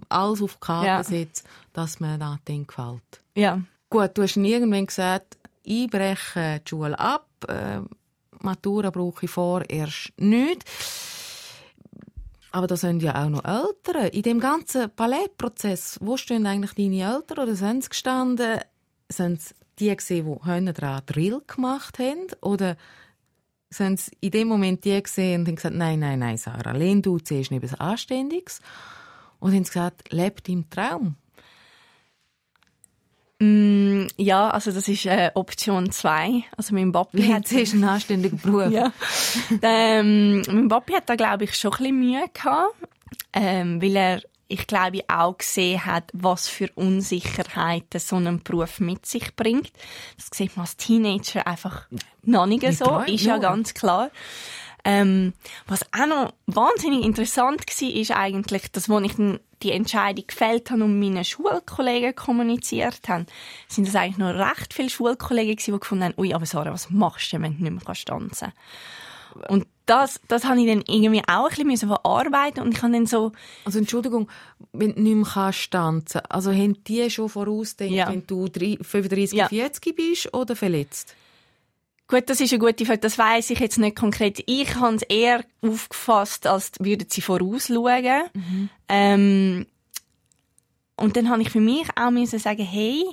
alles 0.10 0.42
auf 0.42 0.54
die 0.54 0.60
Karte 0.60 0.88
ja. 0.88 1.04
setze, 1.04 1.44
dass 1.74 2.00
mir 2.00 2.18
das 2.18 2.44
Ding 2.48 2.68
gefällt. 2.68 3.22
Ja. 3.36 3.62
Gut, 3.90 4.12
du 4.16 4.24
hast 4.24 4.38
irgendwann 4.38 4.86
gesagt, 4.86 5.38
ich 5.64 5.90
breche 5.90 6.62
die 6.66 6.70
Schule 6.70 6.98
ab, 7.00 7.28
äh, 7.48 7.82
Matura 8.42 8.90
brauche 8.90 9.26
ich 9.26 9.32
vorerst 9.32 10.14
nicht. 10.18 10.64
Aber 12.52 12.68
da 12.68 12.78
sind 12.78 13.04
ja 13.04 13.22
auch 13.22 13.30
noch 13.30 13.44
Eltern. 13.44 14.08
In 14.12 14.22
dem 14.22 14.40
ganzen 14.40 14.90
Ballettprozess, 14.96 15.98
wo 16.02 16.16
stehen 16.16 16.46
eigentlich 16.46 16.74
deine 16.74 17.14
Eltern 17.14 17.40
oder 17.40 17.56
sind 17.56 17.84
sie 17.84 17.90
gestanden? 17.90 18.60
Sind 19.10 19.40
es 19.40 19.56
die 19.78 19.94
gesehen, 19.94 20.40
die 20.46 20.74
daran 20.74 21.02
Drill 21.06 21.42
gemacht 21.46 22.00
haben? 22.00 22.28
Oder 22.40 22.78
sind 23.78 24.00
sie 24.00 24.12
in 24.22 24.32
dem 24.32 24.48
Moment 24.48 24.84
die 24.86 25.02
gesehen 25.02 25.42
und 25.42 25.48
haben 25.48 25.56
gesagt, 25.56 25.76
nein, 25.76 26.00
nein, 26.00 26.20
nein, 26.20 26.38
Sarah, 26.38 26.72
lehn 26.72 27.02
du 27.02 27.20
zuerst 27.20 27.52
nicht 27.52 27.64
etwas 27.64 27.80
Anständiges. 27.80 28.62
Und 29.40 29.54
haben 29.54 29.64
gesagt, 29.64 30.12
lebt 30.12 30.50
im 30.50 30.70
Traum. 30.70 31.16
Mm, 33.40 34.08
ja, 34.18 34.50
also 34.50 34.72
das 34.72 34.88
ist 34.88 35.06
äh, 35.06 35.32
Option 35.34 35.92
2. 35.92 36.44
Also 36.56 36.74
mein 36.74 36.92
Papi 36.92 37.24
hat 37.24 37.48
zuerst 37.48 37.74
einen 37.74 37.84
anständigen 37.84 38.40
Beruf. 38.40 38.72
ja. 38.72 38.92
ähm, 39.62 40.42
mein 40.48 40.70
Papi 40.70 40.94
hat 40.94 41.10
da 41.10 41.16
glaube 41.16 41.44
ich 41.44 41.56
schon 41.56 41.74
ein 41.74 41.78
bisschen 41.78 42.00
Mühe 42.00 42.26
gehabt, 42.34 42.76
ähm, 43.34 43.82
weil 43.82 43.96
er 43.96 44.22
ich 44.48 44.68
glaube, 44.68 45.04
auch 45.08 45.38
gesehen 45.38 45.86
hat, 45.86 46.06
was 46.14 46.48
für 46.48 46.70
Unsicherheiten 46.76 48.00
so 48.00 48.18
ein 48.18 48.44
Beruf 48.44 48.80
mit 48.80 49.06
sich 49.06 49.36
bringt. 49.36 49.72
Das 50.18 50.30
sieht 50.34 50.56
man 50.56 50.66
als 50.66 50.78
Teenager 50.78 51.48
einfach 51.48 51.88
noch 52.24 52.46
nicht, 52.46 52.64
nicht 52.64 52.78
so, 52.78 53.00
ist 53.00 53.24
ja, 53.24 53.36
ja 53.36 53.38
ganz 53.40 53.74
klar. 53.74 54.12
Ähm, 54.88 55.34
was 55.66 55.82
auch 55.94 56.06
noch 56.06 56.34
wahnsinnig 56.46 57.04
interessant 57.04 57.66
war, 57.66 57.90
ist 57.90 58.12
eigentlich, 58.12 58.72
dass, 58.72 58.88
als 58.88 59.06
ich 59.06 59.40
die 59.64 59.72
Entscheidung 59.72 60.28
gefällt 60.28 60.70
habe 60.70 60.84
und 60.84 61.00
meine 61.00 61.26
Schulkollegen 61.26 62.14
kommuniziert 62.14 63.02
haben, 63.08 63.26
sind 63.68 63.88
das 63.88 63.96
eigentlich 63.96 64.20
noch 64.20 64.36
recht 64.36 64.76
viele 64.76 64.92
Schulkollegen 64.92 65.56
gewesen, 65.56 65.74
die 65.74 65.80
gefunden 65.80 66.04
haben, 66.04 66.14
ui, 66.18 66.36
aber 66.36 66.46
Sarah, 66.46 66.72
was 66.72 66.92
machst 66.92 67.34
du, 67.34 67.42
wenn 67.42 67.58
du 67.58 67.64
nicht 67.64 67.88
mehr 67.88 67.96
tanzen 67.96 68.30
kannst? 68.30 68.44
Und 69.50 69.68
das, 69.86 70.20
das 70.28 70.46
habe 70.46 70.60
ich 70.60 70.68
dann 70.68 70.84
irgendwie 70.88 71.22
auch 71.28 71.52
ein 71.52 71.68
bisschen 71.68 71.90
verarbeiten 71.90 72.64
und 72.64 72.74
ich 72.74 72.82
habe 72.82 72.94
dann 72.94 73.06
so... 73.06 73.32
Also 73.66 73.80
Entschuldigung, 73.80 74.30
wenn 74.74 74.96
du 74.96 75.02
nicht 75.02 75.16
mehr 75.16 75.26
kannst 75.26 75.72
tanzen, 75.72 76.22
also 76.30 76.52
haben 76.52 76.84
die 76.86 77.10
schon 77.10 77.30
vorausgedacht, 77.30 77.96
ja. 77.96 78.10
wenn 78.10 78.26
du 78.26 78.48
35, 78.48 79.38
ja. 79.38 79.48
40 79.48 79.96
bist 79.96 80.34
oder 80.34 80.56
verletzt? 80.56 81.16
Gut, 82.08 82.30
das 82.30 82.40
ist 82.40 82.54
eine 82.54 82.60
gute 82.60 82.86
Frage. 82.86 83.00
Das 83.00 83.18
weiß 83.18 83.50
ich 83.50 83.60
jetzt 83.60 83.80
nicht 83.80 83.96
konkret. 83.96 84.44
Ich 84.46 84.76
habe 84.76 84.96
es 84.96 85.02
eher 85.04 85.44
aufgefasst, 85.62 86.46
als 86.46 86.72
würden 86.80 87.08
sie 87.10 87.22
vorausschauen. 87.22 88.24
Mhm. 88.34 88.70
Ähm, 88.90 89.66
und 90.98 91.18
dann 91.18 91.30
habe 91.30 91.42
ich 91.42 91.50
für 91.50 91.60
mich 91.60 91.88
auch 91.96 92.12
müssen 92.12 92.40
sagen, 92.40 92.64
hey, 92.64 93.04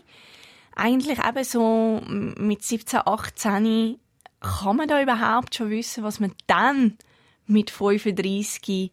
eigentlich 0.77 1.19
eben 1.19 1.45
so 1.45 2.03
mit 2.07 2.63
17, 2.63 3.01
18 3.05 3.99
kann 4.43 4.77
man 4.77 4.89
da 4.89 5.01
überhaupt 5.01 5.55
schon 5.55 5.71
wissen, 5.71 6.05
was 6.05 6.21
man 6.21 6.33
dann 6.47 6.99
mit 7.47 7.71
35 7.71 8.93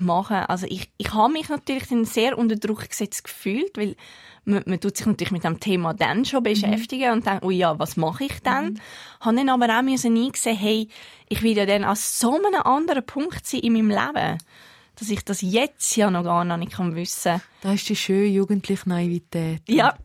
machen 0.00 0.36
will. 0.36 0.44
Also 0.48 0.66
ich, 0.68 0.90
ich 0.98 1.12
habe 1.12 1.32
mich 1.32 1.48
natürlich 1.48 1.88
dann 1.88 2.04
sehr 2.04 2.36
unter 2.36 2.56
Druck 2.56 2.88
gesetzt 2.88 3.24
gefühlt, 3.24 3.76
weil 3.76 3.96
man, 4.44 4.62
man 4.66 4.80
tut 4.80 4.96
sich 4.96 5.06
natürlich 5.06 5.30
mit 5.30 5.44
dem 5.44 5.60
Thema 5.60 5.94
dann 5.94 6.24
schon 6.24 6.42
beschäftigen 6.42 7.08
mhm. 7.08 7.12
und 7.12 7.26
dann, 7.26 7.38
oh 7.42 7.50
ja, 7.50 7.78
was 7.78 7.96
mache 7.96 8.24
ich 8.24 8.40
dann? 8.42 8.72
Mhm. 8.72 8.78
Habe 9.20 9.36
dann 9.36 9.48
aber 9.48 9.78
auch 9.78 9.82
müssen 9.82 10.16
eingesehen, 10.16 10.56
hey, 10.56 10.88
ich 11.28 11.42
will 11.42 11.56
ja 11.56 11.66
dann 11.66 11.84
an 11.84 11.96
so 11.96 12.34
einem 12.34 12.62
anderen 12.62 13.06
Punkt 13.06 13.46
sein 13.46 13.60
in 13.60 13.72
meinem 13.72 13.90
Leben, 13.90 14.38
dass 14.96 15.10
ich 15.10 15.24
das 15.24 15.40
jetzt 15.42 15.96
ja 15.96 16.10
noch 16.10 16.24
gar 16.24 16.44
nicht 16.44 16.72
kann 16.72 16.96
wissen. 16.96 17.40
Das 17.60 17.74
ist 17.74 17.88
die 17.88 17.96
schöne 17.96 18.26
jugendliche 18.26 18.88
Naivität. 18.88 19.62
Ja. 19.68 19.96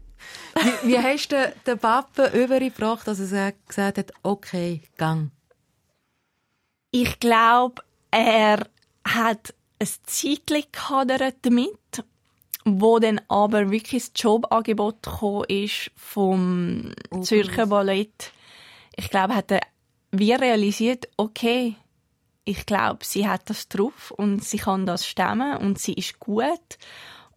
Wie, 0.55 0.89
wie 0.89 0.97
hast 0.97 1.31
du 1.31 1.53
den 1.65 1.77
Papa 1.77 2.29
übergebracht, 2.29 3.07
dass 3.07 3.19
er 3.31 3.53
gesagt 3.67 3.97
hat, 3.97 4.13
okay, 4.23 4.81
gang? 4.97 5.31
Ich 6.91 7.19
glaube, 7.19 7.83
er 8.11 8.67
hat 9.05 9.53
ein 9.79 9.87
Zeitchen 10.03 10.63
gehadert 10.71 11.35
damit, 11.43 12.03
wo 12.65 12.99
dann 12.99 13.21
aber 13.27 13.71
wirklich 13.71 14.11
das 14.11 14.23
Jobangebot 14.23 15.03
gekommen 15.03 15.45
ist 15.47 15.91
vom 15.95 16.93
oh, 17.11 17.21
Zürcher 17.21 17.67
Ballett. 17.67 18.31
Ich 18.95 19.09
glaube, 19.09 19.35
hat 19.35 19.51
er 19.51 19.61
wie 20.11 20.33
realisiert, 20.33 21.07
okay, 21.17 21.75
ich 22.45 22.65
glaube, 22.65 23.03
sie 23.03 23.27
hat 23.27 23.49
das 23.49 23.67
drauf 23.67 24.11
und 24.11 24.43
sie 24.43 24.57
kann 24.57 24.85
das 24.85 25.05
stemmen 25.05 25.57
und 25.57 25.79
sie 25.79 25.93
ist 25.93 26.19
gut 26.19 26.77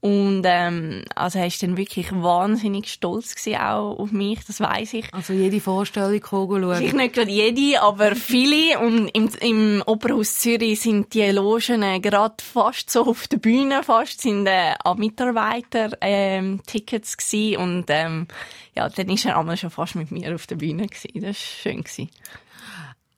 und 0.00 0.44
ähm, 0.46 1.04
also 1.14 1.38
er 1.38 1.46
ist 1.46 1.62
dann 1.62 1.76
wirklich 1.76 2.10
wahnsinnig 2.10 2.90
stolz 2.90 3.34
gewesen 3.34 3.60
auch 3.60 3.98
auf 3.98 4.12
mich, 4.12 4.42
das 4.46 4.58
weiß 4.58 4.94
ich. 4.94 5.12
Also 5.12 5.34
jede 5.34 5.60
Vorstellung 5.60 6.22
schauen? 6.24 6.82
Ich 6.82 6.94
nicht 6.94 7.14
gerade 7.14 7.30
jede, 7.30 7.82
aber 7.82 8.16
viele. 8.16 8.78
Und 8.78 9.08
im, 9.08 9.28
im 9.40 9.82
Opernhaus 9.84 10.38
Zürich 10.38 10.80
sind 10.80 11.12
die 11.12 11.30
Logen 11.30 11.82
äh, 11.82 12.00
gerade 12.00 12.36
fast 12.42 12.88
so 12.88 13.06
auf 13.06 13.28
der 13.28 13.36
Bühne, 13.36 13.82
fast 13.82 14.22
sind 14.22 14.46
äh, 14.46 14.72
an 14.82 14.98
Mitarbeiter 14.98 15.90
ähm, 16.00 16.62
Tickets 16.64 17.18
gewesen. 17.18 17.58
und 17.58 17.84
ähm, 17.88 18.26
ja, 18.74 18.88
dann 18.88 19.08
ist 19.10 19.26
er 19.26 19.38
einmal 19.38 19.58
schon 19.58 19.70
fast 19.70 19.96
mit 19.96 20.10
mir 20.10 20.34
auf 20.34 20.46
der 20.46 20.56
Bühne 20.56 20.86
gewesen. 20.86 21.20
Das 21.20 21.24
war 21.24 21.34
schön. 21.34 21.82
Gewesen. 21.82 22.10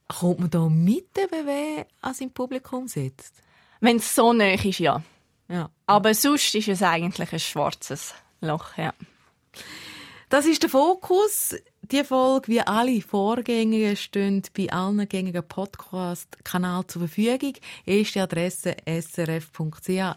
Kommt 0.09 0.41
man 0.41 0.51
da 0.51 0.69
mit 0.69 1.17
der 1.17 1.29
BW 1.29 1.85
als 2.01 2.21
im 2.21 2.31
Publikum 2.31 2.89
sitzt? 2.89 3.35
Wenn 3.81 3.97
es 3.97 4.15
so 4.15 4.33
nah 4.33 4.53
ist, 4.53 4.79
ja. 4.81 5.03
Ja. 5.53 5.71
Aber 5.87 6.15
sonst 6.15 6.55
ist 6.55 6.69
es 6.69 6.83
eigentlich 6.83 7.31
ein 7.31 7.39
schwarzes 7.39 8.15
Loch, 8.41 8.77
ja. 8.79 8.95
Das 10.31 10.47
ist 10.47 10.63
der 10.63 10.71
Fokus. 10.71 11.55
Die 11.83 12.05
Folge, 12.05 12.49
wie 12.49 12.63
alle 12.63 13.03
Vorgänge, 13.03 13.95
stehen 13.97 14.43
bei 14.57 14.73
allen 14.73 15.07
gängigen 15.07 15.47
Podcast-Kanälen 15.47 16.89
zur 16.89 17.03
Verfügung. 17.03 17.53
Erste 17.85 18.23
Adresse 18.23 18.77
srf.ch 18.87 20.17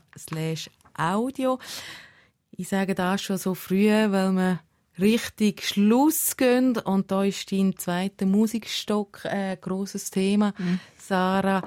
audio. 0.97 1.59
Ich 2.51 2.69
sage 2.69 2.95
das 2.95 3.21
schon 3.21 3.37
so 3.37 3.55
früh, 3.55 3.89
weil 3.89 4.31
wir 4.31 4.59
richtig 4.97 5.65
Schluss 5.65 6.37
gehen. 6.37 6.77
Und 6.77 7.11
da 7.11 7.25
ist 7.25 7.51
dein 7.51 7.75
zweiter 7.75 8.25
Musikstock 8.25 9.25
ein 9.25 9.53
äh, 9.53 9.57
grosses 9.59 10.11
Thema, 10.11 10.53
mhm. 10.57 10.79
Sarah 10.97 11.61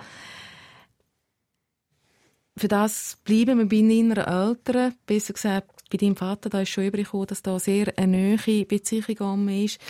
für 2.58 2.68
das 2.68 3.18
bleiben 3.24 3.58
wir 3.58 3.68
bei 3.68 3.80
deiner 3.80 4.26
Eltern, 4.26 4.94
besser 5.06 5.32
gesagt 5.32 5.78
bei 5.90 5.96
deinem 5.96 6.16
Vater, 6.16 6.50
da 6.50 6.60
ist 6.60 6.68
schon 6.68 6.84
übergekommen, 6.84 7.26
dass 7.26 7.42
da 7.42 7.58
sehr 7.58 7.92
eine 7.96 8.36
neue 8.36 8.64
Beziehung 8.66 9.48
ist. 9.48 9.80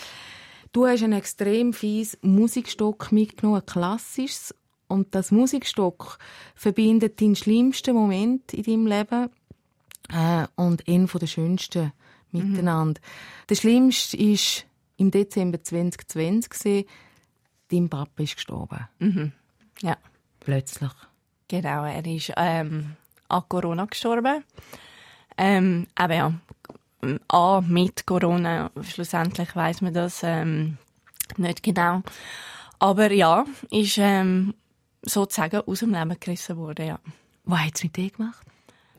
Du 0.73 0.87
hast 0.87 1.03
einen 1.03 1.19
extrem 1.19 1.73
fies 1.73 2.19
Musikstock 2.23 3.11
mitgenommen, 3.11 3.61
ein 3.61 3.67
klassisches. 3.67 4.55
Und 4.87 5.15
das 5.15 5.31
Musikstock 5.31 6.19
verbindet 6.55 7.21
den 7.21 7.37
schlimmsten 7.37 7.95
Moment 7.95 8.55
in 8.55 8.63
deinem 8.63 8.87
Leben 8.87 9.31
äh, 10.11 10.47
und 10.57 10.89
einen 10.89 11.07
der 11.07 11.27
schönsten 11.27 11.93
mhm. 12.31 12.51
miteinander. 12.53 13.01
Der 13.49 13.57
schlimmste 13.57 14.17
ist 14.17 14.67
im 14.97 15.11
Dezember 15.11 15.63
2020 15.63 16.87
Dein 17.71 17.91
Papa 17.91 18.23
ist 18.23 18.37
gestorben. 18.37 18.89
Mhm. 18.99 19.33
Ja. 19.83 19.97
Plötzlich. 20.41 20.93
Genau, 21.49 21.85
er 21.85 22.05
ist 22.07 22.33
ähm, 22.37 22.97
an 23.29 23.43
Corona 23.49 23.87
gestorben. 23.87 24.45
Ähm, 25.37 25.87
aber 25.95 26.15
ja, 26.15 26.33
A, 27.29 27.61
mit 27.61 28.07
Corona, 28.07 28.71
schlussendlich 28.83 29.55
weiß 29.57 29.81
man 29.81 29.95
das 29.95 30.21
ähm, 30.23 30.79
nicht 31.37 31.63
genau. 31.63 32.03
Aber 32.79 33.11
ja, 33.13 33.45
ist 33.71 33.99
ähm, 33.99 34.55
sozusagen 35.03 35.61
aus 35.61 35.81
dem 35.81 35.95
Leben 35.95 36.17
gerissen 36.21 36.57
worden, 36.57 36.87
ja. 36.87 36.99
Was 37.45 37.61
hat 37.61 37.77
es 37.77 37.85
mit 37.85 37.97
dir 37.97 38.11
gemacht? 38.11 38.47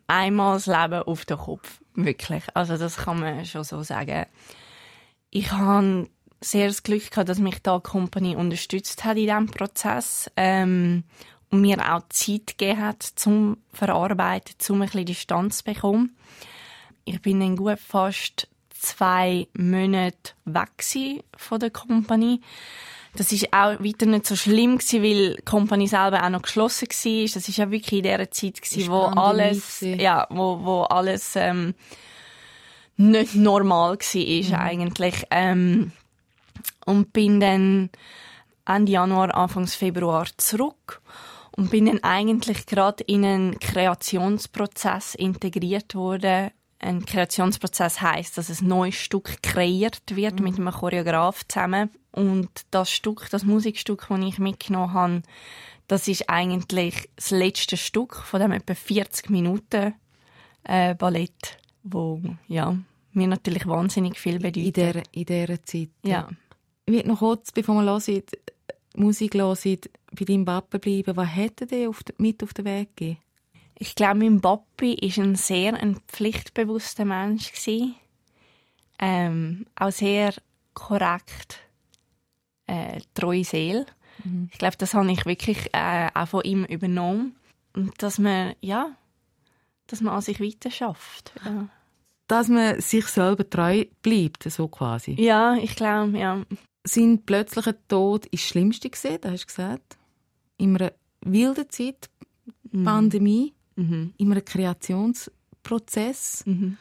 Einmal 0.08 0.56
das 0.56 0.66
Leben 0.66 1.04
auf 1.04 1.26
den 1.26 1.38
Kopf, 1.38 1.82
wirklich. 1.94 2.44
Also 2.56 2.78
das 2.78 2.98
kann 2.98 3.20
man 3.20 3.46
schon 3.46 3.64
so 3.64 3.84
sagen. 3.84 4.26
Ich 5.30 5.52
habe 5.52 6.10
sehr 6.42 6.68
das 6.68 6.82
Glück 6.82 7.12
gehabt, 7.12 7.30
dass 7.30 7.38
mich 7.38 7.62
da 7.62 7.78
die 7.78 7.84
Company 7.84 8.36
unterstützt 8.36 9.04
hat 9.04 9.18
in 9.18 9.26
diesem 9.26 9.46
Prozess. 9.48 10.32
Ähm, 10.36 11.04
und 11.52 11.62
mir 11.62 11.78
auch 11.94 12.04
Zeit 12.10 12.58
gegeben 12.58 12.82
hat 12.82 13.04
zum 13.04 13.58
Verarbeiten, 13.74 14.56
zum 14.58 14.82
ein 14.82 14.88
bisschen 14.88 15.06
Distanz 15.06 15.58
zu 15.60 15.64
bekommen. 15.66 16.16
Ich 17.06 17.22
bin 17.22 17.40
dann 17.40 17.56
gut 17.56 17.80
fast 17.80 18.48
zwei 18.72 19.48
Monate 19.54 20.34
weg 20.46 20.70
von 21.36 21.60
der 21.60 21.72
Company. 21.72 22.42
Das 23.16 23.32
ist 23.32 23.52
auch 23.52 23.80
weiter 23.80 24.06
nicht 24.06 24.28
so 24.28 24.36
schlimm 24.36 24.78
gewesen, 24.78 25.04
weil 25.04 25.36
die 25.36 25.42
Company 25.42 25.88
selber 25.88 26.24
auch 26.24 26.30
noch 26.30 26.44
geschlossen 26.44 26.88
war. 26.88 27.34
Das 27.34 27.50
ist 27.50 27.58
ja 27.58 27.72
wirklich 27.72 28.00
in 28.00 28.04
der 28.04 28.30
Zeit 28.30 28.62
gewesen, 28.62 28.92
wo 28.92 29.02
alles, 29.02 29.82
ja, 29.82 30.28
wo, 30.30 30.64
wo 30.64 30.82
alles, 30.84 31.36
ähm, 31.36 31.74
nicht 32.98 33.34
normal 33.36 33.98
war, 33.98 34.50
mhm. 34.50 34.56
eigentlich. 34.56 35.24
Ähm, 35.32 35.92
und 36.86 37.14
bin 37.14 37.40
dann 37.40 37.90
Ende 38.66 38.92
Januar, 38.92 39.36
Anfang 39.36 39.68
Februar 39.68 40.28
zurück 40.38 41.02
und 41.52 41.72
bin 41.72 41.86
dann 41.86 42.04
eigentlich 42.04 42.66
gerade 42.66 43.04
in 43.04 43.26
einen 43.26 43.60
Kreationsprozess 43.60 45.16
integriert 45.16 45.96
worden. 45.96 46.52
Ein 46.80 47.06
Kreationsprozess 47.06 48.02
heißt, 48.02 48.38
dass 48.38 48.62
ein 48.62 48.68
neues 48.68 48.96
Stück 48.96 49.42
kreiert 49.42 50.16
wird 50.16 50.40
mhm. 50.40 50.44
mit 50.46 50.60
einem 50.60 50.72
Choreograf 50.72 51.46
zusammen. 51.48 51.90
Und 52.12 52.50
das 52.72 52.90
Stück, 52.92 53.28
das 53.32 53.44
Musikstück, 53.44 54.08
das 54.10 54.20
ich 54.20 54.40
mitgenommen 54.40 54.94
habe, 54.94 55.22
das 55.88 56.08
ist 56.08 56.30
eigentlich 56.30 57.10
das 57.16 57.32
letzte 57.32 57.76
Stück 57.76 58.16
von 58.16 58.40
dem 58.40 58.52
etwa 58.52 58.76
40 58.76 59.30
Minuten 59.30 59.96
äh, 60.64 60.96
Ballett, 60.96 61.58
wo 61.84 62.22
ja 62.48 62.78
mir 63.12 63.28
natürlich 63.28 63.68
wahnsinnig 63.68 64.18
viel 64.18 64.40
bedeutet. 64.40 64.58
In 64.58 64.74
dieser, 64.74 65.02
in 65.12 65.26
dieser 65.26 65.64
Zeit. 65.64 65.90
Ja. 66.04 66.30
Ich 66.86 66.94
will 66.94 67.06
noch 67.06 67.20
kurz, 67.20 67.52
bevor 67.52 67.76
wir 67.76 67.92
hören, 67.92 68.24
Musik 68.96 69.34
hören, 69.34 69.80
bei 70.18 70.26
deinem 70.26 70.46
Papa 70.46 70.78
bleiben. 70.78 71.16
Was 71.16 71.30
er 71.38 71.50
dir 71.50 71.92
mit 72.18 72.44
auf 72.44 72.54
den 72.54 72.66
Weg 72.66 72.96
gegeben? 72.96 73.20
Ich 73.78 73.96
glaube, 73.96 74.20
mein 74.20 74.42
Papi 74.42 74.98
war 75.02 75.24
ein 75.24 75.36
sehr 75.36 75.74
ein 75.74 76.00
pflichtbewusster 76.08 77.06
Mensch. 77.06 77.52
Ähm, 79.02 79.66
auch 79.76 79.92
sehr 79.92 80.34
korrekt, 80.74 81.60
äh, 82.68 83.00
treue 83.14 83.46
Seele. 83.46 83.86
Mhm. 84.26 84.50
Ich 84.52 84.58
glaube, 84.58 84.76
das 84.78 84.94
habe 84.94 85.10
ich 85.10 85.26
wirklich 85.26 85.70
äh, 85.72 86.10
auch 86.14 86.28
von 86.28 86.44
ihm 86.44 86.66
übernommen. 86.66 87.38
Und 87.74 88.04
dass 88.04 88.20
man, 88.20 88.56
ja, 88.60 88.98
dass 89.88 90.02
man 90.02 90.14
an 90.14 90.22
sich 90.22 90.42
weiter 90.42 90.70
schafft. 90.70 91.32
Ja. 91.46 91.70
Dass 92.28 92.50
man 92.50 92.82
sich 92.82 93.08
selber 93.08 93.50
treu 93.50 93.86
bleibt, 94.02 94.44
so 94.44 94.68
quasi. 94.68 95.14
Ja, 95.14 95.56
ich 95.56 95.78
glaube, 95.78 96.18
ja 96.18 96.44
sein 96.90 97.24
plötzlicher 97.26 97.76
Tod 97.88 98.26
ist 98.28 98.44
das 98.44 98.50
Schlimmste 98.50 98.90
gesehen, 98.90 99.20
das 99.22 99.32
hast 99.32 99.44
du 99.44 99.48
gesagt. 99.48 99.98
In 100.60 100.76
einer 100.76 100.94
wilden 101.22 101.70
Zeit, 101.70 102.10
mhm. 102.72 102.84
Pandemie, 102.84 103.54
mhm. 103.76 104.14
in 104.18 104.32
einem 104.32 104.46
Kreationsprozess. 104.46 106.44
Mhm. 106.46 106.78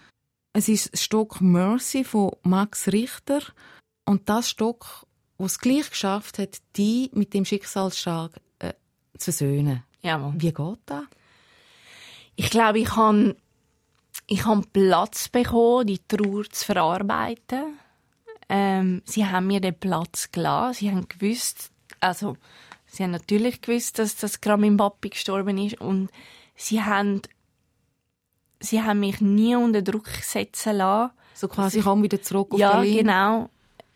Es 0.52 0.68
ist 0.68 0.92
das 0.92 1.02
Stock 1.02 1.40
Mercy 1.40 2.04
von 2.04 2.32
Max 2.42 2.88
Richter 2.88 3.40
und 4.04 4.28
das 4.28 4.50
Stock, 4.50 5.06
was 5.38 5.52
es 5.52 5.58
gleich 5.58 5.88
geschafft 5.90 6.38
hat, 6.38 6.58
die 6.76 7.10
mit 7.14 7.32
dem 7.32 7.44
Schicksalsschlag 7.44 8.32
äh, 8.58 8.74
zu 9.16 9.32
versöhnen. 9.32 9.84
Ja, 10.02 10.32
Wie 10.36 10.52
geht 10.52 10.78
das? 10.86 11.04
Ich 12.36 12.50
glaube, 12.50 12.78
ich 12.80 12.94
habe 12.94 13.36
ich 14.26 14.44
hab 14.44 14.72
Platz 14.72 15.28
bekommen, 15.28 15.86
die 15.86 15.98
Trauer 16.06 16.44
zu 16.50 16.66
verarbeiten 16.66 17.78
ähm, 18.48 19.02
sie 19.04 19.26
haben 19.26 19.46
mir 19.46 19.60
den 19.60 19.78
Platz 19.78 20.30
gelassen. 20.32 20.74
Sie 20.74 20.90
haben 20.90 21.08
gewusst, 21.08 21.70
also 22.00 22.36
sie 22.88 23.04
haben 23.04 23.12
natürlich 23.12 23.60
gewusst, 23.60 23.98
dass 23.98 24.16
das 24.16 24.40
Gramin 24.40 24.74
Mbappe 24.74 25.10
gestorben 25.10 25.58
ist 25.58 25.80
und 25.80 26.10
sie 26.56 26.82
haben 26.82 27.22
sie 28.60 28.82
haben 28.82 29.00
mich 29.00 29.20
nie 29.20 29.54
unter 29.54 29.82
Druck 29.82 30.08
setzen 30.08 30.76
lassen. 30.76 31.12
So 31.34 31.48
quasi, 31.48 31.78
ich 31.78 31.84
komme 31.84 32.02
wieder 32.02 32.20
zurück 32.20 32.52
auf 32.52 32.58
ja, 32.58 32.72
Berlin. 32.72 32.98
genau. 32.98 33.50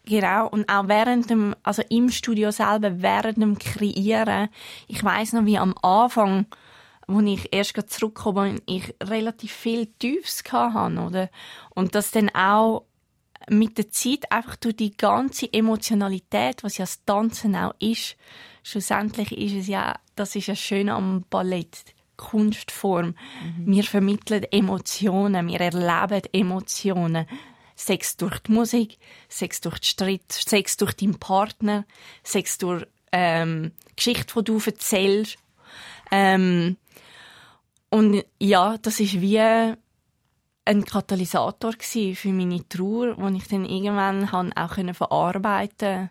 Genau. 0.05 0.49
Und 0.49 0.69
auch 0.69 0.89
während 0.89 1.31
dem, 1.31 1.55
also 1.63 1.83
im 1.89 2.11
Studio 2.11 2.51
selber, 2.51 3.03
während 3.03 3.39
dem 3.39 3.59
Kreieren, 3.59 4.49
ich 4.89 5.03
weiß 5.03 5.35
noch, 5.35 5.45
wie 5.45 5.59
am 5.59 5.75
Anfang, 5.83 6.47
wo 7.07 7.21
ich 7.21 7.53
erst 7.53 7.75
zurückgekommen 7.91 8.57
bin, 8.67 8.77
ich 8.77 8.95
relativ 9.03 9.53
viel 9.53 9.87
Tiefs 9.99 10.43
hatte, 10.51 11.01
oder? 11.01 11.31
Und 11.71 11.95
das 11.95 12.11
dann 12.11 12.31
auch 12.31 12.85
mit 13.51 13.79
der 13.79 13.91
Zeit 13.91 14.31
einfach 14.31 14.57
durch 14.57 14.77
die 14.77 14.97
ganze 14.97 15.53
Emotionalität, 15.53 16.63
was 16.63 16.79
ja 16.79 16.85
das 16.85 17.05
Tanzen 17.05 17.57
auch 17.57 17.75
ist, 17.79 18.17
schlussendlich 18.63 19.33
ist 19.33 19.55
es 19.55 19.67
ja, 19.69 19.99
das 20.15 20.37
ist 20.37 20.47
ja 20.47 20.57
schön 20.57 20.89
am 20.89 21.25
Ballett, 21.29 21.85
Kunstform. 22.17 23.15
Mhm. 23.57 23.67
Wir 23.67 23.85
vermitteln 23.85 24.45
Emotionen, 24.45 25.49
wir 25.49 25.61
erleben 25.61 26.23
Emotionen. 26.33 27.27
Sex 27.75 28.17
durch 28.17 28.39
die 28.41 28.53
Musik, 28.53 28.99
Sex 29.29 29.61
durch 29.61 29.79
den 29.79 29.85
Streit, 29.85 30.31
Sex 30.31 30.77
durch 30.77 30.93
deinen 30.93 31.19
Partner, 31.19 31.85
Sex 32.23 32.59
durch 32.59 32.87
ähm, 33.11 33.73
Geschichte, 33.97 34.35
die 34.39 34.45
du 34.45 34.61
erzählst. 34.65 35.39
Ähm, 36.11 36.77
und 37.91 38.25
ja, 38.39 38.79
das 38.79 39.01
ist 39.01 39.21
wie 39.21 39.41
ein 40.65 40.85
Katalysator 40.85 41.73
für 41.81 42.33
meine 42.33 42.69
Trauer, 42.69 43.15
den 43.17 43.37
ich 43.37 43.49
dann 43.49 43.65
irgendwann 43.65 44.29
auch 44.29 44.95
verarbeiten 44.95 46.11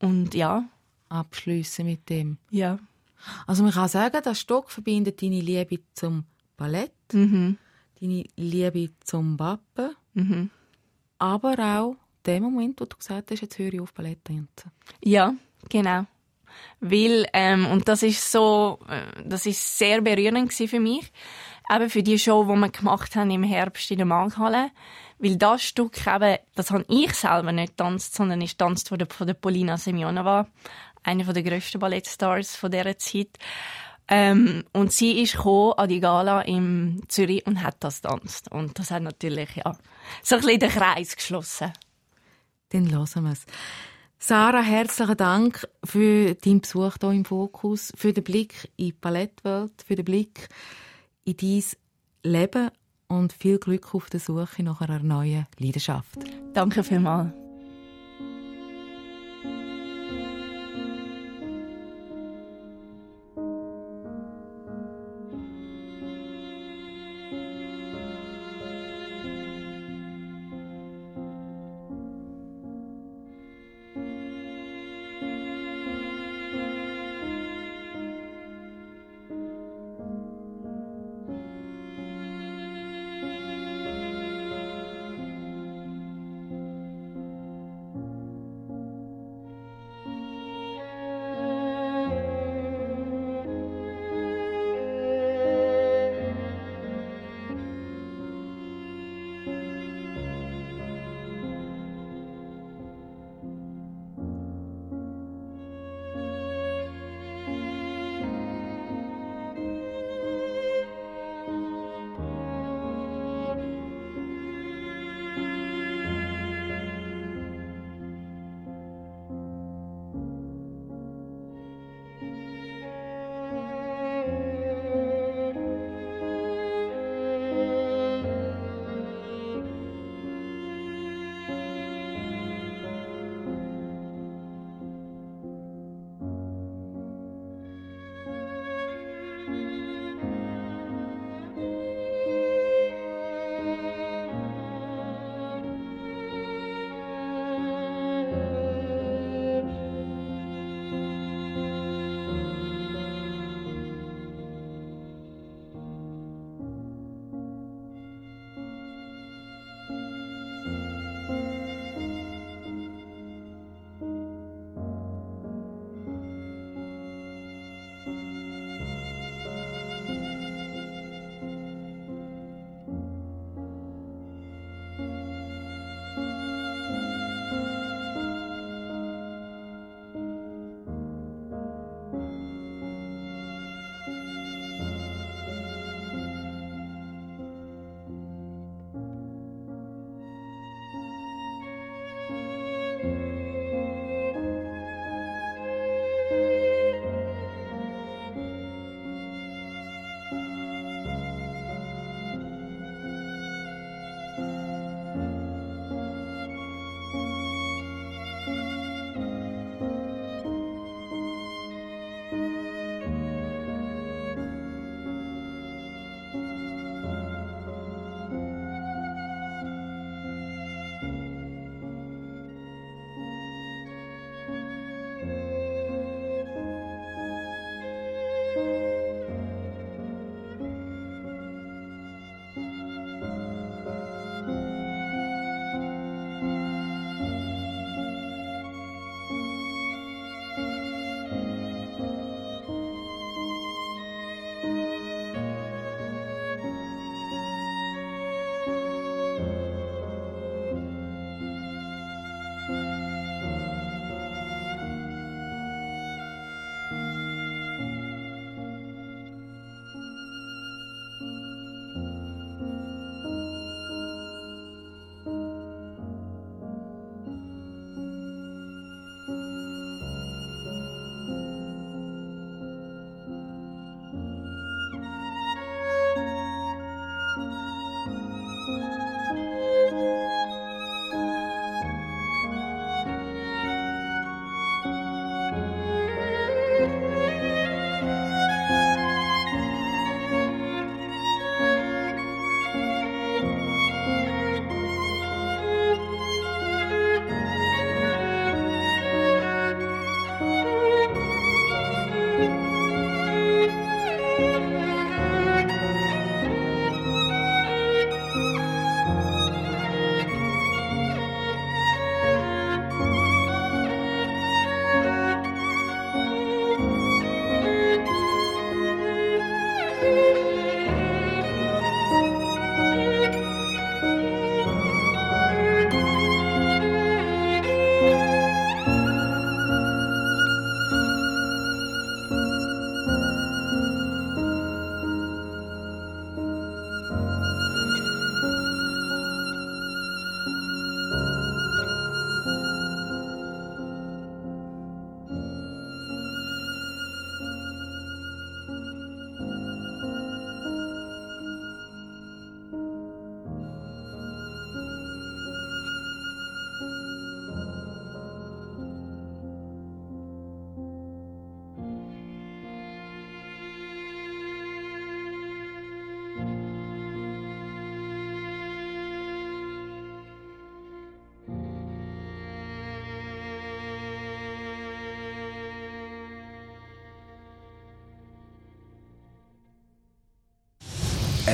und 0.00 0.34
ja. 0.34 0.64
Abschliessen 1.08 1.86
mit 1.86 2.08
dem. 2.08 2.38
Ja. 2.50 2.78
Also 3.46 3.62
man 3.62 3.72
kann 3.72 3.88
sagen, 3.88 4.20
das 4.22 4.40
Stück 4.40 4.70
verbindet 4.70 5.22
deine 5.22 5.40
Liebe 5.40 5.80
zum 5.94 6.24
Ballett, 6.56 6.92
mhm. 7.12 7.56
deine 8.00 8.24
Liebe 8.36 8.90
zum 9.00 9.38
Wappen, 9.38 9.94
mhm. 10.14 10.50
aber 11.18 11.58
auch 11.58 11.96
den 12.26 12.42
Moment, 12.42 12.80
wo 12.80 12.84
du 12.84 12.96
gesagt 12.96 13.30
hast, 13.30 13.40
jetzt 13.40 13.58
höre 13.58 13.72
ich 13.72 13.80
auf 13.80 13.94
Ballett 13.94 14.24
tanzen. 14.24 14.70
Ja, 15.02 15.34
genau. 15.68 16.06
Weil, 16.80 17.26
ähm, 17.32 17.66
und 17.66 17.88
das 17.88 18.02
ist 18.02 18.30
so, 18.30 18.78
äh, 18.88 19.22
das 19.24 19.46
ist 19.46 19.78
sehr 19.78 20.00
berührend 20.00 20.52
für 20.52 20.80
mich, 20.80 21.12
eben 21.70 21.90
für 21.90 22.02
die 22.02 22.18
Show, 22.18 22.44
die 22.44 22.58
wir 22.58 22.70
gemacht 22.70 23.16
haben 23.16 23.30
im 23.30 23.42
Herbst 23.42 23.90
in 23.90 23.98
der 23.98 24.06
Markhalle. 24.06 24.70
Weil 25.18 25.36
das 25.36 25.62
Stück 25.62 26.06
eben, 26.06 26.38
das 26.54 26.70
habe 26.70 26.84
ich 26.88 27.12
selber 27.14 27.52
nicht 27.52 27.76
tanzt, 27.76 28.14
sondern 28.14 28.40
ist 28.40 28.58
tanzt 28.58 28.88
von 28.88 28.98
der, 28.98 29.08
von 29.08 29.26
der 29.26 29.34
Polina 29.34 29.76
Semjonova, 29.76 30.46
eine 31.02 31.24
der 31.24 31.42
grössten 31.42 31.80
Ballettstars 31.80 32.54
von 32.54 32.70
dieser 32.70 32.96
Zeit. 32.98 33.38
Ähm, 34.10 34.64
und 34.72 34.92
sie 34.92 35.20
ist 35.20 35.36
an 35.44 35.88
die 35.88 36.00
Gala 36.00 36.40
in 36.42 37.02
Zürich 37.08 37.46
und 37.46 37.62
hat 37.62 37.76
das 37.80 38.00
tanzt. 38.00 38.50
Und 38.50 38.78
das 38.78 38.90
hat 38.90 39.02
natürlich, 39.02 39.56
ja, 39.56 39.76
so 40.22 40.36
ein 40.36 40.40
bisschen 40.40 40.60
den 40.60 40.70
Kreis 40.70 41.14
geschlossen. 41.14 41.72
Dann 42.70 42.90
hören 42.90 43.24
wir 43.24 43.32
es. 43.32 43.44
Sarah, 44.20 44.62
herzlichen 44.62 45.16
Dank 45.16 45.68
für 45.84 46.34
deinen 46.34 46.60
Besuch 46.60 46.94
hier 47.00 47.12
im 47.12 47.24
Fokus, 47.24 47.92
für 47.96 48.12
den 48.12 48.24
Blick 48.24 48.70
in 48.76 48.86
die 48.86 48.92
Ballettwelt, 48.92 49.72
für 49.86 49.94
den 49.94 50.04
Blick 50.04 50.48
in 51.28 51.36
dein 51.36 52.32
Leben 52.32 52.70
und 53.08 53.32
viel 53.32 53.58
Glück 53.58 53.94
auf 53.94 54.10
der 54.10 54.20
Suche 54.20 54.62
nach 54.62 54.80
einer 54.80 55.00
neuen 55.00 55.46
Leidenschaft. 55.58 56.18
Danke 56.54 56.82
vielmals. 56.82 57.32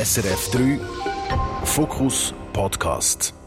SRF 0.05 0.51
3 0.51 0.81
Fokus 1.65 2.35
Podcast. 2.53 3.44